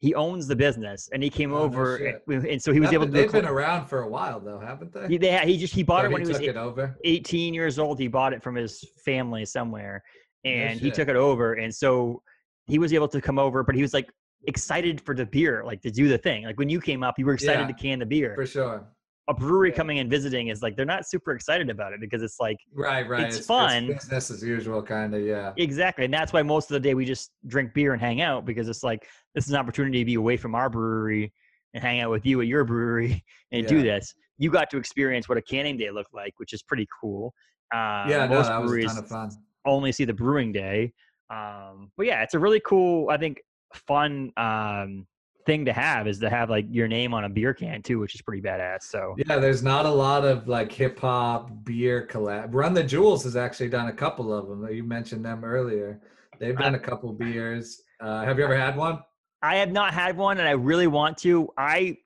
He 0.00 0.14
owns 0.16 0.48
the 0.48 0.56
business 0.56 1.08
and 1.12 1.22
he 1.22 1.30
came 1.30 1.54
Oh, 1.54 1.58
over 1.62 1.96
shit. 1.96 2.22
and, 2.28 2.44
and 2.44 2.60
so 2.62 2.72
he 2.72 2.80
was 2.80 2.92
able 2.92 3.06
to 3.06 3.12
they've 3.12 3.30
been 3.30 3.46
around 3.46 3.86
for 3.86 4.02
a 4.02 4.08
while 4.08 4.40
though, 4.40 4.58
haven't 4.58 4.92
they? 4.92 5.06
he, 5.08 5.16
they, 5.16 5.38
he 5.46 5.56
just 5.56 5.72
he 5.72 5.82
bought 5.84 6.02
So 6.04 6.10
it 6.10 6.12
when 6.12 6.20
he 6.22 6.26
was 6.28 6.40
over. 6.56 6.98
18 7.04 7.54
years 7.54 7.78
old 7.78 7.98
he 7.98 8.08
bought 8.08 8.32
it 8.34 8.42
from 8.42 8.54
his 8.56 8.84
family 9.04 9.46
somewhere 9.46 10.02
and 10.44 10.78
he 10.78 10.90
took 10.90 11.08
it 11.08 11.16
over 11.16 11.54
and 11.54 11.74
so 11.74 12.20
he 12.66 12.78
was 12.78 12.92
able 12.92 13.08
to 13.08 13.20
come 13.20 13.38
over 13.38 13.62
but 13.62 13.74
he 13.74 13.80
was 13.80 13.94
like 13.94 14.10
excited 14.46 15.00
for 15.00 15.14
the 15.14 15.24
beer 15.24 15.62
like 15.64 15.80
to 15.80 15.90
do 15.90 16.06
the 16.06 16.18
thing 16.18 16.44
like 16.44 16.58
when 16.58 16.68
you 16.68 16.80
came 16.82 17.02
up 17.02 17.18
you 17.18 17.24
were 17.24 17.32
excited 17.32 17.62
Yeah, 17.62 17.66
to 17.68 17.72
can 17.82 17.98
the 18.00 18.04
beer 18.06 18.34
For 18.34 18.44
sure. 18.44 18.86
A 19.28 19.34
brewery 19.34 19.70
yeah. 19.70 19.76
coming 19.76 19.98
and 20.00 20.10
visiting 20.10 20.48
is 20.48 20.62
like 20.62 20.76
they're 20.76 20.84
not 20.84 21.06
super 21.08 21.32
excited 21.32 21.70
about 21.70 21.92
it 21.92 22.00
because 22.00 22.22
it's 22.22 22.38
like 22.38 22.58
Right, 22.74 23.08
right. 23.08 23.22
It's 23.22 23.46
fun. 23.46 23.86
business 23.86 24.30
as 24.30 24.42
usual, 24.42 24.82
kind 24.82 25.14
of. 25.14 25.22
Yeah. 25.22 25.52
exactly 25.56 26.04
and 26.04 26.12
that's 26.12 26.32
why 26.32 26.42
most 26.42 26.70
of 26.70 26.74
the 26.74 26.80
day 26.80 26.94
we 26.94 27.04
just 27.04 27.30
drink 27.46 27.72
beer 27.72 27.92
and 27.92 28.00
hang 28.00 28.20
out 28.20 28.44
because 28.44 28.68
it's 28.68 28.82
like 28.82 29.06
this 29.34 29.46
is 29.46 29.50
an 29.50 29.56
opportunity 29.56 30.00
to 30.00 30.04
be 30.04 30.14
away 30.14 30.36
from 30.36 30.54
our 30.54 30.68
brewery 30.68 31.32
and 31.72 31.82
hang 31.82 32.00
out 32.00 32.10
with 32.10 32.26
you 32.26 32.40
at 32.40 32.46
your 32.46 32.64
brewery 32.64 33.24
and 33.52 33.66
do 33.66 33.82
this 33.82 34.14
you 34.36 34.50
got 34.50 34.68
to 34.70 34.76
experience 34.76 35.28
what 35.28 35.38
a 35.38 35.42
canning 35.42 35.76
day 35.76 35.90
looked 35.90 36.12
like 36.12 36.34
which 36.38 36.52
is 36.52 36.62
pretty 36.62 36.86
cool 37.00 37.32
uh, 37.74 38.06
yeah, 38.08 38.26
no, 38.26 38.36
most 38.36 38.50
a 38.50 38.60
breweries 38.60 38.86
ton 38.86 38.98
of 38.98 39.08
fun. 39.08 39.30
only 39.64 39.90
see 39.90 40.04
the 40.04 40.12
brewing 40.12 40.52
day. 40.52 40.92
Um, 41.30 41.90
but 41.96 42.06
yeah, 42.06 42.22
it's 42.22 42.34
a 42.34 42.38
really 42.38 42.60
cool, 42.60 43.10
I 43.10 43.16
think, 43.16 43.40
fun 43.72 44.32
um, 44.36 45.06
thing 45.46 45.64
to 45.64 45.72
have 45.72 46.06
is 46.06 46.18
to 46.20 46.30
have 46.30 46.50
like 46.50 46.66
your 46.70 46.88
name 46.88 47.14
on 47.14 47.24
a 47.24 47.28
beer 47.28 47.54
can 47.54 47.82
too, 47.82 47.98
which 47.98 48.14
is 48.14 48.22
pretty 48.22 48.42
badass. 48.42 48.82
So 48.82 49.14
Yeah, 49.26 49.38
there's 49.38 49.62
not 49.62 49.86
a 49.86 49.90
lot 49.90 50.24
of 50.24 50.48
like 50.48 50.72
hip 50.72 50.98
hop 50.98 51.50
beer 51.64 52.06
collab. 52.10 52.48
Run 52.52 52.74
the 52.74 52.82
Jewels 52.82 53.24
has 53.24 53.36
actually 53.36 53.68
done 53.68 53.88
a 53.88 53.92
couple 53.92 54.32
of 54.32 54.48
them. 54.48 54.66
You 54.72 54.84
mentioned 54.84 55.24
them 55.24 55.44
earlier. 55.44 56.00
They've 56.38 56.56
done 56.56 56.74
a 56.74 56.78
couple 56.78 57.12
beers. 57.12 57.82
Uh, 58.00 58.24
have 58.24 58.38
you 58.38 58.44
ever 58.44 58.56
had 58.56 58.76
one? 58.76 59.00
I 59.42 59.56
have 59.56 59.70
not 59.70 59.94
had 59.94 60.16
one, 60.16 60.38
and 60.38 60.48
I 60.48 60.52
really 60.52 60.86
want 60.86 61.18
to. 61.18 61.48
I 61.56 61.98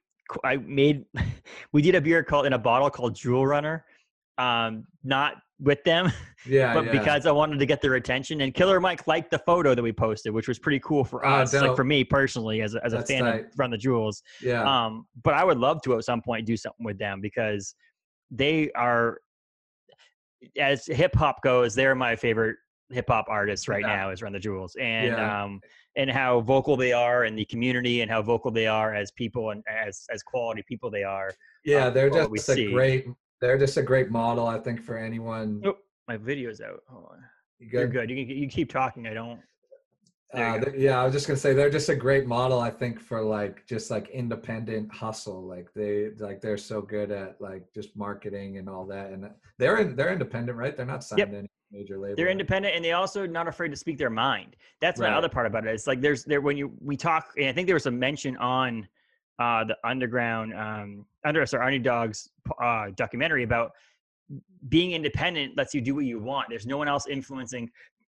I 0.44 0.56
made 0.56 1.04
we 1.72 1.82
did 1.82 1.94
a 1.94 2.00
beer 2.00 2.22
called 2.22 2.46
in 2.46 2.52
a 2.52 2.58
bottle 2.58 2.90
called 2.90 3.14
Jewel 3.14 3.46
Runner, 3.46 3.84
um, 4.36 4.86
not 5.04 5.36
with 5.60 5.82
them, 5.84 6.10
Yeah, 6.46 6.72
but 6.72 6.84
yeah. 6.86 6.92
because 6.92 7.26
I 7.26 7.32
wanted 7.32 7.58
to 7.58 7.66
get 7.66 7.80
their 7.82 7.94
attention. 7.94 8.40
And 8.42 8.54
Killer 8.54 8.78
Mike 8.80 9.06
liked 9.08 9.30
the 9.30 9.40
photo 9.40 9.74
that 9.74 9.82
we 9.82 9.92
posted, 9.92 10.32
which 10.32 10.46
was 10.46 10.58
pretty 10.58 10.80
cool 10.80 11.02
for 11.04 11.26
Oh, 11.26 11.30
us, 11.30 11.52
like 11.52 11.74
for 11.74 11.82
me 11.84 12.04
personally, 12.04 12.62
as 12.62 12.74
a, 12.74 12.84
as 12.84 12.92
a 12.92 13.02
fan 13.02 13.24
tight. 13.24 13.40
of 13.46 13.58
Run 13.58 13.70
the 13.70 13.78
Jewels. 13.78 14.22
yeah, 14.40 14.62
Um, 14.62 15.06
but 15.24 15.34
I 15.34 15.42
would 15.44 15.58
love 15.58 15.82
to 15.82 15.96
at 15.98 16.04
some 16.04 16.22
point 16.22 16.46
do 16.46 16.56
something 16.56 16.84
with 16.84 16.98
them 16.98 17.20
because 17.20 17.74
they 18.30 18.70
are, 18.76 19.18
as 20.56 20.86
hip 20.86 21.14
hop 21.16 21.42
goes, 21.42 21.74
they're 21.74 21.94
my 21.96 22.14
favorite 22.14 22.56
hip 22.90 23.06
hop 23.08 23.26
artists 23.28 23.68
right 23.68 23.82
Yeah. 23.82 23.96
now. 23.96 24.10
Is 24.10 24.22
Run 24.22 24.32
the 24.32 24.38
Jewels, 24.38 24.76
and 24.80 25.08
Yeah. 25.08 25.42
um, 25.44 25.60
and 25.96 26.08
how 26.08 26.40
vocal 26.40 26.76
they 26.76 26.92
are 26.92 27.24
in 27.24 27.34
the 27.34 27.44
community, 27.46 28.02
and 28.02 28.10
how 28.10 28.22
vocal 28.22 28.50
they 28.52 28.66
are 28.68 28.94
as 28.94 29.10
people 29.10 29.50
and 29.50 29.62
as 29.68 30.06
as 30.10 30.22
quality 30.22 30.62
people 30.68 30.90
they 30.90 31.02
are. 31.02 31.30
yeah. 31.64 31.86
um, 31.86 31.94
They're 31.94 32.10
just 32.10 32.30
a 32.48 32.54
see. 32.54 32.70
great. 32.72 33.06
They're 33.40 33.58
just 33.58 33.76
a 33.76 33.82
great 33.82 34.10
model, 34.10 34.46
I 34.46 34.58
think, 34.58 34.82
for 34.82 34.98
anyone. 34.98 35.62
Oh, 35.64 35.76
my 36.06 36.16
video's 36.16 36.60
out. 36.60 36.80
Hold 36.88 37.06
on. 37.12 37.18
You 37.58 37.68
You're 37.72 37.86
good? 37.86 38.08
good. 38.08 38.10
You 38.10 38.26
can 38.26 38.36
you 38.36 38.48
keep 38.48 38.70
talking. 38.70 39.06
I 39.06 39.14
don't. 39.14 39.40
Uh, 40.34 40.60
yeah, 40.76 41.00
I 41.00 41.04
was 41.04 41.14
just 41.14 41.26
gonna 41.26 41.38
say 41.38 41.54
they're 41.54 41.70
just 41.70 41.88
a 41.88 41.96
great 41.96 42.26
model. 42.26 42.60
I 42.60 42.70
think 42.70 43.00
for 43.00 43.22
like 43.22 43.66
just 43.66 43.90
like 43.90 44.08
independent 44.10 44.92
hustle. 44.92 45.42
Like 45.46 45.68
they 45.74 46.10
like 46.18 46.42
they're 46.42 46.58
so 46.58 46.82
good 46.82 47.10
at 47.10 47.40
like 47.40 47.64
just 47.74 47.96
marketing 47.96 48.58
and 48.58 48.68
all 48.68 48.84
that. 48.86 49.10
And 49.10 49.30
they're 49.58 49.78
in, 49.78 49.96
they're 49.96 50.12
independent, 50.12 50.58
right? 50.58 50.76
They're 50.76 50.84
not 50.84 51.02
signed 51.02 51.20
Yep. 51.20 51.30
to 51.30 51.36
any 51.38 51.50
major 51.72 51.98
label. 51.98 52.16
They're 52.16 52.28
independent 52.28 52.76
and 52.76 52.84
they 52.84 52.92
also 52.92 53.26
not 53.26 53.48
afraid 53.48 53.70
to 53.70 53.76
speak 53.76 53.96
their 53.96 54.10
mind. 54.10 54.56
That's 54.82 55.00
my 55.00 55.10
other 55.10 55.30
part 55.30 55.46
about 55.46 55.66
it. 55.66 55.70
It's 55.74 55.86
like 55.86 56.02
there's 56.02 56.24
there 56.24 56.42
when 56.42 56.58
you 56.58 56.72
we 56.80 56.96
talk 56.96 57.32
and 57.38 57.48
I 57.48 57.52
think 57.52 57.66
there 57.66 57.76
was 57.76 57.86
a 57.86 57.90
mention 57.90 58.36
on 58.36 58.86
uh 59.38 59.64
the 59.64 59.76
underground 59.84 60.52
um 60.54 61.06
under 61.24 61.44
sorry 61.46 61.66
Underdog's 61.66 62.28
uh 62.62 62.86
documentary 62.96 63.42
about 63.44 63.70
being 64.68 64.92
independent 64.92 65.56
lets 65.56 65.72
you 65.74 65.80
do 65.80 65.94
what 65.94 66.04
you 66.04 66.18
want. 66.18 66.48
There's 66.50 66.66
no 66.66 66.76
one 66.76 66.88
else 66.88 67.06
influencing 67.06 67.70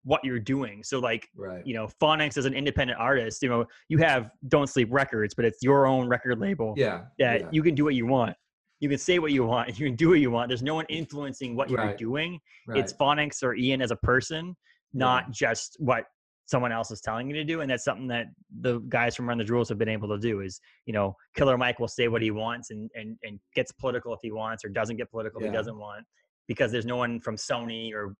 what 0.04 0.24
you're 0.24 0.40
doing. 0.40 0.82
So 0.82 0.98
like, 0.98 1.28
Right. 1.36 1.64
you 1.66 1.74
know, 1.74 1.88
Phoniks 2.00 2.36
as 2.38 2.46
an 2.46 2.54
independent 2.54 2.98
artist, 2.98 3.42
you 3.42 3.48
know, 3.48 3.66
you 3.88 3.98
have 3.98 4.30
Don't 4.48 4.66
Sleep 4.66 4.88
Records, 4.90 5.34
but 5.34 5.44
it's 5.44 5.58
your 5.62 5.86
own 5.86 6.08
record 6.08 6.38
label 6.40 6.74
Yeah. 6.76 7.02
that 7.18 7.40
yeah. 7.42 7.48
you 7.52 7.62
can 7.62 7.74
do 7.74 7.84
what 7.84 7.94
you 7.94 8.06
want. 8.06 8.34
You 8.80 8.88
can 8.88 8.96
say 8.98 9.18
what 9.18 9.32
you 9.32 9.44
want. 9.44 9.68
You 9.78 9.86
can 9.86 9.94
do 9.96 10.08
what 10.08 10.20
you 10.20 10.30
want. 10.30 10.48
There's 10.48 10.62
no 10.62 10.74
one 10.74 10.86
influencing 10.88 11.54
what 11.54 11.68
you're 11.70 11.94
doing. 11.96 12.40
right. 12.66 12.78
It's 12.78 12.94
Phoniks 12.94 13.42
or 13.42 13.54
Ian 13.54 13.82
as 13.82 13.90
a 13.90 13.96
person, 13.96 14.56
Yeah. 14.94 14.98
not 14.98 15.30
just 15.32 15.76
what 15.78 16.06
someone 16.50 16.72
else 16.72 16.90
is 16.90 17.00
telling 17.00 17.28
you 17.28 17.34
to 17.34 17.44
do. 17.44 17.60
And 17.60 17.70
that's 17.70 17.84
something 17.84 18.08
that 18.08 18.26
the 18.60 18.80
guys 18.88 19.14
from 19.14 19.28
Run 19.28 19.38
the 19.38 19.44
Jewels 19.44 19.68
have 19.68 19.78
been 19.78 19.88
able 19.88 20.08
to 20.08 20.18
do 20.18 20.40
is, 20.40 20.60
you 20.84 20.92
know, 20.92 21.14
Killer 21.36 21.56
Mike 21.56 21.78
will 21.78 21.88
say 21.88 22.08
what 22.08 22.22
he 22.22 22.32
wants 22.32 22.70
and 22.70 22.90
and, 22.94 23.16
and 23.22 23.38
gets 23.54 23.70
political 23.72 24.12
if 24.12 24.20
he 24.22 24.32
wants 24.32 24.64
or 24.64 24.68
doesn't 24.68 24.96
get 24.96 25.10
political 25.10 25.40
if 25.40 25.46
he 25.46 25.52
doesn't 25.52 25.78
want 25.78 26.04
because 26.48 26.72
there's 26.72 26.86
no 26.86 26.96
one 26.96 27.20
from 27.20 27.36
Sony 27.36 27.92
or, 27.94 28.14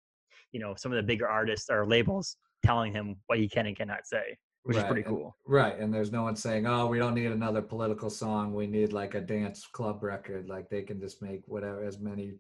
you 0.53 0.61
know, 0.61 0.75
some 0.77 0.93
of 0.93 0.97
the 0.97 1.03
bigger 1.03 1.29
artists 1.29 1.69
or 1.69 1.85
labels 1.87 2.37
telling 2.65 2.93
him 2.93 3.17
what 3.27 3.39
he 3.39 3.49
can 3.49 3.67
and 3.67 3.77
cannot 3.77 4.07
say, 4.07 4.37
which 4.63 4.77
is 4.77 4.83
Right, 4.83 4.89
pretty 4.93 5.07
and- 5.09 5.17
cool. 5.17 5.37
Right, 5.47 5.77
and 5.81 5.93
there's 5.93 6.13
no 6.13 6.23
one 6.23 6.37
saying, 6.37 6.67
"Oh, 6.67 6.87
we 6.87 6.99
don't 6.99 7.15
need 7.15 7.33
another 7.33 7.63
political 7.63 8.11
song. 8.11 8.55
We 8.55 8.67
need 8.69 8.93
like 8.93 9.15
a 9.17 9.21
dance 9.21 9.67
club 9.67 10.03
record." 10.05 10.49
Like 10.49 10.69
they 10.71 10.83
can 10.83 11.01
just 11.01 11.21
make 11.21 11.43
whatever 11.49 11.83
as 11.85 11.99
many 11.99 12.35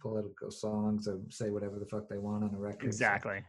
political 0.00 0.50
songs 0.50 1.06
or 1.06 1.20
say 1.28 1.50
whatever 1.50 1.78
the 1.78 1.86
fuck 1.86 2.08
they 2.08 2.18
want 2.18 2.42
on 2.42 2.52
a 2.54 2.58
record. 2.58 2.86
Exactly. 2.86 3.44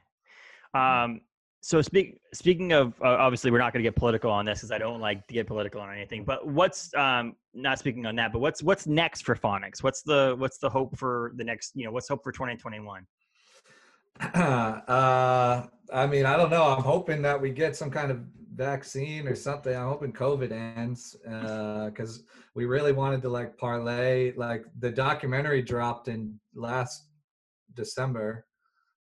Um, 0.73 1.21
so 1.67 1.81
speak, 1.81 2.17
speaking 2.33 2.71
of, 2.71 2.93
uh, 3.01 3.17
obviously 3.19 3.51
we're 3.51 3.57
not 3.57 3.73
going 3.73 3.83
to 3.83 3.87
get 3.89 3.97
political 3.97 4.31
on 4.31 4.45
this 4.45 4.59
because 4.59 4.71
I 4.71 4.77
don't 4.77 5.01
like 5.01 5.27
to 5.27 5.33
get 5.33 5.47
political 5.47 5.81
on 5.81 5.93
anything. 5.93 6.23
But 6.23 6.47
what's 6.47 6.93
um, 6.95 7.35
not 7.53 7.77
speaking 7.77 8.05
on 8.05 8.15
that, 8.15 8.31
but 8.31 8.39
what's 8.39 8.63
what's 8.63 8.87
next 8.87 9.25
for 9.25 9.35
Phoniks? 9.35 9.83
What's 9.83 10.01
the 10.01 10.35
what's 10.37 10.59
the 10.59 10.69
hope 10.69 10.97
for 10.97 11.33
the 11.35 11.43
next? 11.43 11.73
You 11.75 11.83
know, 11.83 11.91
what's 11.91 12.07
hope 12.07 12.23
for 12.23 12.31
2021? 12.31 13.05
uh, 14.33 15.67
I 15.91 16.07
mean, 16.07 16.25
I 16.25 16.37
don't 16.37 16.49
know. 16.49 16.63
I'm 16.63 16.83
hoping 16.83 17.21
that 17.23 17.41
we 17.41 17.49
get 17.49 17.75
some 17.75 17.91
kind 17.91 18.11
of 18.11 18.21
vaccine 18.55 19.27
or 19.27 19.35
something. 19.35 19.75
I'm 19.75 19.89
hoping 19.89 20.13
COVID 20.13 20.53
ends 20.53 21.17
because 21.21 22.23
we 22.55 22.63
really 22.63 22.93
wanted 22.93 23.21
to 23.23 23.29
like 23.29 23.57
parlay. 23.57 24.31
Like 24.37 24.63
the 24.79 24.89
documentary 24.89 25.63
dropped 25.63 26.07
in 26.07 26.39
last 26.55 27.09
December, 27.73 28.46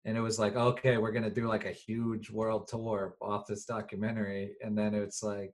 and 0.06 0.18
it 0.18 0.22
was 0.22 0.40
like, 0.40 0.56
okay, 0.56 0.98
we're 0.98 1.12
gonna 1.12 1.30
do 1.30 1.48
like 1.48 1.66
a 1.66 1.72
huge 1.72 2.30
world 2.30 2.68
tour 2.68 3.16
off 3.22 3.48
this 3.48 3.66
documentary, 3.66 4.56
and 4.64 4.78
then 4.78 4.94
it's 4.94 5.24
like 5.24 5.54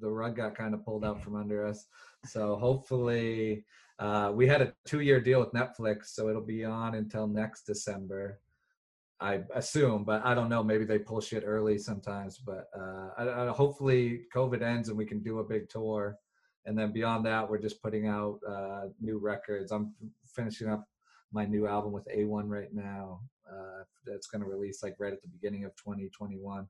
the 0.00 0.10
rug 0.10 0.36
got 0.36 0.56
kind 0.56 0.74
of 0.74 0.84
pulled 0.84 1.04
out 1.04 1.22
from 1.22 1.36
under 1.36 1.66
us. 1.66 1.86
So 2.26 2.56
hopefully, 2.56 3.64
uh, 3.98 4.32
we 4.34 4.46
had 4.46 4.62
a 4.62 4.72
two-year 4.86 5.20
deal 5.20 5.40
with 5.40 5.52
Netflix, 5.52 6.06
so 6.06 6.28
it'll 6.28 6.42
be 6.42 6.64
on 6.64 6.94
until 6.94 7.26
next 7.26 7.62
December. 7.62 8.40
I 9.20 9.40
assume, 9.54 10.04
but 10.04 10.24
I 10.24 10.34
don't 10.34 10.48
know. 10.48 10.62
Maybe 10.62 10.84
they 10.84 10.98
pull 10.98 11.20
shit 11.20 11.42
early 11.44 11.76
sometimes. 11.78 12.38
But 12.38 12.68
uh, 12.76 13.08
I, 13.18 13.46
I, 13.46 13.48
hopefully, 13.48 14.22
COVID 14.32 14.62
ends 14.62 14.88
and 14.88 14.96
we 14.96 15.06
can 15.06 15.20
do 15.20 15.40
a 15.40 15.44
big 15.44 15.68
tour. 15.68 16.16
And 16.66 16.78
then 16.78 16.92
beyond 16.92 17.26
that, 17.26 17.48
we're 17.48 17.58
just 17.58 17.82
putting 17.82 18.06
out 18.06 18.38
uh, 18.48 18.82
new 19.00 19.18
records. 19.18 19.72
I'm 19.72 19.92
finishing 20.26 20.68
up 20.68 20.86
my 21.32 21.46
new 21.46 21.66
album 21.66 21.92
with 21.92 22.06
Awon 22.14 22.48
right 22.48 22.72
now. 22.72 23.20
Uh, 23.50 23.82
that's 24.04 24.26
going 24.26 24.42
to 24.42 24.48
release 24.48 24.82
like 24.82 24.96
right 24.98 25.12
at 25.12 25.22
the 25.22 25.28
beginning 25.28 25.64
of 25.64 25.74
2021. 25.76 26.66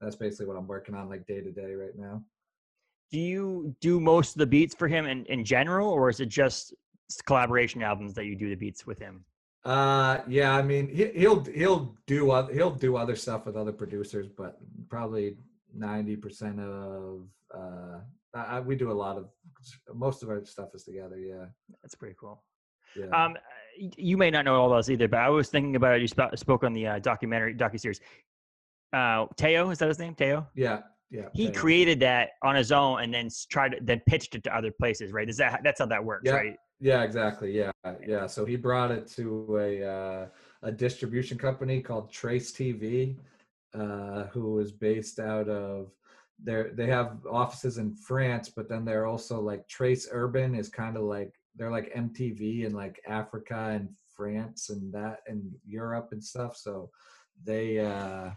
That's 0.00 0.16
basically 0.16 0.46
what 0.46 0.56
I'm 0.56 0.66
working 0.66 0.94
on 0.94 1.08
like 1.08 1.26
day 1.26 1.40
to 1.40 1.52
day 1.52 1.74
right 1.74 1.96
now. 1.96 2.22
Do 3.10 3.18
you 3.18 3.74
do 3.80 4.00
most 4.00 4.34
of 4.34 4.38
the 4.38 4.46
beats 4.46 4.74
for 4.74 4.88
him 4.88 5.06
in, 5.06 5.24
in 5.26 5.44
general, 5.44 5.88
or 5.88 6.08
is 6.08 6.20
it 6.20 6.28
just 6.28 6.74
collaboration 7.26 7.82
albums 7.82 8.14
that 8.14 8.24
you 8.24 8.34
do 8.34 8.48
the 8.48 8.54
beats 8.56 8.86
with 8.86 8.98
him? 8.98 9.24
Uh, 9.64 10.18
yeah, 10.28 10.54
I 10.54 10.62
mean, 10.62 10.88
he, 10.88 11.06
he'll 11.14 11.42
he'll 11.44 11.96
do 12.06 12.30
oth- 12.30 12.52
he'll 12.52 12.70
do 12.70 12.96
other 12.96 13.16
stuff 13.16 13.46
with 13.46 13.56
other 13.56 13.72
producers, 13.72 14.28
but 14.28 14.58
probably 14.90 15.36
ninety 15.74 16.16
percent 16.16 16.60
of 16.60 17.28
uh, 17.54 18.00
I, 18.34 18.60
we 18.60 18.76
do 18.76 18.90
a 18.90 18.92
lot 18.92 19.16
of 19.16 19.28
most 19.94 20.22
of 20.22 20.28
our 20.28 20.44
stuff 20.44 20.74
is 20.74 20.84
together. 20.84 21.18
Yeah, 21.18 21.46
That's 21.82 21.94
pretty 21.94 22.16
cool. 22.18 22.42
yeah. 22.96 23.06
Um, 23.06 23.36
you 23.76 24.16
may 24.16 24.30
not 24.30 24.44
know 24.44 24.56
all 24.56 24.70
those 24.70 24.90
either, 24.90 25.08
but 25.08 25.20
I 25.20 25.28
was 25.28 25.48
thinking 25.48 25.76
about 25.76 25.96
it. 25.96 26.02
You 26.02 26.08
sp- 26.08 26.34
spoke 26.36 26.64
on 26.64 26.72
the 26.72 26.86
uh, 26.86 26.98
documentary 26.98 27.54
docu 27.54 27.78
series. 27.78 28.00
Uh, 28.92 29.26
Teo 29.36 29.70
is 29.70 29.78
that 29.78 29.88
his 29.88 29.98
name? 29.98 30.14
Teo. 30.14 30.46
yeah, 30.54 30.80
yeah. 31.10 31.28
He 31.32 31.46
yeah. 31.46 31.50
created 31.52 32.00
that 32.00 32.30
on 32.42 32.54
his 32.54 32.70
own 32.72 33.02
and 33.02 33.12
then 33.12 33.28
tried 33.50 33.70
to, 33.72 33.78
then 33.82 34.00
pitched 34.06 34.34
it 34.34 34.44
to 34.44 34.56
other 34.56 34.70
places, 34.70 35.12
right? 35.12 35.28
Is 35.28 35.36
that 35.38 35.60
that's 35.64 35.80
how 35.80 35.86
that 35.86 36.04
works, 36.04 36.22
Yeah. 36.26 36.32
right? 36.32 36.56
Yeah, 36.80 37.02
exactly. 37.02 37.52
Yeah, 37.56 37.70
yeah. 38.06 38.26
So 38.26 38.44
he 38.44 38.56
brought 38.56 38.90
it 38.90 39.06
to 39.12 39.58
a 39.58 39.82
uh, 39.84 40.26
a 40.62 40.72
distribution 40.72 41.38
company 41.38 41.80
called 41.80 42.12
Trace 42.12 42.52
TV, 42.52 43.16
uh, 43.74 44.24
who 44.24 44.58
is 44.58 44.72
based 44.72 45.18
out 45.18 45.48
of 45.48 45.92
they 46.42 46.64
they 46.74 46.86
have 46.86 47.18
offices 47.30 47.78
in 47.78 47.94
France, 47.94 48.50
but 48.54 48.68
then 48.68 48.84
they're 48.84 49.06
also 49.06 49.40
like 49.40 49.66
Trace 49.68 50.08
Urban 50.10 50.54
is 50.54 50.68
kind 50.68 50.96
of 50.96 51.04
like 51.04 51.32
they're 51.56 51.70
like 51.70 51.94
MTV 51.94 52.64
in 52.66 52.72
like 52.72 53.00
Africa 53.06 53.70
and 53.72 53.88
France 54.14 54.70
and 54.70 54.92
that 54.92 55.18
and 55.26 55.52
Europe 55.66 56.08
and 56.12 56.22
stuff. 56.22 56.56
So 56.56 56.90
they 57.44 57.80
uh, 57.80 58.30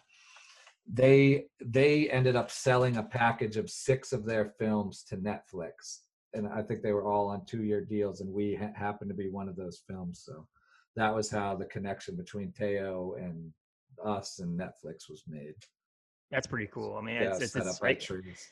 they 0.91 1.45
they 1.63 2.09
ended 2.09 2.35
up 2.35 2.51
selling 2.51 2.97
a 2.97 3.03
package 3.03 3.57
of 3.57 3.69
six 3.69 4.13
of 4.13 4.25
their 4.25 4.53
films 4.59 5.03
to 5.09 5.17
Netflix 5.17 5.99
and 6.33 6.47
I 6.47 6.61
think 6.61 6.81
they 6.81 6.91
were 6.91 7.05
all 7.05 7.29
on 7.29 7.45
two-year 7.45 7.81
deals, 7.81 8.21
and 8.21 8.31
we 8.31 8.55
ha- 8.55 8.71
happened 8.75 9.09
to 9.09 9.15
be 9.15 9.29
one 9.29 9.49
of 9.49 9.55
those 9.55 9.81
films. 9.87 10.21
So 10.25 10.47
that 10.95 11.13
was 11.13 11.29
how 11.29 11.55
the 11.55 11.65
connection 11.65 12.15
between 12.15 12.51
Teo 12.51 13.15
and 13.19 13.51
us 14.03 14.39
and 14.39 14.59
Netflix 14.59 15.09
was 15.09 15.23
made. 15.27 15.55
That's 16.29 16.47
pretty 16.47 16.69
cool. 16.73 16.97
I 16.97 17.01
mean, 17.01 17.15
Yeah, 17.15 17.31
it's, 17.31 17.41
it's, 17.41 17.53
set 17.53 17.65
it's 17.65 17.77
up 17.77 17.81
like 17.81 17.99
trees. 17.99 18.47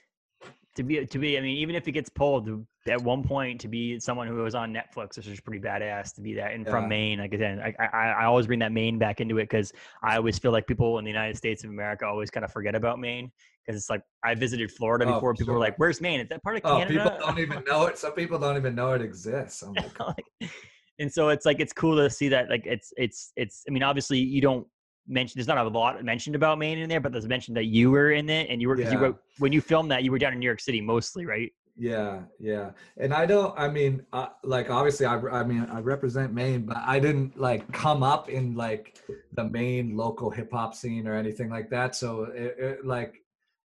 To 0.76 0.84
be 0.84 1.05
to 1.05 1.19
be. 1.19 1.38
I 1.38 1.41
mean, 1.41 1.57
even 1.57 1.76
if 1.76 1.88
it 1.88 1.91
gets 1.93 2.09
pulled 2.09 2.45
to, 2.45 2.65
at 2.88 3.01
one 3.01 3.23
point 3.23 3.61
to 3.61 3.67
be 3.67 3.99
someone 3.99 4.28
who 4.28 4.36
was 4.36 4.55
on 4.55 4.73
Netflix, 4.73 5.17
which 5.17 5.28
is 5.28 5.39
pretty 5.39 5.59
badass 5.59 6.13
to 6.15 6.21
be 6.21 6.34
that. 6.36 6.53
And 6.53 6.65
Yeah. 6.65 6.71
from 6.71 6.88
Maine, 6.88 7.19
like 7.19 7.34
again, 7.34 7.59
I, 7.59 7.73
I 7.84 8.07
I 8.09 8.26
always 8.26 8.47
bring 8.47 8.59
that 8.59 8.71
Maine 8.71 8.99
back 8.99 9.21
into 9.21 9.38
it 9.38 9.43
because 9.49 9.73
I 10.03 10.17
always 10.17 10.38
feel 10.38 10.51
like 10.51 10.67
people 10.67 10.97
in 10.99 11.05
the 11.05 11.11
United 11.11 11.38
States 11.38 11.63
of 11.63 11.69
America 11.69 12.05
always 12.05 12.30
kind 12.30 12.43
of 12.43 12.51
forget 12.51 12.76
about 12.76 12.99
Maine 12.99 13.32
because 13.65 13.80
it's 13.80 13.89
like 13.89 14.01
I 14.23 14.36
visited 14.36 14.71
Florida 14.71 15.05
Oh, 15.05 15.13
before. 15.13 15.34
for 15.34 15.39
People 15.39 15.53
were 15.55 15.59
like, 15.59 15.78
"Where's 15.80 16.01
Maine? 16.01 16.19
Is 16.19 16.30
that 16.30 16.43
part 16.43 16.57
of 16.57 16.63
Oh, 16.65 16.78
Canada?" 16.78 17.03
people 17.17 17.28
don't 17.28 17.39
even 17.39 17.63
know 17.67 17.86
it. 17.88 17.97
Some 17.97 18.11
people 18.13 18.38
don't 18.38 18.57
even 18.57 18.76
know 18.76 18.93
it 18.93 19.01
exists. 19.01 19.61
I'm 19.61 19.73
like, 19.73 19.99
Like, 19.99 20.26
and 20.99 21.11
so 21.11 21.30
it's 21.30 21.45
like 21.45 21.59
it's 21.59 21.73
cool 21.73 21.95
to 21.97 22.09
see 22.09 22.30
that 22.30 22.49
like 22.49 22.65
it's 22.65 22.93
it's 22.97 23.32
it's 23.36 23.63
i 23.67 23.71
mean 23.71 23.84
obviously 23.84 24.17
you 24.19 24.41
don't 24.41 24.65
mention 25.08 25.38
there's 25.38 25.47
not 25.47 25.58
a 25.58 25.64
lot 25.68 26.03
mentioned 26.03 26.36
about 26.36 26.58
maine 26.58 26.80
in 26.80 26.89
there 26.89 26.99
but 26.99 27.12
there's 27.12 27.28
mentioned 27.28 27.56
that 27.56 27.66
you 27.66 27.91
were 27.91 28.12
in 28.12 28.30
it 28.30 28.49
and 28.49 28.62
you 28.62 28.68
were, 28.68 28.76
'cause 28.76 28.91
you 28.91 28.99
Yeah. 28.99 29.10
were 29.10 29.16
when 29.38 29.51
you 29.51 29.62
filmed 29.62 29.91
that 29.91 30.03
you 30.03 30.12
were 30.12 30.18
down 30.20 30.34
in 30.34 30.39
new 30.39 30.45
york 30.45 30.60
city 30.60 30.82
mostly 30.82 31.26
right 31.26 31.51
yeah, 31.78 32.22
yeah. 32.39 32.72
And 32.95 33.14
I 33.14 33.26
don't. 33.26 33.53
I 33.60 33.68
mean, 33.68 34.06
uh, 34.14 34.28
like 34.45 34.70
obviously, 34.70 35.06
I 35.06 35.20
I 35.20 35.43
mean, 35.43 35.68
I 35.70 35.82
represent 35.82 36.32
Maine, 36.34 36.62
but 36.66 36.78
I 36.78 36.99
didn't 37.01 37.38
like 37.38 37.70
come 37.74 38.01
up 38.01 38.30
in 38.30 38.56
like 38.56 38.97
the 39.34 39.43
Maine 39.43 39.97
local 39.97 40.30
hip 40.30 40.53
hop 40.53 40.74
scene 40.74 41.06
or 41.06 41.16
anything 41.16 41.49
like 41.49 41.70
that. 41.72 41.93
So 41.95 42.24
it, 42.34 42.56
it 42.58 42.86
like. 42.86 43.22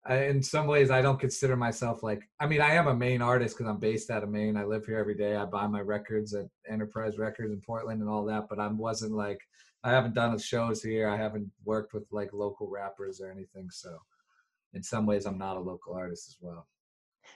I, 0.07 0.25
in 0.25 0.43
some 0.43 0.67
ways, 0.67 0.91
I 0.91 1.03
don't 1.03 1.21
consider 1.21 1.55
myself 1.55 2.03
like. 2.03 2.23
I 2.41 2.47
mean, 2.47 2.63
I 2.63 2.71
am 2.77 2.87
a 2.87 2.95
Maine 2.95 3.21
artist 3.21 3.59
because 3.59 3.71
I'm 3.71 3.79
based 3.79 4.09
out 4.11 4.23
of 4.23 4.31
Maine. 4.31 4.57
I 4.57 4.65
live 4.65 4.87
here 4.87 4.97
every 4.97 5.15
day. 5.15 5.37
I 5.37 5.45
buy 5.45 5.67
my 5.67 5.83
records 5.83 6.33
at 6.33 6.47
Enterprise 6.67 7.19
Records 7.19 7.53
in 7.53 7.61
Portland 7.61 8.01
and 8.01 8.09
all 8.09 8.25
that. 8.25 8.49
But 8.49 8.59
I 8.59 8.69
wasn't 8.69 9.13
like. 9.13 9.41
I 9.85 9.91
haven't 9.91 10.15
done 10.15 10.37
shows 10.39 10.83
here. 10.83 11.09
I 11.09 11.17
haven't 11.17 11.51
worked 11.65 11.95
with 11.95 12.05
like 12.11 12.33
local 12.33 12.69
rappers 12.69 13.21
or 13.21 13.31
anything. 13.31 13.71
So, 13.71 13.97
in 14.75 14.83
some 14.83 15.07
ways, 15.07 15.25
I'm 15.27 15.39
not 15.39 15.57
a 15.57 15.61
local 15.61 15.95
artist 15.95 16.29
as 16.29 16.37
well. 16.41 16.67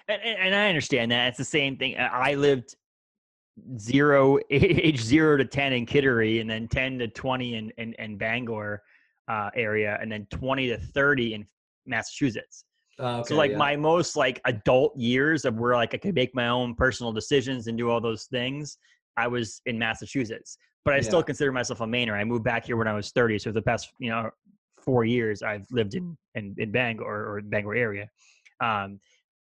and, 0.08 0.20
and, 0.22 0.38
and 0.38 0.54
i 0.54 0.68
understand 0.68 1.10
that 1.10 1.28
it's 1.28 1.38
the 1.38 1.44
same 1.44 1.76
thing 1.76 1.96
i 1.98 2.34
lived 2.34 2.74
zero 3.78 4.38
age 4.50 5.00
zero 5.00 5.36
to 5.36 5.44
10 5.44 5.72
in 5.72 5.86
kittery 5.86 6.40
and 6.40 6.48
then 6.48 6.66
10 6.68 6.98
to 6.98 7.08
20 7.08 7.54
in 7.54 7.70
in, 7.78 7.92
in 7.98 8.16
bangor 8.16 8.82
uh, 9.28 9.50
area 9.54 9.98
and 10.00 10.10
then 10.10 10.26
20 10.30 10.68
to 10.68 10.78
30 10.78 11.34
in 11.34 11.46
massachusetts 11.86 12.64
Uh, 12.98 13.18
okay, 13.20 13.28
so 13.28 13.36
like 13.36 13.52
yeah. 13.52 13.56
my 13.56 13.76
most 13.76 14.16
like 14.16 14.40
adult 14.44 14.96
years 14.96 15.44
of 15.44 15.56
where 15.56 15.74
like 15.74 15.94
I 15.94 15.98
could 15.98 16.14
make 16.14 16.34
my 16.34 16.48
own 16.48 16.74
personal 16.74 17.12
decisions 17.12 17.66
and 17.66 17.76
do 17.78 17.88
all 17.90 18.00
those 18.00 18.24
things, 18.26 18.76
I 19.16 19.26
was 19.28 19.62
in 19.64 19.78
Massachusetts. 19.78 20.58
But 20.84 20.94
I 20.94 21.00
still 21.00 21.22
consider 21.22 21.52
myself 21.52 21.80
a 21.80 21.84
Mainer. 21.84 22.12
I 22.12 22.24
moved 22.24 22.42
back 22.42 22.66
here 22.66 22.76
when 22.76 22.88
I 22.88 22.92
was 22.92 23.12
30. 23.12 23.38
So 23.38 23.52
the 23.52 23.62
past, 23.62 23.92
you 23.98 24.10
know, 24.10 24.30
four 24.76 25.04
years 25.04 25.42
I've 25.42 25.66
lived 25.70 25.94
in 25.94 26.16
in, 26.34 26.54
in 26.58 26.72
Bangor 26.72 27.04
or 27.04 27.40
Bangor 27.42 27.74
area. 27.74 28.08
Um 28.60 28.98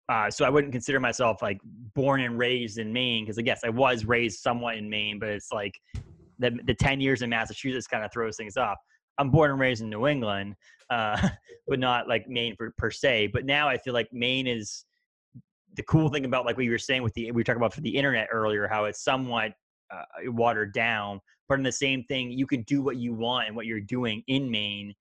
uh, 0.08 0.30
so 0.30 0.46
I 0.46 0.48
wouldn't 0.48 0.72
consider 0.72 0.98
myself 0.98 1.42
like 1.42 1.60
born 1.94 2.22
and 2.22 2.38
raised 2.38 2.78
in 2.78 2.90
Maine 2.90 3.24
because 3.24 3.38
I 3.38 3.42
guess 3.42 3.60
I 3.62 3.68
was 3.68 4.06
raised 4.06 4.40
somewhat 4.40 4.78
in 4.78 4.88
Maine, 4.88 5.18
but 5.18 5.28
it's 5.28 5.52
like 5.52 5.78
the 6.38 6.58
the 6.64 6.74
10 6.74 7.00
years 7.00 7.22
in 7.22 7.30
Massachusetts 7.30 7.86
kind 7.86 8.04
of 8.04 8.12
throws 8.12 8.36
things 8.36 8.56
up. 8.56 8.78
I'm 9.18 9.30
born 9.30 9.50
and 9.50 9.60
raised 9.60 9.82
in 9.82 9.90
New 9.90 10.06
England, 10.06 10.54
uh, 10.88 11.28
but 11.68 11.78
not 11.78 12.08
like 12.08 12.26
Maine 12.28 12.56
per, 12.56 12.72
per 12.78 12.90
se. 12.90 13.28
But 13.28 13.44
now 13.44 13.68
I 13.68 13.76
feel 13.76 13.92
like 13.92 14.08
Maine 14.12 14.46
is 14.46 14.84
the 15.74 15.82
cool 15.82 16.08
thing 16.08 16.24
about 16.24 16.46
like 16.46 16.56
what 16.56 16.64
you 16.64 16.70
were 16.70 16.78
saying 16.78 17.02
with 17.02 17.12
the 17.12 17.26
we 17.26 17.40
were 17.40 17.44
talking 17.44 17.60
about 17.60 17.74
for 17.74 17.82
the 17.82 17.94
internet 17.94 18.28
earlier, 18.32 18.66
how 18.66 18.86
it's 18.86 19.04
somewhat 19.04 19.52
uh, 19.90 20.30
watered 20.32 20.72
down. 20.72 21.20
But 21.48 21.58
in 21.58 21.64
the 21.64 21.72
same 21.72 22.04
thing, 22.04 22.30
you 22.30 22.46
can 22.46 22.62
do 22.62 22.82
what 22.82 22.96
you 22.96 23.14
want 23.14 23.46
and 23.46 23.56
what 23.56 23.66
you're 23.66 23.80
doing 23.80 24.22
in 24.26 24.50
Maine 24.50 24.94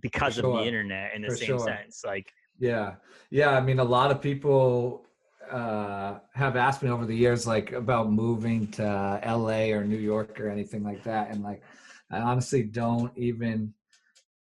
because 0.00 0.36
For 0.38 0.46
of 0.46 0.52
the 0.58 0.66
internet 0.66 1.14
in 1.14 1.22
the 1.22 1.28
For 1.28 1.36
same 1.36 1.46
sure. 1.46 1.58
sense. 1.60 2.02
Like, 2.04 2.32
Yeah. 2.58 2.94
Yeah. 3.30 3.50
I 3.50 3.60
mean, 3.60 3.78
a 3.78 3.84
lot 3.84 4.10
of 4.10 4.20
people 4.20 5.06
uh, 5.50 6.18
have 6.34 6.56
asked 6.56 6.82
me 6.82 6.90
over 6.90 7.06
the 7.06 7.14
years, 7.14 7.46
like, 7.46 7.72
about 7.72 8.10
moving 8.10 8.66
to 8.72 8.82
LA 9.24 9.70
or 9.72 9.84
New 9.84 9.98
York 9.98 10.40
or 10.40 10.48
anything 10.48 10.82
like 10.82 11.02
that. 11.04 11.30
And, 11.30 11.42
like, 11.42 11.62
I 12.10 12.18
honestly 12.18 12.62
don't 12.62 13.16
even. 13.16 13.74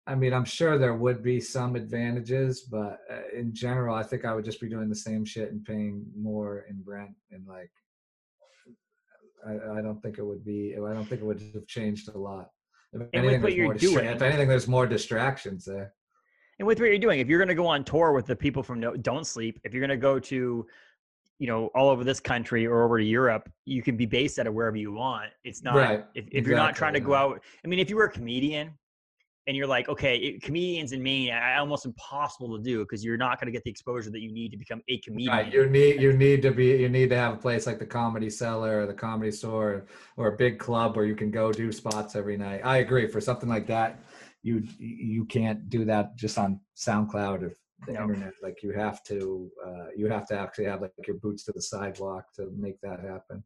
I 0.07 0.14
mean, 0.16 0.32
I'm 0.32 0.45
sure 0.45 0.76
there 0.76 0.95
would 0.95 1.22
be 1.22 1.41
some 1.41 1.76
advantages, 1.76 2.62
but 2.62 3.01
uh, 3.09 3.20
in 3.32 3.55
general, 3.55 3.95
I 3.95 4.03
think 4.03 4.24
I 4.24 4.34
would 4.34 4.45
just 4.45 4.61
be 4.61 4.68
doing 4.68 4.88
the 4.88 4.95
same 4.95 5.24
shit 5.24 5.53
and 5.53 5.64
paying 5.64 6.05
more 6.16 6.64
in 6.68 6.82
rent. 6.84 7.14
And, 7.30 7.47
like, 7.47 7.70
I, 9.47 9.78
I 9.78 9.82
don't 9.82 10.01
think 10.03 10.18
it 10.18 10.24
would 10.24 10.45
be, 10.45 10.74
I 10.76 10.93
don't 10.95 11.05
think 11.07 11.20
it 11.22 11.24
would 11.24 11.41
have 11.55 11.66
changed 11.66 12.09
a 12.09 12.18
lot. 12.18 12.49
If 12.93 13.01
with 13.01 13.09
anything, 13.12 13.41
what 13.43 13.49
there's 13.51 13.55
you're 13.57 13.74
distra- 13.74 13.80
doing- 14.03 14.05
if 14.16 14.22
anything, 14.22 14.49
there's 14.49 14.68
more 14.68 14.86
distractions 14.86 15.64
there. 15.64 15.93
and 16.59 16.66
with 16.66 16.80
what 16.80 16.88
you're 16.88 16.99
doing, 16.99 17.20
if 17.20 17.28
you're 17.28 17.38
going 17.38 17.49
to 17.49 17.55
go 17.55 17.66
on 17.66 17.84
tour 17.84 18.12
with 18.12 18.26
the 18.26 18.36
people 18.36 18.62
from 18.62 18.80
no, 18.80 18.97
Don't 18.97 19.26
Sleep, 19.26 19.61
if 19.64 19.72
you're 19.72 19.80
going 19.80 19.91
to 19.91 19.97
go 19.97 20.18
to, 20.18 20.66
you 21.38 21.47
know, 21.47 21.66
all 21.74 21.88
over 21.88 22.05
this 22.05 22.20
country 22.20 22.66
or 22.66 22.82
over 22.84 22.99
to 22.99 23.05
Europe, 23.05 23.51
you 23.64 23.82
can 23.82 23.97
be 23.97 24.05
based 24.07 24.38
out 24.38 24.47
of 24.47 24.53
wherever 24.55 24.76
you 24.76 24.93
want. 24.93 25.30
It's 25.45 25.62
not 25.62 25.76
Right. 25.76 26.05
if, 26.14 26.26
if 26.32 26.47
you're 26.47 26.57
not 26.57 26.74
trying 26.74 26.93
to 26.95 27.01
go 27.01 27.14
out. 27.14 27.41
I 27.64 27.68
mean, 27.68 27.78
if 27.78 27.88
you 27.88 27.97
were 27.97 28.05
a 28.05 28.11
comedian 28.11 28.72
and 29.47 29.57
you're 29.57 29.66
like, 29.66 29.88
okay, 29.88 30.16
it, 30.16 30.43
comedians 30.43 30.93
in 30.93 31.03
Maine, 31.03 31.32
I, 31.32 31.59
almost 31.59 31.86
impossible 31.86 32.57
to 32.57 32.62
do 32.62 32.80
because 32.80 33.05
you're 33.05 33.16
not 33.16 33.41
going 33.41 33.47
to 33.47 33.53
get 33.53 33.64
the 33.64 33.70
exposure 33.70 34.11
that 34.11 34.20
you 34.20 34.32
need 34.32 34.51
to 34.51 34.57
become 34.57 34.82
a 34.88 34.99
comedian. 34.99 35.34
Right. 35.34 35.53
You 35.53 35.66
need 35.66 36.01
you 36.01 36.12
need 36.12 36.43
to 36.43 36.51
be 36.51 36.76
you 36.76 36.88
need 36.88 37.11
to 37.11 37.16
have 37.16 37.34
a 37.34 37.36
place 37.36 37.66
like 37.66 37.78
the 37.78 37.86
Comedy 37.86 38.30
Cellar 38.30 38.82
or 38.82 38.86
the 38.86 38.95
Comedy 38.95 39.30
Store 39.30 39.86
or 40.16 40.28
a 40.28 40.36
big 40.36 40.59
club 40.59 40.97
where 40.97 41.07
you 41.07 41.16
can 41.16 41.30
go 41.30 41.53
do 41.53 41.72
spots 41.72 42.14
every 42.16 42.36
night. 42.36 42.61
I 42.64 42.78
agree. 42.78 43.07
For 43.07 43.20
something 43.20 43.49
like 43.49 43.66
that, 43.68 44.01
you 44.43 44.62
you 44.78 45.24
can't 45.24 45.68
do 45.68 45.84
that 45.86 46.16
just 46.16 46.38
on 46.38 46.61
SoundCloud 46.76 47.43
or 47.43 47.57
the 47.86 47.93
No. 47.93 48.03
internet. 48.03 48.34
Like 48.43 48.62
you 48.62 48.72
have 48.72 49.03
to 49.05 49.51
uh, 49.66 49.86
you 49.97 50.09
have 50.09 50.26
to 50.28 50.38
actually 50.38 50.66
have 50.66 50.82
like 50.82 50.93
your 51.07 51.16
boots 51.16 51.45
to 51.45 51.53
the 51.53 51.62
sidewalk 51.62 52.26
to 52.36 52.51
make 52.57 52.80
that 52.82 53.01
happen. 53.01 53.43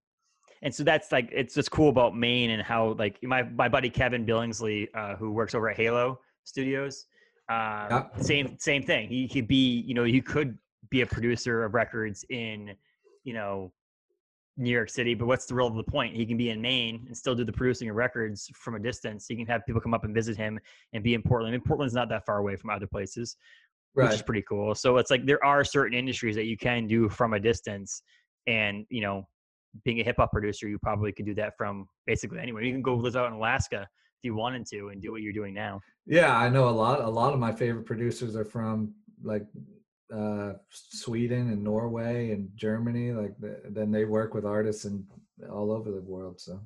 And 0.65 0.75
so 0.75 0.83
that's 0.83 1.13
like 1.13 1.29
it's 1.31 1.55
just 1.55 1.71
cool 1.71 1.91
about 1.91 2.17
Maine 2.17 2.51
and 2.51 2.63
how 2.63 2.95
like 2.99 3.23
my 3.23 3.43
my 3.43 3.69
buddy 3.69 3.91
Kevin 3.91 4.27
Billingsley, 4.27 4.89
uh, 4.95 5.15
who 5.17 5.31
works 5.31 5.55
over 5.55 5.69
at 5.71 5.77
Halo 5.77 6.19
Studios, 6.45 7.07
uh, 7.51 7.55
Yeah. 7.91 8.05
same 8.19 8.57
same 8.59 8.83
thing. 8.83 9.09
He 9.09 9.29
could 9.29 9.47
be 9.47 9.83
you 9.87 9.95
know 9.95 10.05
he 10.05 10.21
could 10.21 10.59
be 10.91 11.03
a 11.03 11.07
producer 11.07 11.65
of 11.65 11.75
records 11.75 12.25
in 12.31 12.75
you 13.25 13.35
know 13.35 13.73
New 14.57 14.71
York 14.71 14.89
City, 14.89 15.15
but 15.15 15.27
what's 15.27 15.47
the 15.47 15.55
real 15.55 15.67
of 15.67 15.75
the 15.75 15.85
point? 15.85 16.17
He 16.17 16.25
can 16.25 16.37
be 16.37 16.51
in 16.51 16.61
Maine 16.61 17.05
and 17.07 17.17
still 17.17 17.35
do 17.35 17.45
the 17.45 17.53
producing 17.53 17.91
of 17.91 17.97
records 17.97 18.51
from 18.55 18.75
a 18.75 18.79
distance. 18.81 19.27
He 19.29 19.37
can 19.37 19.47
have 19.47 19.67
people 19.67 19.81
come 19.81 19.95
up 19.95 20.05
and 20.05 20.15
visit 20.15 20.37
him 20.37 20.59
and 20.93 21.05
be 21.05 21.15
in 21.15 21.23
Portland. 21.23 21.55
And 21.55 21.65
Portland's 21.65 21.95
not 21.95 22.09
that 22.09 22.25
far 22.25 22.39
away 22.39 22.57
from 22.57 22.71
other 22.71 22.87
places 22.87 23.37
which 23.95 24.13
is 24.13 24.23
pretty 24.23 24.43
cool. 24.43 24.75
So 24.75 24.97
it's 24.99 25.11
like 25.11 25.25
there 25.25 25.43
are 25.45 25.65
certain 25.65 25.97
industries 25.97 26.35
that 26.37 26.47
you 26.47 26.57
can 26.57 26.87
do 26.87 27.09
from 27.09 27.35
a 27.35 27.41
distance, 27.41 28.03
and 28.47 28.85
you 28.91 29.01
know, 29.01 29.27
being 29.85 30.01
a 30.01 30.05
hip 30.05 30.17
hop 30.19 30.31
producer, 30.33 30.69
you 30.69 30.79
probably 30.79 31.13
could 31.13 31.27
do 31.27 31.35
that 31.35 31.57
from 31.57 31.87
basically 32.07 32.39
anywhere. 32.39 32.63
You 32.63 32.73
can 32.73 32.83
go 32.83 32.95
live 32.95 33.17
out 33.17 33.29
in 33.29 33.35
Alaska 33.35 33.83
if 33.83 34.25
you 34.25 34.35
wanted 34.35 34.67
to 34.67 34.89
and 34.89 35.03
do 35.03 35.13
what 35.13 35.23
you're 35.23 35.33
doing 35.33 35.55
now. 35.55 35.81
Yeah, 36.07 36.37
I 36.37 36.49
know 36.49 36.69
a 36.69 36.71
lot. 36.71 37.01
A 37.01 37.09
lot 37.09 37.33
of 37.33 37.39
my 37.39 37.53
favorite 37.53 37.85
producers 37.85 38.37
are 38.37 38.45
from 38.45 38.95
like 39.23 39.47
uh, 40.15 40.53
Sweden 40.71 41.51
and 41.51 41.63
Norway 41.63 42.31
and 42.31 42.49
Germany. 42.55 43.13
Like 43.13 43.35
the, 43.39 43.61
then 43.71 43.91
they 43.91 44.05
work 44.05 44.35
with 44.35 44.45
artists 44.45 44.85
and 44.85 45.05
all 45.51 45.73
over 45.73 45.91
the 45.91 46.03
world. 46.03 46.41
So 46.41 46.61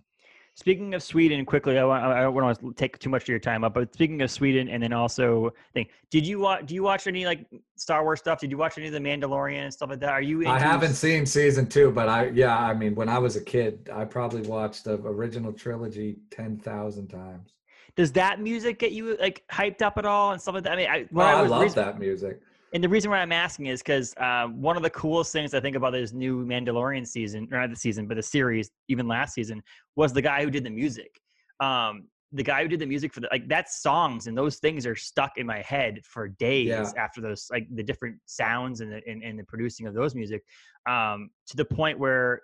Speaking 0.59 0.93
of 0.95 1.05
Sweden, 1.05 1.45
quickly, 1.45 1.79
I, 1.79 1.85
want, 1.85 2.03
I 2.03 2.21
don't 2.21 2.35
want 2.35 2.59
to 2.59 2.73
take 2.73 2.99
too 2.99 3.09
much 3.09 3.23
of 3.23 3.29
your 3.29 3.39
time 3.39 3.63
up, 3.63 3.75
but 3.75 3.95
speaking 3.95 4.21
of 4.23 4.31
Sweden, 4.33 4.69
and 4.69 4.83
then 4.83 4.93
also, 4.93 5.55
thing, 5.73 5.87
did 6.11 6.27
you 6.27 6.41
watch? 6.41 6.67
Do 6.67 6.75
you 6.75 6.83
watch 6.83 7.07
any 7.07 7.25
like 7.25 7.47
Star 7.77 8.03
Wars 8.03 8.19
stuff? 8.19 8.41
Did 8.41 8.51
you 8.51 8.57
watch 8.57 8.77
any 8.77 8.89
of 8.89 8.93
the 8.93 8.99
Mandalorian 8.99 9.63
and 9.63 9.73
stuff 9.73 9.91
like 9.91 10.01
that? 10.01 10.09
Are 10.09 10.21
you? 10.21 10.45
I 10.49 10.59
haven't 10.59 10.95
seen 10.95 11.27
season 11.27 11.69
two, 11.69 11.93
but 11.93 12.09
I 12.09 12.31
yeah, 12.31 12.59
I 12.59 12.75
mean, 12.75 12.97
when 12.97 13.09
I 13.09 13.19
was 13.19 13.37
a 13.37 13.41
kid, 13.41 13.89
I 13.95 14.05
probably 14.05 14.41
watched 14.43 14.83
the 14.83 14.95
original 14.95 15.53
trilogy 15.53 16.17
ten 16.33 16.57
thousand 16.59 17.07
times. 17.07 17.53
Does 17.95 18.11
that 18.15 18.41
music 18.41 18.81
get 18.81 18.91
you 18.91 19.17
like 19.21 19.45
hyped 19.53 19.81
up 19.81 19.97
at 19.97 20.07
all 20.07 20.33
and 20.33 20.43
stuff 20.43 20.57
like 20.57 20.65
that? 20.65 20.73
I 20.73 20.77
mean, 20.77 20.91
I, 20.91 21.07
Oh, 21.15 21.21
I 21.21 21.41
was 21.41 21.53
love 21.53 21.63
reason- 21.63 21.85
that 21.85 22.01
music. 22.01 22.41
And 22.75 22.85
the 22.85 22.89
reason 22.89 23.11
why 23.11 23.19
I'm 23.19 23.33
asking 23.33 23.67
is 23.67 23.81
because 23.81 24.15
uh, 24.19 24.47
one 24.49 24.77
of 24.77 24.83
the 24.83 24.91
coolest 24.91 25.33
things 25.33 25.55
I 25.55 25.61
think 25.61 25.77
about 25.77 25.93
this 25.93 26.13
new 26.13 26.45
Mandalorian 26.45 27.07
season, 27.07 27.49
or 27.51 27.61
not 27.61 27.71
the 27.71 27.77
season, 27.77 28.07
but 28.07 28.17
the 28.17 28.23
series, 28.23 28.71
even 28.89 29.09
last 29.09 29.35
season, 29.35 29.63
was 29.97 30.13
the 30.13 30.23
guy 30.23 30.43
who 30.43 30.51
did 30.51 30.65
the 30.65 30.71
music. 30.71 31.21
Um, 31.61 32.09
the 32.33 32.43
guy 32.43 32.63
who 32.63 32.69
did 32.69 32.79
the 32.81 32.87
music 32.87 33.13
for 33.15 33.21
the 33.21 33.29
like 33.33 33.49
that 33.49 33.71
songs 33.71 34.27
and 34.27 34.37
those 34.37 34.57
things 34.57 34.87
are 34.87 34.95
stuck 34.95 35.33
in 35.39 35.47
my 35.47 35.63
head 35.63 36.01
for 36.05 36.29
days 36.29 36.69
Yeah. 36.69 36.91
after 36.99 37.23
those 37.23 37.49
like 37.51 37.67
the 37.75 37.83
different 37.83 38.17
sounds 38.27 38.83
and 38.83 38.93
the 38.93 39.01
and, 39.09 39.23
and 39.23 39.39
the 39.39 39.45
producing 39.45 39.87
of 39.87 39.95
those 39.95 40.15
music 40.15 40.43
um, 40.87 41.31
to 41.47 41.57
the 41.57 41.65
point 41.65 41.99
where 41.99 42.43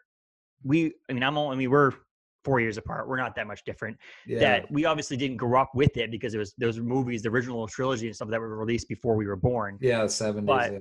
we 0.63 0.95
I 1.11 1.13
mean 1.13 1.23
I'm 1.23 1.37
only 1.37 1.55
I 1.55 1.59
mean 1.59 1.71
we're 1.71 1.93
four 2.45 2.61
years 2.61 2.77
apart 2.77 3.09
we're 3.09 3.17
not 3.17 3.35
that 3.35 3.47
much 3.47 3.65
different 3.65 3.97
Yeah, 4.27 4.39
that 4.41 4.71
we 4.71 4.85
obviously 4.85 5.17
didn't 5.17 5.39
grow 5.39 5.61
up 5.61 5.71
with 5.75 5.97
it 5.97 6.11
because 6.11 6.35
it 6.35 6.39
was 6.39 6.55
those 6.59 6.79
movies 6.79 7.23
the 7.23 7.31
original 7.31 7.67
trilogy 7.67 8.07
and 8.07 8.15
stuff 8.15 8.29
that 8.31 8.41
were 8.41 8.57
released 8.57 8.89
before 8.89 9.17
we 9.17 9.27
were 9.27 9.37
born 9.37 9.79
yeah, 9.81 10.07
seventies. 10.07 10.47
but- 10.47 10.73
Yeah. 10.73 10.79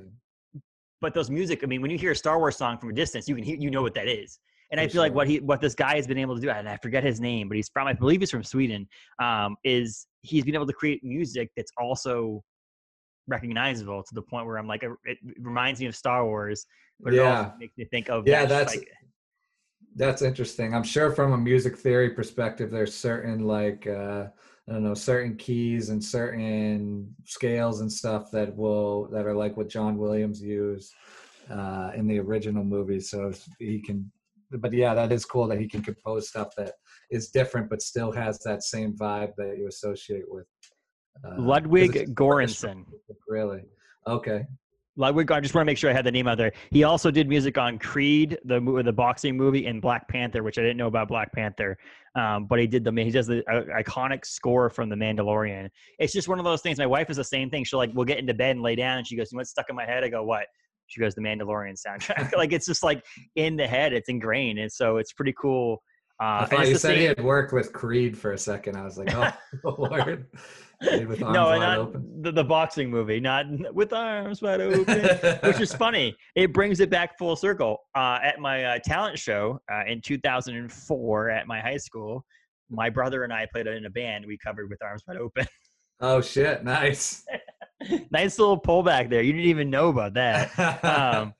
but 1.02 1.14
those 1.14 1.30
music 1.30 1.64
i 1.64 1.66
mean 1.68 1.82
when 1.82 1.92
you 1.92 1.98
hear 1.98 2.12
a 2.12 2.16
star 2.16 2.38
wars 2.40 2.56
song 2.58 2.78
from 2.78 2.90
a 2.90 2.94
distance 2.94 3.28
you 3.30 3.36
can 3.36 3.44
hear 3.44 3.58
you 3.58 3.72
know 3.72 3.82
what 3.82 3.94
that 3.94 4.08
is 4.08 4.40
and 4.72 4.80
i 4.80 4.86
For 4.88 4.94
feel 4.94 5.02
like 5.02 5.14
what 5.14 5.28
he 5.28 5.40
what 5.40 5.62
this 5.62 5.76
guy 5.76 5.96
has 5.96 6.08
been 6.08 6.18
able 6.18 6.36
to 6.36 6.42
do 6.42 6.50
and 6.50 6.68
i 6.68 6.78
forget 6.78 7.04
his 7.04 7.20
name 7.22 7.48
but 7.50 7.56
he's 7.58 7.70
from 7.70 7.88
i 7.88 7.94
believe 7.94 8.20
he's 8.22 8.32
from 8.32 8.44
sweden 8.44 8.88
um, 9.22 9.56
is 9.64 10.08
he's 10.22 10.44
been 10.46 10.56
able 10.56 10.68
to 10.68 10.74
create 10.74 11.04
music 11.04 11.50
that's 11.58 11.72
also 11.78 12.42
recognizable 13.28 14.04
to 14.04 14.14
the 14.16 14.22
point 14.22 14.46
where 14.46 14.58
i'm 14.58 14.68
like 14.68 14.84
it 14.84 15.18
reminds 15.40 15.80
me 15.80 15.86
of 15.86 15.96
star 15.96 16.26
wars 16.26 16.66
but 17.00 17.14
it 17.14 17.18
Yeah. 17.18 17.38
also 17.38 17.54
makes 17.60 17.78
me 17.78 17.86
think 17.86 18.10
of 18.10 18.28
Yeah, 18.28 18.42
that, 18.42 18.50
that's- 18.50 18.76
like, 18.78 18.88
That's 19.96 20.22
interesting. 20.22 20.74
I'm 20.74 20.84
sure 20.84 21.12
from 21.12 21.34
a 21.34 21.38
music 21.38 21.78
theory 21.78 22.10
perspective, 22.10 22.72
there's 22.72 22.96
certain 22.96 23.46
like 23.46 23.86
uh, 23.88 24.28
I 24.68 24.72
don't 24.72 24.84
know, 24.84 24.94
certain 24.94 25.36
keys 25.36 25.90
and 25.90 26.04
certain 26.04 27.14
scales 27.26 27.82
and 27.82 27.92
stuff 27.92 28.32
that 28.32 28.56
will 28.56 29.08
that 29.12 29.26
are 29.26 29.36
like 29.36 29.58
what 29.58 29.70
John 29.70 29.98
Williams 29.98 30.42
used 30.42 30.94
uh, 31.50 31.92
in 31.96 32.08
the 32.08 32.20
original 32.20 32.64
movie. 32.64 33.02
So 33.02 33.34
he 33.60 33.82
can, 33.82 34.10
but 34.52 34.72
yeah, 34.72 34.94
that 34.94 35.12
is 35.12 35.26
cool 35.26 35.48
that 35.48 35.60
he 35.60 35.68
can 35.68 35.82
compose 35.82 36.30
stuff 36.30 36.50
that 36.58 36.74
is 37.12 37.30
different 37.30 37.70
but 37.70 37.82
still 37.82 38.12
has 38.12 38.40
that 38.40 38.64
same 38.64 38.94
vibe 38.94 39.34
that 39.38 39.58
you 39.58 39.68
associate 39.68 40.26
with. 40.28 40.46
Uh, 41.26 41.42
Ludwig 41.42 42.16
Göransson 42.16 42.86
Really? 43.28 43.64
Okay. 44.08 44.46
Ludwig, 44.96 45.32
I 45.32 45.40
just 45.40 45.56
want 45.56 45.64
to 45.64 45.66
make 45.66 45.78
sure 45.78 45.90
I 45.90 45.94
had 45.94 46.06
the 46.06 46.12
name 46.12 46.28
out 46.28 46.38
there. 46.38 46.52
He 46.70 46.84
also 46.84 47.10
did 47.10 47.28
music 47.28 47.58
on 47.58 47.80
Creed, 47.80 48.38
the 48.46 48.60
the 48.84 48.94
boxing 48.94 49.36
movie, 49.36 49.66
and 49.66 49.82
Black 49.82 50.08
Panther, 50.08 50.44
which 50.44 50.60
I 50.60 50.62
didn't 50.62 50.78
know 50.78 50.88
about 50.88 51.08
Black 51.08 51.32
Panther. 51.34 51.78
Um, 52.16 52.46
but 52.46 52.60
he 52.60 52.68
did 52.68 52.84
the 52.84 52.92
he 52.92 53.10
does 53.10 53.26
the 53.26 53.44
uh, 53.52 53.64
iconic 53.82 54.24
score 54.24 54.70
from 54.70 54.90
The 54.90 54.96
Mandalorian. 54.96 55.70
It's 55.98 56.14
just 56.14 56.28
one 56.28 56.38
of 56.38 56.46
those 56.46 56.62
things. 56.62 56.78
My 56.78 56.86
wife 56.86 57.10
is 57.10 57.18
the 57.18 57.24
same 57.24 57.50
thing. 57.50 57.64
She'll 57.64 57.80
like 57.80 57.90
we'll 57.94 58.06
get 58.06 58.20
into 58.20 58.36
bed 58.36 58.52
and 58.52 58.62
lay 58.62 58.76
down, 58.76 59.00
and 59.00 59.08
she 59.08 59.16
goes, 59.16 59.32
"You 59.32 59.38
"What's 59.38 59.50
stuck 59.50 59.66
in 59.70 59.76
my 59.76 59.86
head?" 59.86 60.04
I 60.04 60.10
go, 60.10 60.24
"What?" 60.24 60.46
She 60.88 61.00
goes, 61.00 61.16
"The 61.16 61.22
Mandalorian 61.22 61.76
soundtrack." 61.76 62.34
like 62.38 62.54
it's 62.54 62.68
just 62.68 62.84
like 62.84 63.04
in 63.36 63.56
the 63.56 63.66
head. 63.66 63.94
It's 63.94 64.10
ingrained, 64.10 64.60
and 64.60 64.72
so 64.72 64.98
it's 64.98 65.12
pretty 65.12 65.34
cool. 65.40 65.82
Uh, 66.24 66.44
I 66.44 66.46
thought 66.46 66.68
you 66.70 66.78
said 66.78 66.98
he 66.98 67.04
had 67.04 67.22
worked 67.22 67.52
with 67.52 67.74
Creed 67.74 68.18
for 68.18 68.32
a 68.32 68.38
second. 68.38 68.78
I 68.78 68.86
was 68.86 68.98
like, 68.98 69.14
oh, 69.14 69.34
Lord. 69.78 70.26
With 70.82 71.22
arms 71.22 71.34
no, 71.34 71.46
wide 71.46 71.60
not 71.60 71.78
open. 71.78 72.22
the, 72.22 72.32
the 72.32 72.44
boxing 72.44 72.90
movie, 72.90 73.20
not 73.20 73.46
with 73.74 73.92
arms 73.92 74.42
wide 74.42 74.62
open. 74.62 75.02
which 75.44 75.60
is 75.60 75.74
funny. 75.76 76.16
It 76.36 76.54
brings 76.54 76.80
it 76.80 76.90
back 76.90 77.18
full 77.18 77.36
circle. 77.36 77.78
Uh, 77.94 78.20
at 78.24 78.40
my 78.40 78.64
uh, 78.64 78.80
talent 78.80 79.20
show 79.20 79.60
uh, 79.70 79.84
in 79.86 80.00
2004 80.02 81.30
at 81.30 81.46
my 81.46 81.60
high 81.60 81.78
school, 81.78 82.24
my 82.70 82.90
brother 82.90 83.26
and 83.26 83.34
I 83.34 83.46
played 83.52 83.68
in 83.68 83.86
a 83.86 83.90
band. 83.90 84.26
We 84.26 84.38
covered 84.38 84.70
with 84.70 84.82
arms 84.82 85.04
wide 85.06 85.18
open. 85.18 85.46
oh, 86.00 86.22
shit. 86.22 86.64
Nice. 86.64 87.26
nice 88.12 88.40
little 88.40 88.60
pullback 88.60 89.10
there. 89.10 89.22
You 89.24 89.34
didn't 89.34 89.50
even 89.50 89.70
know 89.70 89.90
about 89.90 90.14
that. 90.14 90.58
Um, 90.86 91.34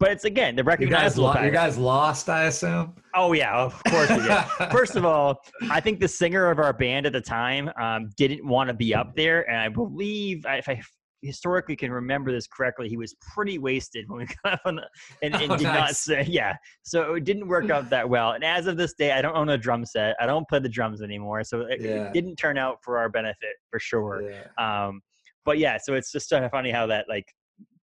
but 0.00 0.10
it's 0.10 0.24
again 0.24 0.56
the 0.56 0.62
you, 0.62 0.64
guys 0.64 1.18
recognizable. 1.18 1.24
lo- 1.24 1.42
you 1.42 1.50
guys 1.50 1.76
lost, 1.76 2.30
I 2.30 2.44
assume? 2.44 2.94
Oh 3.14 3.32
yeah, 3.32 3.54
of 3.56 3.82
course 3.84 4.10
we 4.10 4.16
did. 4.16 4.44
First 4.70 4.96
of 4.96 5.04
all, 5.04 5.40
I 5.70 5.80
think 5.80 6.00
the 6.00 6.08
singer 6.08 6.50
of 6.50 6.58
our 6.58 6.72
band 6.72 7.06
at 7.06 7.12
the 7.12 7.20
time 7.20 7.70
um, 7.80 8.10
didn't 8.16 8.46
want 8.46 8.68
to 8.68 8.74
be 8.74 8.94
up 8.94 9.14
there, 9.16 9.48
and 9.48 9.58
I 9.58 9.68
believe, 9.68 10.44
if 10.48 10.68
I 10.68 10.80
historically 11.22 11.76
can 11.76 11.92
remember 11.92 12.32
this 12.32 12.46
correctly, 12.48 12.88
he 12.88 12.96
was 12.96 13.14
pretty 13.34 13.56
wasted 13.58 14.04
when 14.08 14.18
we 14.20 14.26
got 14.44 14.54
up 14.54 14.60
on 14.64 14.76
the, 14.76 14.88
and, 15.22 15.34
and 15.34 15.52
Oh, 15.52 15.56
did 15.56 15.64
not 15.64 15.94
say, 15.94 16.24
yeah. 16.28 16.56
So 16.82 17.14
it 17.14 17.24
didn't 17.24 17.46
work 17.46 17.70
out 17.70 17.88
that 17.90 18.08
well. 18.08 18.32
And 18.32 18.42
as 18.42 18.66
of 18.66 18.76
this 18.76 18.92
day, 18.94 19.12
I 19.12 19.22
don't 19.22 19.36
own 19.36 19.48
a 19.48 19.56
drum 19.56 19.84
set. 19.84 20.16
I 20.20 20.26
don't 20.26 20.48
play 20.48 20.58
the 20.58 20.68
drums 20.68 21.00
anymore, 21.00 21.44
so 21.44 21.60
it, 21.60 21.80
Yeah. 21.80 22.06
it 22.06 22.12
didn't 22.12 22.36
turn 22.36 22.58
out 22.58 22.78
for 22.82 22.98
our 22.98 23.08
benefit 23.08 23.54
for 23.70 23.78
sure. 23.78 24.22
yeah. 24.28 24.86
Um, 24.86 25.00
but 25.44 25.58
yeah, 25.58 25.78
so 25.80 25.94
it's 25.94 26.10
just 26.12 26.28
kind 26.28 26.44
of 26.44 26.50
funny 26.50 26.70
how 26.72 26.86
that 26.88 27.06
like 27.08 27.26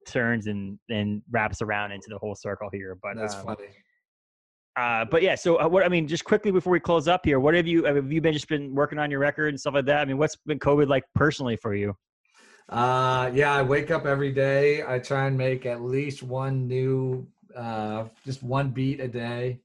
turns 0.06 0.46
and 0.46 0.78
and 0.88 1.22
wraps 1.30 1.62
around 1.62 1.92
into 1.92 2.08
the 2.10 2.18
whole 2.18 2.34
circle 2.34 2.68
here. 2.72 2.96
But 3.02 3.16
That's 3.16 3.34
um, 3.34 3.46
funny. 3.46 3.68
Uh, 4.76 5.04
but 5.04 5.22
yeah, 5.22 5.34
so 5.36 5.60
uh, 5.60 5.68
what 5.68 5.84
I 5.84 5.88
mean, 5.88 6.08
just 6.08 6.24
quickly 6.24 6.50
before 6.50 6.72
we 6.72 6.80
close 6.80 7.06
up 7.06 7.24
here, 7.24 7.38
what 7.38 7.54
have 7.54 7.66
you 7.66 7.84
have 7.84 8.10
you 8.10 8.20
been 8.20 8.32
just 8.32 8.48
been 8.48 8.74
working 8.74 8.98
on 8.98 9.10
your 9.10 9.20
record 9.20 9.48
and 9.48 9.60
stuff 9.60 9.74
like 9.74 9.86
that? 9.86 9.98
I 10.00 10.04
mean, 10.04 10.18
what's 10.18 10.36
been 10.36 10.58
COVID 10.58 10.88
like 10.88 11.04
personally 11.14 11.56
for 11.56 11.74
you? 11.74 11.96
Uh, 12.68 13.30
yeah, 13.34 13.52
I 13.52 13.62
wake 13.62 13.90
up 13.90 14.04
every 14.04 14.32
day. 14.32 14.82
I 14.86 14.98
try 14.98 15.26
and 15.26 15.38
make 15.38 15.64
at 15.66 15.82
least 15.82 16.22
one 16.22 16.66
new, 16.66 17.26
uh, 17.54 18.06
just 18.24 18.42
one 18.42 18.70
beat 18.70 19.00
a 19.00 19.06
day, 19.06 19.60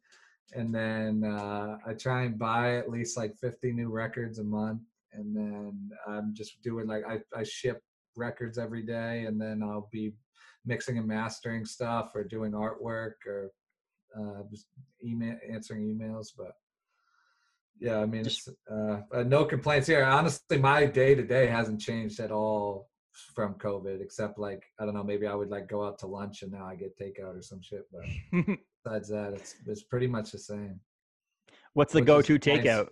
and 0.53 0.73
then 0.73 1.23
uh, 1.23 1.77
I 1.87 1.93
try 1.93 2.23
and 2.23 2.37
buy 2.37 2.75
at 2.75 2.89
least 2.89 3.17
like 3.17 3.35
50 3.35 3.71
new 3.71 3.89
records 3.89 4.37
a 4.37 4.43
month, 4.43 4.81
and 5.13 5.35
then 5.35 5.89
I'm 6.07 6.35
just 6.35 6.61
doing 6.61 6.85
like 6.85 7.03
I 7.07 7.19
I 7.35 7.43
ship 7.43 7.81
records 8.15 8.59
every 8.59 8.83
day, 8.83 9.25
and 9.25 9.41
then 9.41 9.63
I'll 9.63 9.89
be 9.91 10.13
mixing 10.65 10.99
and 10.99 11.07
mastering 11.07 11.65
stuff 11.65 12.11
or 12.13 12.23
doing 12.23 12.51
artwork 12.51 13.13
or 13.25 13.49
uh, 14.17 14.43
just 14.49 14.67
email 15.03 15.37
answering 15.51 15.81
emails, 15.83 16.27
but 16.37 16.53
yeah, 17.79 17.99
I 17.99 18.05
mean, 18.05 18.25
it's 18.25 18.47
uh, 18.69 19.01
uh, 19.13 19.23
no 19.23 19.45
complaints 19.45 19.87
here. 19.87 20.03
Honestly, 20.03 20.57
my 20.57 20.85
day 20.85 21.15
to 21.15 21.23
day 21.23 21.47
hasn't 21.47 21.79
changed 21.79 22.19
at 22.19 22.31
all 22.31 22.89
from 23.33 23.53
COVID, 23.55 24.01
except 24.01 24.37
like 24.37 24.63
I 24.79 24.85
don't 24.85 24.93
know, 24.93 25.03
maybe 25.03 25.27
I 25.27 25.33
would 25.33 25.49
like 25.49 25.69
go 25.69 25.85
out 25.85 25.97
to 25.99 26.07
lunch 26.07 26.41
and 26.41 26.51
now 26.51 26.65
I 26.65 26.75
get 26.75 26.97
takeout 26.97 27.37
or 27.37 27.41
some 27.41 27.61
shit. 27.61 27.87
But 27.91 28.03
besides 28.83 29.09
that, 29.09 29.33
it's 29.33 29.55
it's 29.65 29.83
pretty 29.83 30.07
much 30.07 30.31
the 30.31 30.39
same. 30.39 30.79
What's 31.73 31.93
the 31.93 32.01
go 32.01 32.21
to 32.21 32.37
takeout? 32.37 32.63
Nice. 32.65 32.87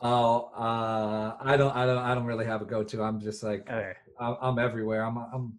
Oh, 0.00 0.50
uh, 0.56 1.36
I 1.40 1.56
don't, 1.56 1.74
I 1.74 1.84
don't, 1.84 1.98
I 1.98 2.14
don't 2.14 2.24
really 2.24 2.46
have 2.46 2.62
a 2.62 2.64
go 2.64 2.84
to. 2.84 3.02
I'm 3.02 3.20
just 3.20 3.42
like, 3.42 3.62
okay. 3.68 3.94
I'm, 4.20 4.36
I'm 4.40 4.58
everywhere. 4.58 5.04
I'm, 5.04 5.18
I'm, 5.18 5.58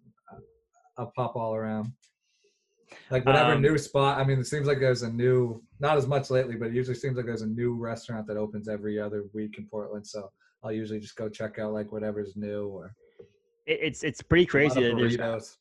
I'll 0.98 1.12
pop 1.14 1.36
all 1.36 1.54
around. 1.54 1.92
Like 3.12 3.26
whatever 3.26 3.54
um, 3.54 3.62
new 3.62 3.78
spot. 3.78 4.20
I 4.20 4.24
mean, 4.24 4.40
it 4.40 4.46
seems 4.46 4.68
like 4.68 4.80
there's 4.80 5.04
a 5.04 5.10
new, 5.12 5.62
not 5.80 5.98
as 5.98 6.08
much 6.08 6.30
lately, 6.30 6.56
but 6.56 6.70
it 6.70 6.74
usually 6.74 6.96
seems 6.96 7.18
like 7.18 7.26
there's 7.26 7.42
a 7.42 7.48
new 7.48 7.76
restaurant 7.76 8.28
that 8.28 8.38
opens 8.38 8.68
every 8.68 9.00
other 9.00 9.26
week 9.34 9.58
in 9.58 9.68
Portland. 9.68 10.06
So 10.06 10.30
I'll 10.64 10.72
usually 10.72 11.00
just 11.00 11.16
go 11.16 11.30
check 11.30 11.60
out 11.60 11.74
like 11.74 11.92
whatever's 11.92 12.36
new 12.36 12.68
or. 12.68 12.96
It's 13.66 14.04
it's 14.04 14.22
pretty 14.22 14.46
crazy 14.46 14.82
that 14.82 15.18
there's. 15.18 15.58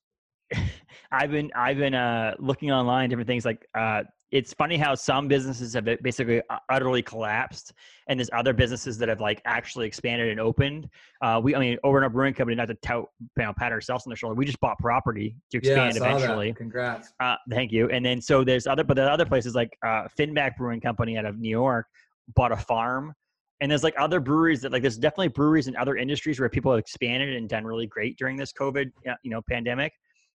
I've 1.12 1.30
been 1.30 1.51
I've 1.55 1.78
been 1.78 1.94
uh, 1.94 2.34
looking 2.38 2.70
online 2.70 3.11
different 3.11 3.28
things 3.28 3.44
like 3.44 3.66
uh, 3.76 4.03
it's 4.30 4.53
funny 4.53 4.76
how 4.76 4.94
some 4.94 5.26
businesses 5.26 5.72
have 5.72 5.88
basically 6.03 6.42
uh, 6.51 6.59
utterly 6.68 7.03
collapsed 7.03 7.72
and 8.09 8.20
there's 8.20 8.28
other 8.34 8.53
businesses 8.53 8.99
that 8.99 9.09
have 9.09 9.20
like 9.20 9.40
actually 9.46 9.86
expanded 9.86 10.28
and 10.28 10.38
opened. 10.38 10.88
Uh, 11.22 11.40
we 11.42 11.55
i 11.55 11.59
mean 11.59 11.78
over 11.82 11.99
in 11.99 12.05
our 12.05 12.11
brewing 12.11 12.34
company 12.34 12.55
not 12.55 12.68
to 12.68 12.74
tout 12.74 13.07
you 13.20 13.44
know, 13.44 13.53
pat 13.57 13.72
ourselves 13.72 14.07
on 14.07 14.11
the 14.11 14.16
shoulder 14.16 14.34
we 14.34 14.44
just 14.44 14.61
bought 14.61 14.78
property 14.78 15.36
to 15.51 15.59
expand 15.59 15.96
yeah, 15.96 16.03
eventually. 16.03 16.51
That. 16.51 16.57
congrats. 16.57 17.12
Uh, 17.20 17.36
thank 17.51 17.72
you. 17.72 17.88
And 17.90 18.05
then 18.05 18.20
so 18.20 18.44
there's 18.44 18.66
other 18.66 18.84
but 18.84 18.96
there 18.96 19.07
are 19.07 19.11
other 19.11 19.26
places 19.26 19.55
like 19.55 19.76
uh, 19.84 20.05
finback 20.18 20.57
brewing 20.57 20.80
company 20.80 21.16
out 21.16 21.24
of 21.24 21.38
new 21.38 21.49
york 21.49 21.86
bought 22.34 22.53
a 22.53 22.57
farm 22.57 23.14
and 23.61 23.70
there's 23.70 23.82
like 23.82 23.94
other 23.99 24.20
breweries 24.20 24.61
that 24.61 24.72
like 24.72 24.82
there's 24.82 24.99
definitely 24.99 25.28
breweries 25.28 25.66
in 25.66 25.76
other 25.76 25.96
industries 25.96 26.38
where 26.38 26.49
people 26.49 26.70
have 26.70 26.78
expanded 26.78 27.34
and 27.34 27.49
done 27.49 27.64
really 27.64 27.86
great 27.86 28.18
during 28.18 28.36
this 28.36 28.53
covid 28.53 28.90
you 29.22 29.30
know 29.30 29.40
pandemic 29.49 29.92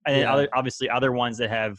and 0.06 0.16
then 0.16 0.26
other 0.28 0.47
obviously 0.54 0.89
other 0.89 1.12
ones 1.12 1.38
that 1.38 1.50
have 1.50 1.78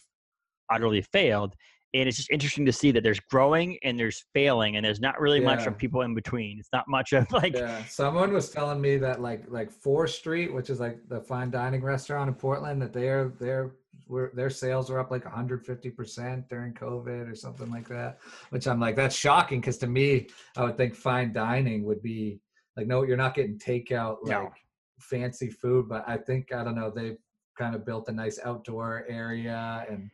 utterly 0.70 1.02
failed 1.02 1.54
and 1.92 2.08
it's 2.08 2.16
just 2.16 2.30
interesting 2.30 2.64
to 2.64 2.72
see 2.72 2.92
that 2.92 3.02
there's 3.02 3.18
growing 3.18 3.76
and 3.82 3.98
there's 3.98 4.24
failing 4.32 4.76
and 4.76 4.86
there's 4.86 5.00
not 5.00 5.20
really 5.20 5.40
yeah. 5.40 5.46
much 5.46 5.66
of 5.66 5.76
people 5.76 6.02
in 6.02 6.14
between 6.14 6.58
it's 6.58 6.68
not 6.72 6.84
much 6.88 7.12
of 7.12 7.30
like 7.32 7.54
yeah 7.54 7.84
someone 7.84 8.32
was 8.32 8.50
telling 8.50 8.80
me 8.80 8.96
that 8.96 9.20
like 9.20 9.44
like 9.48 9.70
fore 9.70 10.06
street 10.06 10.52
which 10.52 10.70
is 10.70 10.80
like 10.80 10.98
the 11.08 11.20
fine 11.20 11.50
dining 11.50 11.82
restaurant 11.82 12.28
in 12.28 12.34
portland 12.34 12.80
that 12.80 12.92
they 12.92 13.08
are 13.08 13.28
their 13.40 13.56
their 13.60 13.70
were 14.08 14.32
their 14.34 14.50
sales 14.50 14.90
were 14.90 14.98
up 14.98 15.10
like 15.10 15.24
150% 15.24 16.48
during 16.48 16.74
covid 16.74 17.30
or 17.30 17.34
something 17.34 17.70
like 17.70 17.88
that 17.88 18.18
which 18.50 18.66
i'm 18.66 18.80
like 18.80 18.96
that's 18.96 19.14
shocking 19.14 19.60
because 19.60 19.78
to 19.78 19.86
me 19.86 20.28
i 20.56 20.64
would 20.64 20.76
think 20.76 20.94
fine 20.94 21.32
dining 21.32 21.84
would 21.84 22.02
be 22.02 22.40
like 22.76 22.86
no 22.86 23.02
you're 23.02 23.16
not 23.16 23.34
getting 23.34 23.58
takeout 23.58 24.16
like 24.22 24.42
no. 24.42 24.50
fancy 24.98 25.48
food 25.48 25.88
but 25.88 26.04
i 26.08 26.16
think 26.16 26.52
i 26.52 26.64
don't 26.64 26.74
know 26.74 26.90
they've 26.90 27.18
kind 27.60 27.74
of 27.74 27.84
built 27.84 28.08
a 28.08 28.12
nice 28.12 28.40
outdoor 28.44 29.04
area 29.08 29.84
and 29.90 30.10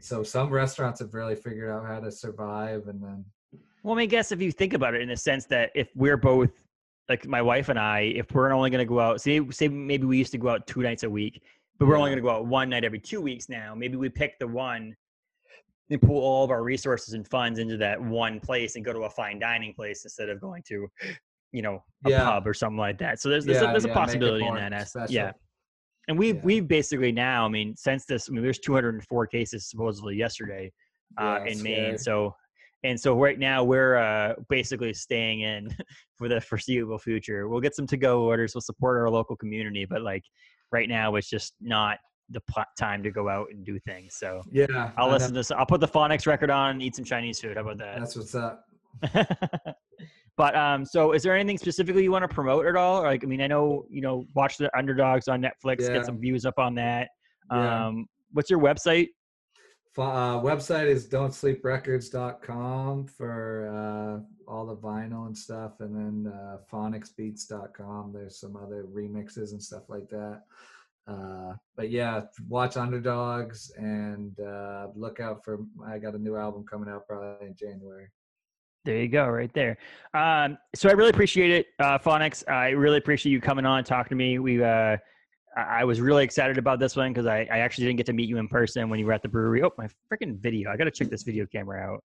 so 0.00 0.22
some 0.22 0.50
restaurants 0.50 1.00
have 1.00 1.14
really 1.14 1.34
figured 1.34 1.70
out 1.70 1.86
how 1.86 1.98
to 1.98 2.12
survive 2.12 2.86
and 2.88 3.02
then 3.02 3.24
well 3.82 3.94
i 3.94 3.98
mean 3.98 4.08
guess 4.08 4.30
if 4.30 4.42
you 4.42 4.52
think 4.52 4.74
about 4.74 4.94
it 4.94 5.00
in 5.00 5.08
the 5.08 5.16
sense 5.16 5.46
that 5.46 5.70
if 5.74 5.88
we're 5.94 6.18
both 6.18 6.50
like 7.08 7.26
my 7.26 7.40
wife 7.40 7.70
and 7.70 7.78
i 7.78 8.00
if 8.00 8.30
we're 8.32 8.52
only 8.52 8.68
going 8.68 8.78
to 8.78 8.88
go 8.88 9.00
out 9.00 9.22
say 9.22 9.40
say 9.50 9.68
maybe 9.68 10.04
we 10.04 10.18
used 10.18 10.32
to 10.32 10.38
go 10.38 10.50
out 10.50 10.66
two 10.66 10.82
nights 10.82 11.02
a 11.02 11.08
week 11.08 11.42
but 11.78 11.86
we're 11.86 11.94
yeah. 11.94 11.98
only 11.98 12.10
going 12.10 12.18
to 12.18 12.22
go 12.22 12.30
out 12.30 12.46
one 12.46 12.68
night 12.68 12.84
every 12.84 13.00
two 13.00 13.22
weeks 13.22 13.48
now 13.48 13.74
maybe 13.74 13.96
we 13.96 14.10
pick 14.10 14.38
the 14.38 14.46
one 14.46 14.94
and 15.88 16.02
pull 16.02 16.18
all 16.18 16.44
of 16.44 16.50
our 16.50 16.62
resources 16.62 17.14
and 17.14 17.26
funds 17.26 17.58
into 17.58 17.78
that 17.78 17.98
one 17.98 18.38
place 18.38 18.76
and 18.76 18.84
go 18.84 18.92
to 18.92 19.00
a 19.00 19.10
fine 19.10 19.38
dining 19.38 19.72
place 19.72 20.04
instead 20.04 20.28
of 20.28 20.40
going 20.42 20.62
to 20.66 20.86
you 21.52 21.62
know 21.62 21.82
a 22.04 22.10
yeah. 22.10 22.24
pub 22.24 22.46
or 22.46 22.52
something 22.52 22.76
like 22.76 22.98
that 22.98 23.18
so 23.18 23.30
there's 23.30 23.46
there's, 23.46 23.62
yeah, 23.62 23.68
a, 23.68 23.72
there's 23.72 23.86
a 23.86 23.88
possibility 23.88 24.44
in 24.44 24.54
that 24.56 24.88
special. 24.88 25.14
yeah 25.14 25.32
and 26.08 26.18
we've 26.18 26.36
yeah. 26.36 26.42
we've 26.44 26.68
basically 26.68 27.12
now, 27.12 27.44
I 27.44 27.48
mean, 27.48 27.74
since 27.76 28.04
this, 28.04 28.28
I 28.28 28.32
mean, 28.32 28.42
there's 28.42 28.58
204 28.58 29.26
cases 29.26 29.68
supposedly 29.68 30.16
yesterday 30.16 30.72
uh, 31.18 31.40
yeah, 31.44 31.52
in 31.52 31.62
Maine. 31.62 31.98
So 31.98 32.34
and 32.84 32.98
so 32.98 33.18
right 33.18 33.38
now 33.38 33.64
we're 33.64 33.96
uh, 33.96 34.34
basically 34.48 34.92
staying 34.92 35.40
in 35.40 35.74
for 36.16 36.28
the 36.28 36.40
foreseeable 36.40 36.98
future. 36.98 37.48
We'll 37.48 37.60
get 37.60 37.74
some 37.74 37.86
to 37.88 37.96
go 37.96 38.22
orders. 38.22 38.54
We'll 38.54 38.62
support 38.62 38.98
our 38.98 39.10
local 39.10 39.36
community, 39.36 39.84
but 39.84 40.02
like 40.02 40.22
right 40.72 40.88
now, 40.88 41.16
it's 41.16 41.28
just 41.28 41.54
not 41.60 41.98
the 42.30 42.40
time 42.78 43.02
to 43.02 43.10
go 43.10 43.28
out 43.28 43.48
and 43.50 43.64
do 43.64 43.78
things. 43.80 44.16
So 44.16 44.42
yeah, 44.50 44.92
I'll 44.96 45.10
listen 45.10 45.28
to 45.28 45.34
this. 45.34 45.50
I'll 45.50 45.66
put 45.66 45.80
the 45.80 45.88
Phoniks 45.88 46.26
record 46.26 46.50
on 46.50 46.70
and 46.72 46.82
eat 46.82 46.96
some 46.96 47.04
Chinese 47.04 47.40
food. 47.40 47.56
How 47.56 47.62
about 47.62 47.78
that? 47.78 47.98
That's 47.98 48.16
what's 48.16 48.34
up. 48.34 48.64
But 50.36 50.54
um, 50.54 50.84
so 50.84 51.12
is 51.12 51.22
there 51.22 51.34
anything 51.34 51.56
specifically 51.56 52.02
you 52.02 52.12
want 52.12 52.28
to 52.28 52.34
promote 52.34 52.66
at 52.66 52.76
all? 52.76 53.02
like, 53.02 53.24
I 53.24 53.26
mean, 53.26 53.40
I 53.40 53.46
know 53.46 53.86
you 53.88 54.02
know, 54.02 54.24
watch 54.34 54.58
the 54.58 54.70
underdogs 54.76 55.28
on 55.28 55.40
Netflix, 55.40 55.82
yeah. 55.82 55.94
get 55.94 56.06
some 56.06 56.20
views 56.20 56.44
up 56.44 56.58
on 56.58 56.74
that. 56.74 57.08
Yeah. 57.50 57.86
Um, 57.86 58.06
what's 58.32 58.50
your 58.50 58.60
website? 58.60 59.08
Uh, 59.98 60.38
website 60.42 60.88
is 60.88 61.08
don'tsleeprecords.com 61.08 63.06
for 63.06 63.68
uh, 63.72 64.50
all 64.50 64.66
the 64.66 64.76
vinyl 64.76 65.26
and 65.26 65.36
stuff, 65.36 65.80
and 65.80 65.96
then 65.96 66.30
uh, 66.30 66.58
phoniksbeats.com. 66.70 68.12
There's 68.12 68.38
some 68.38 68.56
other 68.56 68.84
remixes 68.84 69.52
and 69.52 69.62
stuff 69.62 69.84
like 69.88 70.10
that. 70.10 70.42
Uh, 71.08 71.54
but 71.76 71.90
yeah, 71.90 72.22
watch 72.48 72.76
Underdogs 72.76 73.72
and 73.76 74.38
uh, 74.40 74.88
look 74.94 75.18
out 75.20 75.42
for. 75.44 75.60
I 75.86 75.98
got 75.98 76.14
a 76.14 76.18
new 76.18 76.36
album 76.36 76.64
coming 76.70 76.90
out 76.90 77.06
probably 77.06 77.46
in 77.46 77.54
January. 77.54 78.08
There 78.86 78.96
you 78.96 79.08
go, 79.08 79.26
right 79.26 79.52
there. 79.52 79.76
Um, 80.14 80.56
so 80.76 80.88
I 80.88 80.92
really 80.92 81.10
appreciate 81.10 81.50
it, 81.50 81.66
uh, 81.80 81.98
Phoniks. 81.98 82.48
I 82.48 82.68
really 82.68 82.98
appreciate 82.98 83.32
you 83.32 83.40
coming 83.40 83.66
on 83.66 83.78
and 83.78 83.86
talking 83.86 84.10
to 84.10 84.14
me. 84.14 84.38
We, 84.38 84.62
uh, 84.62 84.96
I 85.56 85.84
was 85.84 86.00
really 86.00 86.22
excited 86.22 86.56
about 86.56 86.78
this 86.78 86.94
one 86.94 87.12
because 87.12 87.26
I, 87.26 87.48
I, 87.50 87.58
actually 87.58 87.86
didn't 87.86 87.96
get 87.96 88.06
to 88.06 88.12
meet 88.12 88.28
you 88.28 88.38
in 88.38 88.46
person 88.46 88.88
when 88.88 89.00
you 89.00 89.06
were 89.06 89.12
at 89.12 89.22
the 89.22 89.28
brewery. 89.28 89.64
Oh, 89.64 89.72
my 89.76 89.88
freaking 90.12 90.38
video! 90.38 90.70
I 90.70 90.76
got 90.76 90.84
to 90.84 90.92
check 90.92 91.08
this 91.08 91.24
video 91.24 91.46
camera 91.46 91.80
out. 91.80 92.04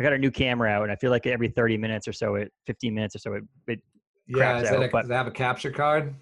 I 0.00 0.02
got 0.02 0.14
a 0.14 0.18
new 0.18 0.30
camera 0.30 0.70
out, 0.70 0.84
and 0.84 0.92
I 0.92 0.96
feel 0.96 1.10
like 1.10 1.26
every 1.26 1.48
30 1.48 1.76
minutes 1.76 2.08
or 2.08 2.14
so, 2.14 2.36
it 2.36 2.50
15 2.66 2.94
minutes 2.94 3.14
or 3.16 3.18
so, 3.18 3.34
it, 3.34 3.42
it 3.66 3.80
yeah. 4.26 4.52
Out, 4.52 4.60
a, 4.60 4.88
does 4.88 5.10
it 5.10 5.12
have 5.12 5.26
a 5.26 5.32
capture 5.32 5.70
card? 5.70 6.14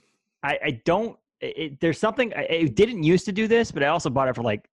I, 0.42 0.58
I 0.64 0.80
don't. 0.84 1.16
It, 1.40 1.78
there's 1.80 1.98
something. 1.98 2.32
It 2.34 2.74
didn't 2.74 3.04
used 3.04 3.26
to 3.26 3.32
do 3.32 3.46
this, 3.46 3.70
but 3.70 3.84
I 3.84 3.88
also 3.88 4.10
bought 4.10 4.28
it 4.28 4.34
for 4.34 4.42
like 4.42 4.68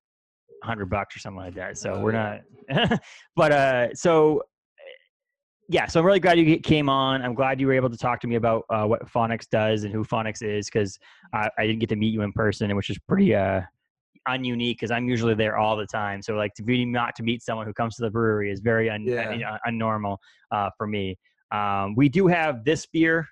hundred 0.63 0.89
bucks 0.89 1.15
or 1.15 1.19
something 1.19 1.43
like 1.43 1.55
that. 1.55 1.77
So 1.77 1.93
oh, 1.93 2.01
we're 2.01 2.13
yeah. 2.13 2.39
not. 2.69 3.01
but 3.35 3.51
uh, 3.51 3.93
so 3.93 4.41
yeah, 5.70 5.86
so 5.86 5.99
I'm 5.99 6.05
really 6.05 6.20
glad 6.20 6.39
you 6.39 6.59
came 6.59 6.88
on. 6.89 7.22
I'm 7.22 7.34
glad 7.34 7.59
you 7.59 7.68
were 7.68 7.74
able 7.74 7.89
to 7.89 7.97
talk 7.97 8.22
to 8.22 8.28
me 8.28 8.36
about 8.36 8.63
uh, 8.70 8.86
what 8.86 9.05
Phoniks 9.11 9.49
does 9.49 9.84
and 9.84 9.93
who 9.93 10.03
Phoniks 10.05 10.41
is 10.41 10.68
because 10.68 10.97
I, 11.34 11.49
I, 11.57 11.68
didn't 11.68 11.80
get 11.80 11.89
to 11.89 11.97
meet 11.97 12.13
you 12.13 12.22
in 12.22 12.32
person, 12.32 12.74
which 12.76 12.89
is 12.89 12.97
pretty 12.99 13.36
uh, 13.36 13.61
ununique 14.30 14.76
because 14.76 14.91
I'm 14.91 15.09
usually 15.09 15.34
there 15.34 15.57
all 15.57 15.76
the 15.76 15.86
time. 15.86 16.22
So 16.22 16.36
like 16.36 16.53
to 16.55 16.63
be 16.63 16.86
not 16.86 17.15
to 17.18 17.24
meet 17.24 17.43
someone 17.43 17.65
who 17.65 17.74
comes 17.74 17.95
to 17.97 18.03
the 18.03 18.09
brewery 18.09 18.49
is 18.49 18.61
very 18.61 18.89
un, 18.89 19.03
yeah. 19.05 19.30
un, 19.30 19.74
unnormal 19.74 20.18
uh, 20.51 20.70
for 20.78 20.88
me. 20.88 21.18
Um, 21.51 21.95
we 21.95 22.07
do 22.07 22.28
have 22.28 22.63
this 22.63 22.86
beer. 22.86 23.28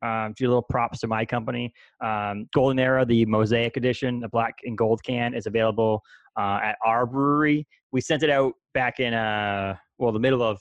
Um, 0.00 0.30
a 0.30 0.34
few 0.36 0.46
little 0.46 0.62
props 0.62 1.00
to 1.00 1.08
my 1.08 1.24
company. 1.24 1.72
Um, 2.00 2.46
Golden 2.54 2.78
Era, 2.78 3.04
the 3.04 3.26
Mosaic 3.26 3.76
Edition, 3.76 4.20
the 4.20 4.28
black 4.28 4.54
and 4.62 4.78
gold 4.78 5.02
can, 5.02 5.34
is 5.34 5.46
available 5.46 6.02
uh, 6.38 6.60
at 6.62 6.76
our 6.86 7.04
brewery. 7.04 7.66
We 7.90 8.00
sent 8.00 8.22
it 8.22 8.30
out 8.30 8.52
back 8.74 9.00
in 9.00 9.12
uh, 9.12 9.74
well 9.98 10.12
the 10.12 10.20
middle 10.20 10.40
of 10.40 10.60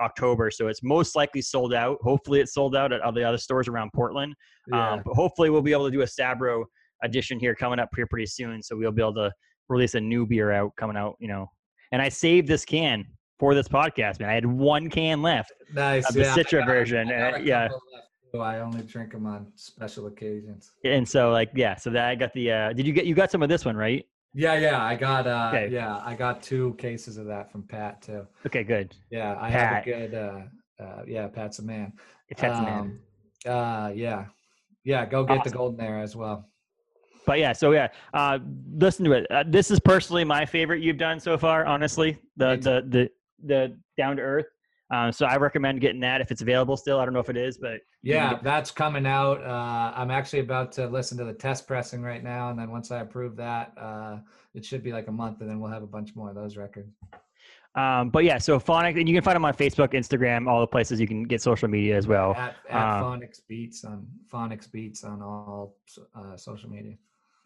October, 0.00 0.50
so 0.50 0.68
it's 0.68 0.82
most 0.82 1.16
likely 1.16 1.40
sold 1.40 1.74
out. 1.74 1.98
Hopefully, 2.02 2.40
it's 2.40 2.54
sold 2.54 2.76
out 2.76 2.92
at 2.92 3.00
all 3.00 3.12
the 3.12 3.24
other 3.24 3.38
stores 3.38 3.68
around 3.68 3.90
Portland. 3.94 4.34
Yeah. 4.68 4.92
Um, 4.92 5.02
but 5.04 5.14
hopefully, 5.14 5.50
we'll 5.50 5.62
be 5.62 5.72
able 5.72 5.86
to 5.86 5.90
do 5.90 6.02
a 6.02 6.06
Sabro 6.06 6.64
edition 7.02 7.38
here 7.38 7.54
coming 7.54 7.78
up 7.78 7.90
here 7.94 8.06
pretty 8.06 8.26
soon. 8.26 8.62
So 8.62 8.76
we'll 8.76 8.92
be 8.92 9.02
able 9.02 9.14
to 9.14 9.32
release 9.68 9.94
a 9.94 10.00
new 10.00 10.26
beer 10.26 10.52
out 10.52 10.72
coming 10.76 10.96
out. 10.96 11.16
You 11.20 11.28
know, 11.28 11.46
and 11.92 12.02
I 12.02 12.08
saved 12.08 12.48
this 12.48 12.64
can 12.64 13.04
for 13.38 13.54
this 13.54 13.68
podcast. 13.68 14.20
Man, 14.20 14.28
I 14.28 14.34
had 14.34 14.46
one 14.46 14.88
can 14.90 15.22
left. 15.22 15.52
Nice, 15.72 16.08
of 16.08 16.14
the 16.14 16.22
yeah, 16.22 16.34
Citra 16.36 16.66
version. 16.66 17.08
Uh, 17.10 17.38
yeah. 17.42 17.68
I 18.40 18.58
only 18.58 18.82
drink 18.82 19.12
them 19.12 19.26
on 19.26 19.46
special 19.54 20.08
occasions. 20.08 20.72
And 20.84 21.08
so, 21.08 21.30
like, 21.30 21.50
yeah. 21.54 21.76
So 21.76 21.90
that 21.90 22.08
I 22.08 22.14
got 22.16 22.32
the. 22.32 22.50
uh 22.50 22.72
Did 22.72 22.86
you 22.86 22.92
get 22.92 23.06
you 23.06 23.14
got 23.14 23.30
some 23.30 23.42
of 23.42 23.48
this 23.48 23.64
one 23.64 23.76
right? 23.76 24.04
Yeah, 24.34 24.58
yeah, 24.58 24.82
I 24.82 24.96
got 24.96 25.26
uh 25.26 25.52
okay. 25.54 25.72
yeah, 25.72 26.02
I 26.04 26.14
got 26.14 26.42
two 26.42 26.74
cases 26.74 27.16
of 27.18 27.26
that 27.26 27.52
from 27.52 27.62
Pat 27.62 28.02
too. 28.02 28.26
Okay, 28.46 28.64
good. 28.64 28.94
Yeah, 29.10 29.36
I 29.40 29.50
Pat. 29.50 29.60
have 29.60 29.82
a 29.82 29.84
good 29.84 30.14
uh 30.14 30.82
uh 30.82 31.02
yeah, 31.06 31.28
Pat's 31.28 31.60
a 31.60 31.62
man. 31.62 31.92
Pat's 32.36 32.58
um, 32.58 32.64
a 32.64 32.68
man. 32.68 33.00
Uh 33.46 33.92
yeah. 33.94 34.24
Yeah, 34.84 35.06
go 35.06 35.24
get 35.24 35.38
awesome. 35.38 35.50
the 35.50 35.56
golden 35.56 35.80
era 35.80 36.02
as 36.02 36.14
well. 36.14 36.48
But 37.26 37.38
yeah, 37.38 37.52
so 37.52 37.72
yeah, 37.72 37.88
uh, 38.12 38.38
listen 38.76 39.04
to 39.06 39.12
it. 39.12 39.26
Uh, 39.30 39.44
this 39.46 39.70
is 39.70 39.80
personally 39.80 40.24
my 40.24 40.44
favorite 40.44 40.82
you've 40.82 40.98
done 40.98 41.18
so 41.18 41.38
far. 41.38 41.64
Honestly, 41.64 42.18
the 42.36 42.56
the 42.56 42.84
the 42.88 43.10
the 43.44 43.78
down 43.96 44.16
to 44.16 44.22
earth. 44.22 44.46
Um, 44.90 45.12
so 45.12 45.26
I 45.26 45.36
recommend 45.36 45.80
getting 45.80 46.00
that 46.00 46.20
if 46.20 46.30
it's 46.30 46.42
available 46.42 46.76
still. 46.76 47.00
I 47.00 47.04
don't 47.04 47.14
know 47.14 47.20
if 47.20 47.30
it 47.30 47.36
is, 47.36 47.56
but 47.58 47.80
yeah, 48.02 48.38
that's 48.42 48.70
coming 48.70 49.06
out. 49.06 49.42
Uh, 49.42 49.92
I'm 49.96 50.10
actually 50.10 50.40
about 50.40 50.72
to 50.72 50.86
listen 50.86 51.16
to 51.18 51.24
the 51.24 51.32
test 51.32 51.66
pressing 51.66 52.02
right 52.02 52.22
now, 52.22 52.50
and 52.50 52.58
then 52.58 52.70
once 52.70 52.90
I 52.90 53.00
approve 53.00 53.36
that, 53.36 53.72
uh, 53.80 54.18
it 54.54 54.64
should 54.64 54.82
be 54.82 54.92
like 54.92 55.08
a 55.08 55.12
month, 55.12 55.40
and 55.40 55.48
then 55.48 55.58
we'll 55.58 55.70
have 55.70 55.82
a 55.82 55.86
bunch 55.86 56.14
more 56.14 56.28
of 56.28 56.34
those 56.34 56.56
records. 56.56 56.92
Um, 57.76 58.10
but 58.10 58.24
yeah, 58.24 58.38
so 58.38 58.60
Phoniks, 58.60 58.98
and 59.00 59.08
you 59.08 59.14
can 59.14 59.22
find 59.22 59.34
them 59.34 59.44
on 59.44 59.54
Facebook, 59.54 59.94
Instagram, 59.94 60.48
all 60.48 60.60
the 60.60 60.66
places 60.66 61.00
you 61.00 61.08
can 61.08 61.24
get 61.24 61.42
social 61.42 61.66
media 61.66 61.96
as 61.96 62.06
well. 62.06 62.34
At, 62.34 62.54
at 62.70 63.00
um, 63.00 63.02
Phoniks 63.02 63.40
Beats 63.48 63.84
on 63.84 64.06
Phoniks 64.32 64.70
Beats 64.70 65.02
on 65.02 65.22
all 65.22 65.76
uh, 66.14 66.36
social 66.36 66.70
media. 66.70 66.94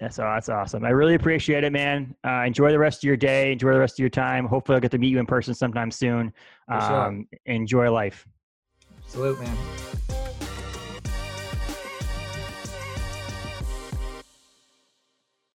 Yeah, 0.01 0.09
so 0.11 0.22
that's 0.22 0.49
awesome. 0.49 0.84
I 0.84 0.90
really 0.90 1.14
appreciate 1.14 1.64
it, 1.64 1.72
man. 1.72 2.14
Uh, 2.24 2.44
enjoy 2.46 2.70
the 2.70 2.78
rest 2.78 3.01
of 3.01 3.05
your 3.05 3.16
day. 3.16 3.53
Enjoy 3.53 3.72
the 3.72 3.80
rest 3.80 3.94
of 3.94 3.99
your 3.99 4.11
time. 4.11 4.46
Hopefully, 4.46 4.76
I'll 4.76 4.80
get 4.80 4.92
to 4.92 4.99
meet 4.99 5.09
you 5.09 5.18
in 5.18 5.26
person 5.26 5.55
sometime 5.55 5.90
soon. 5.90 6.32
Um, 6.68 6.80
sure. 6.80 7.24
Enjoy 7.46 7.90
life. 7.90 8.26
Salute, 9.09 9.40
man. 9.40 9.57